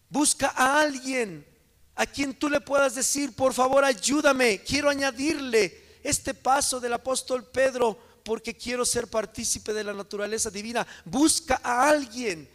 Busca 0.09 0.49
a 0.57 0.81
alguien 0.81 1.47
a 1.95 2.05
quien 2.05 2.35
tú 2.35 2.49
le 2.49 2.61
puedas 2.61 2.97
decir, 2.97 3.37
por 3.37 3.55
favor, 3.55 3.85
ayúdame, 3.85 4.59
quiero 4.59 4.91
añadirle 4.91 5.84
este 6.05 6.35
paso 6.35 6.79
del 6.79 6.93
apóstol 6.93 7.51
Pedro 7.51 7.99
porque 8.23 8.57
quiero 8.57 8.85
ser 8.85 9.09
partícipe 9.09 9.73
de 9.73 9.83
la 9.83 9.93
naturaleza 9.93 10.51
divina. 10.51 10.87
Busca 11.05 11.61
a 11.65 11.89
alguien 11.89 12.49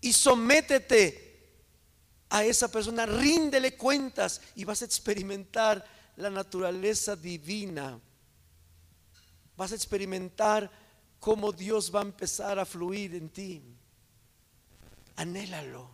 y 0.00 0.14
sométete 0.14 1.50
a 2.30 2.42
esa 2.44 2.68
persona, 2.68 3.04
ríndele 3.04 3.76
cuentas 3.76 4.40
y 4.56 4.64
vas 4.64 4.80
a 4.80 4.86
experimentar 4.86 5.84
la 6.16 6.30
naturaleza 6.30 7.14
divina. 7.14 8.00
Vas 9.54 9.72
a 9.72 9.74
experimentar 9.74 10.70
cómo 11.20 11.52
Dios 11.52 11.94
va 11.94 11.98
a 11.98 12.04
empezar 12.04 12.58
a 12.58 12.64
fluir 12.64 13.14
en 13.14 13.28
ti 13.28 13.62
anhélalo. 15.16 15.90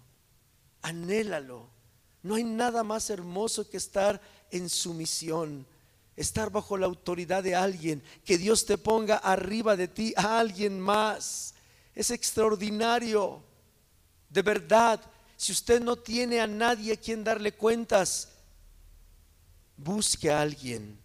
Anhélalo. 0.82 1.70
No 2.22 2.34
hay 2.34 2.44
nada 2.44 2.82
más 2.82 3.10
hermoso 3.10 3.68
que 3.68 3.76
estar 3.76 4.20
en 4.50 4.68
sumisión, 4.68 5.66
estar 6.18 6.50
bajo 6.50 6.76
la 6.76 6.86
autoridad 6.86 7.44
de 7.44 7.54
alguien, 7.54 8.02
que 8.24 8.38
Dios 8.38 8.66
te 8.66 8.76
ponga 8.76 9.16
arriba 9.16 9.76
de 9.76 9.86
ti 9.86 10.12
a 10.16 10.40
alguien 10.40 10.80
más. 10.80 11.54
Es 11.94 12.10
extraordinario. 12.10 13.42
De 14.28 14.42
verdad, 14.42 15.00
si 15.36 15.52
usted 15.52 15.80
no 15.80 15.96
tiene 15.96 16.40
a 16.40 16.46
nadie 16.46 16.94
a 16.94 16.96
quien 16.96 17.22
darle 17.22 17.52
cuentas, 17.52 18.30
busque 19.76 20.30
a 20.30 20.40
alguien 20.40 20.98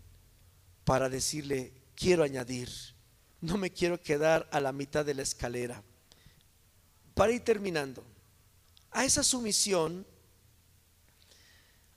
para 0.83 1.07
decirle, 1.09 1.71
quiero 1.95 2.23
añadir, 2.23 2.69
no 3.39 3.57
me 3.57 3.69
quiero 3.69 4.01
quedar 4.01 4.49
a 4.51 4.59
la 4.59 4.71
mitad 4.71 5.05
de 5.05 5.13
la 5.13 5.21
escalera. 5.21 5.83
Para 7.13 7.31
ir 7.31 7.43
terminando, 7.43 8.03
a 8.89 9.05
esa 9.05 9.23
sumisión 9.23 10.07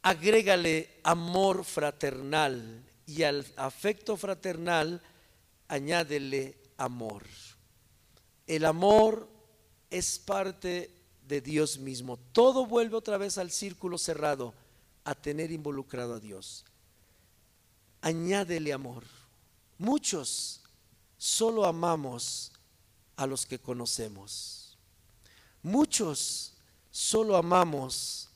agrégale 0.02 1.00
amor 1.02 1.64
fraternal 1.64 2.85
y 3.06 3.22
al 3.22 3.46
afecto 3.56 4.16
fraternal 4.16 5.00
añádele 5.68 6.58
amor. 6.76 7.22
El 8.46 8.64
amor 8.64 9.28
es 9.90 10.18
parte 10.18 10.90
de 11.26 11.40
Dios 11.40 11.78
mismo. 11.78 12.18
Todo 12.32 12.66
vuelve 12.66 12.96
otra 12.96 13.16
vez 13.16 13.38
al 13.38 13.50
círculo 13.50 13.98
cerrado, 13.98 14.54
a 15.04 15.14
tener 15.14 15.52
involucrado 15.52 16.14
a 16.14 16.20
Dios. 16.20 16.64
Añádele 18.02 18.72
amor. 18.72 19.04
Muchos 19.78 20.62
solo 21.16 21.64
amamos 21.64 22.52
a 23.16 23.26
los 23.26 23.46
que 23.46 23.58
conocemos. 23.58 24.76
Muchos 25.62 26.54
solo 26.90 27.36
amamos 27.36 28.30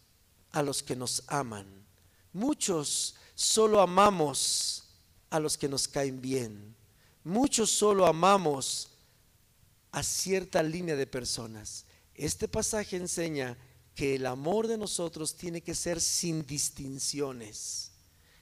a 0.52 0.62
los 0.62 0.82
que 0.82 0.96
nos 0.96 1.22
aman. 1.28 1.66
Muchos 2.32 3.14
solo 3.40 3.80
amamos 3.80 4.84
a 5.30 5.40
los 5.40 5.56
que 5.56 5.66
nos 5.66 5.88
caen 5.88 6.20
bien. 6.20 6.76
Muchos 7.24 7.70
solo 7.70 8.06
amamos 8.06 8.90
a 9.92 10.02
cierta 10.02 10.62
línea 10.62 10.94
de 10.94 11.06
personas. 11.06 11.86
Este 12.14 12.48
pasaje 12.48 12.96
enseña 12.96 13.56
que 13.94 14.16
el 14.16 14.26
amor 14.26 14.66
de 14.66 14.76
nosotros 14.76 15.34
tiene 15.36 15.62
que 15.62 15.74
ser 15.74 16.02
sin 16.02 16.44
distinciones. 16.44 17.92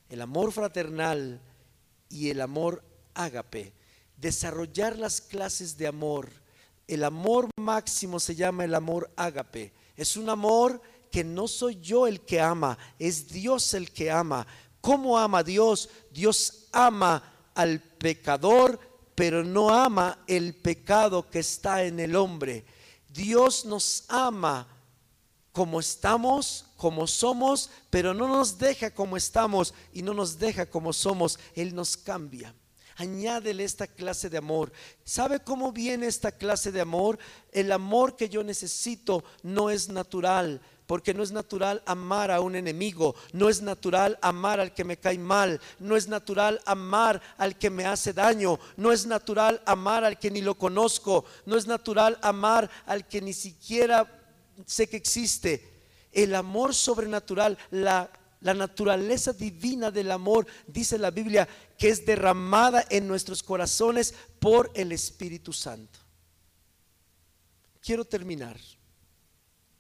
El 0.08 0.20
amor 0.20 0.50
fraternal 0.50 1.40
y 2.08 2.30
el 2.30 2.40
amor 2.40 2.82
ágape. 3.14 3.72
Desarrollar 4.16 4.98
las 4.98 5.20
clases 5.20 5.78
de 5.78 5.86
amor. 5.86 6.28
El 6.88 7.04
amor 7.04 7.48
máximo 7.56 8.18
se 8.18 8.34
llama 8.34 8.64
el 8.64 8.74
amor 8.74 9.12
ágape. 9.16 9.72
Es 9.96 10.16
un 10.16 10.28
amor 10.28 10.82
que 11.10 11.24
no 11.24 11.48
soy 11.48 11.80
yo 11.80 12.06
el 12.06 12.20
que 12.20 12.40
ama, 12.40 12.78
es 12.98 13.28
Dios 13.28 13.74
el 13.74 13.90
que 13.90 14.10
ama. 14.10 14.46
¿Cómo 14.80 15.18
ama 15.18 15.42
Dios? 15.42 15.88
Dios 16.10 16.68
ama 16.72 17.22
al 17.54 17.80
pecador 17.80 18.78
pero 19.18 19.42
no 19.42 19.70
ama 19.70 20.16
el 20.28 20.54
pecado 20.54 21.28
que 21.28 21.40
está 21.40 21.82
en 21.82 21.98
el 21.98 22.14
hombre. 22.14 22.64
Dios 23.08 23.64
nos 23.64 24.04
ama 24.06 24.68
como 25.50 25.80
estamos, 25.80 26.66
como 26.76 27.04
somos, 27.08 27.68
pero 27.90 28.14
no 28.14 28.28
nos 28.28 28.58
deja 28.58 28.94
como 28.94 29.16
estamos 29.16 29.74
y 29.92 30.02
no 30.02 30.14
nos 30.14 30.38
deja 30.38 30.66
como 30.66 30.92
somos. 30.92 31.40
Él 31.56 31.74
nos 31.74 31.96
cambia. 31.96 32.54
Añádele 32.94 33.64
esta 33.64 33.88
clase 33.88 34.30
de 34.30 34.38
amor. 34.38 34.72
¿Sabe 35.02 35.40
cómo 35.40 35.72
viene 35.72 36.06
esta 36.06 36.30
clase 36.30 36.70
de 36.70 36.80
amor? 36.80 37.18
El 37.50 37.72
amor 37.72 38.14
que 38.14 38.28
yo 38.28 38.44
necesito 38.44 39.24
no 39.42 39.68
es 39.68 39.88
natural 39.88 40.62
porque 40.88 41.12
no 41.12 41.22
es 41.22 41.32
natural 41.32 41.82
amar 41.84 42.30
a 42.30 42.40
un 42.40 42.56
enemigo, 42.56 43.14
no 43.34 43.50
es 43.50 43.60
natural 43.60 44.18
amar 44.22 44.58
al 44.58 44.72
que 44.72 44.84
me 44.84 44.96
cae 44.96 45.18
mal, 45.18 45.60
no 45.78 45.96
es 45.96 46.08
natural 46.08 46.62
amar 46.64 47.20
al 47.36 47.58
que 47.58 47.68
me 47.68 47.84
hace 47.84 48.14
daño, 48.14 48.58
no 48.78 48.90
es 48.90 49.04
natural 49.04 49.60
amar 49.66 50.02
al 50.02 50.18
que 50.18 50.30
ni 50.30 50.40
lo 50.40 50.54
conozco, 50.54 51.26
no 51.44 51.58
es 51.58 51.66
natural 51.66 52.18
amar 52.22 52.70
al 52.86 53.06
que 53.06 53.20
ni 53.20 53.34
siquiera 53.34 54.10
sé 54.64 54.88
que 54.88 54.96
existe. 54.96 55.62
El 56.10 56.34
amor 56.34 56.74
sobrenatural, 56.74 57.58
la, 57.70 58.10
naturaleza 58.40 59.34
divina 59.34 59.90
del 59.90 60.10
amor, 60.10 60.46
dice 60.66 60.96
la 60.96 61.10
Biblia, 61.10 61.46
que 61.76 61.90
es 61.90 62.06
derramada 62.06 62.86
en 62.88 63.06
nuestros 63.06 63.42
corazones 63.42 64.14
por 64.40 64.70
el 64.74 64.92
Espíritu 64.92 65.52
Santo. 65.52 65.98
Quiero 67.82 68.06
terminar 68.06 68.56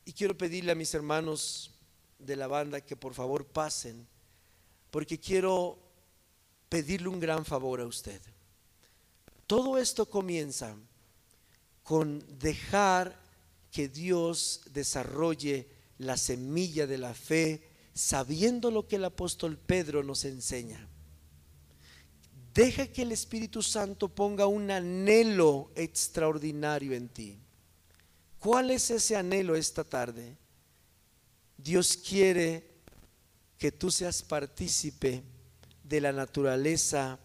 y 0.08 0.14
quiero 0.14 0.38
pedirle 0.38 0.72
a 0.72 0.74
mis 0.74 0.94
hermanos 0.94 1.70
de 2.18 2.34
la 2.34 2.46
banda 2.46 2.80
que 2.80 2.96
por 2.96 3.12
favor 3.12 3.44
pasen, 3.44 4.08
porque 4.90 5.20
quiero 5.20 5.78
pedirle 6.70 7.08
un 7.08 7.20
gran 7.20 7.44
favor 7.44 7.78
a 7.82 7.84
usted. 7.84 8.18
Todo 9.46 9.76
esto 9.76 10.08
comienza 10.08 10.74
con 11.82 12.24
dejar 12.38 13.20
que 13.70 13.90
Dios 13.90 14.62
desarrolle 14.70 15.68
la 15.98 16.16
semilla 16.16 16.86
de 16.86 16.96
la 16.96 17.12
fe, 17.12 17.68
sabiendo 17.92 18.70
lo 18.70 18.88
que 18.88 18.96
el 18.96 19.04
apóstol 19.04 19.58
Pedro 19.58 20.02
nos 20.02 20.24
enseña. 20.24 20.88
Deja 22.54 22.86
que 22.86 23.02
el 23.02 23.12
Espíritu 23.12 23.62
Santo 23.62 24.08
ponga 24.08 24.46
un 24.46 24.70
anhelo 24.70 25.70
extraordinario 25.76 26.94
en 26.94 27.10
ti. 27.10 27.42
¿Cuál 28.38 28.70
es 28.70 28.90
ese 28.90 29.16
anhelo 29.16 29.56
esta 29.56 29.84
tarde? 29.84 30.36
Dios 31.56 31.96
quiere 31.96 32.68
que 33.58 33.72
tú 33.72 33.90
seas 33.90 34.22
partícipe 34.22 35.22
de 35.82 36.00
la 36.00 36.12
naturaleza 36.12 37.18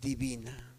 divina, 0.00 0.76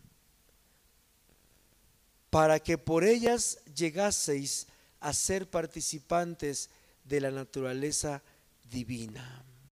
para 2.29 2.59
que 2.59 2.77
por 2.77 3.03
ellas 3.03 3.59
llegaseis 3.75 4.67
a 4.99 5.13
ser 5.13 5.49
participantes 5.49 6.69
de 7.03 7.19
la 7.21 7.31
naturaleza 7.31 8.23
divina. 8.69 9.43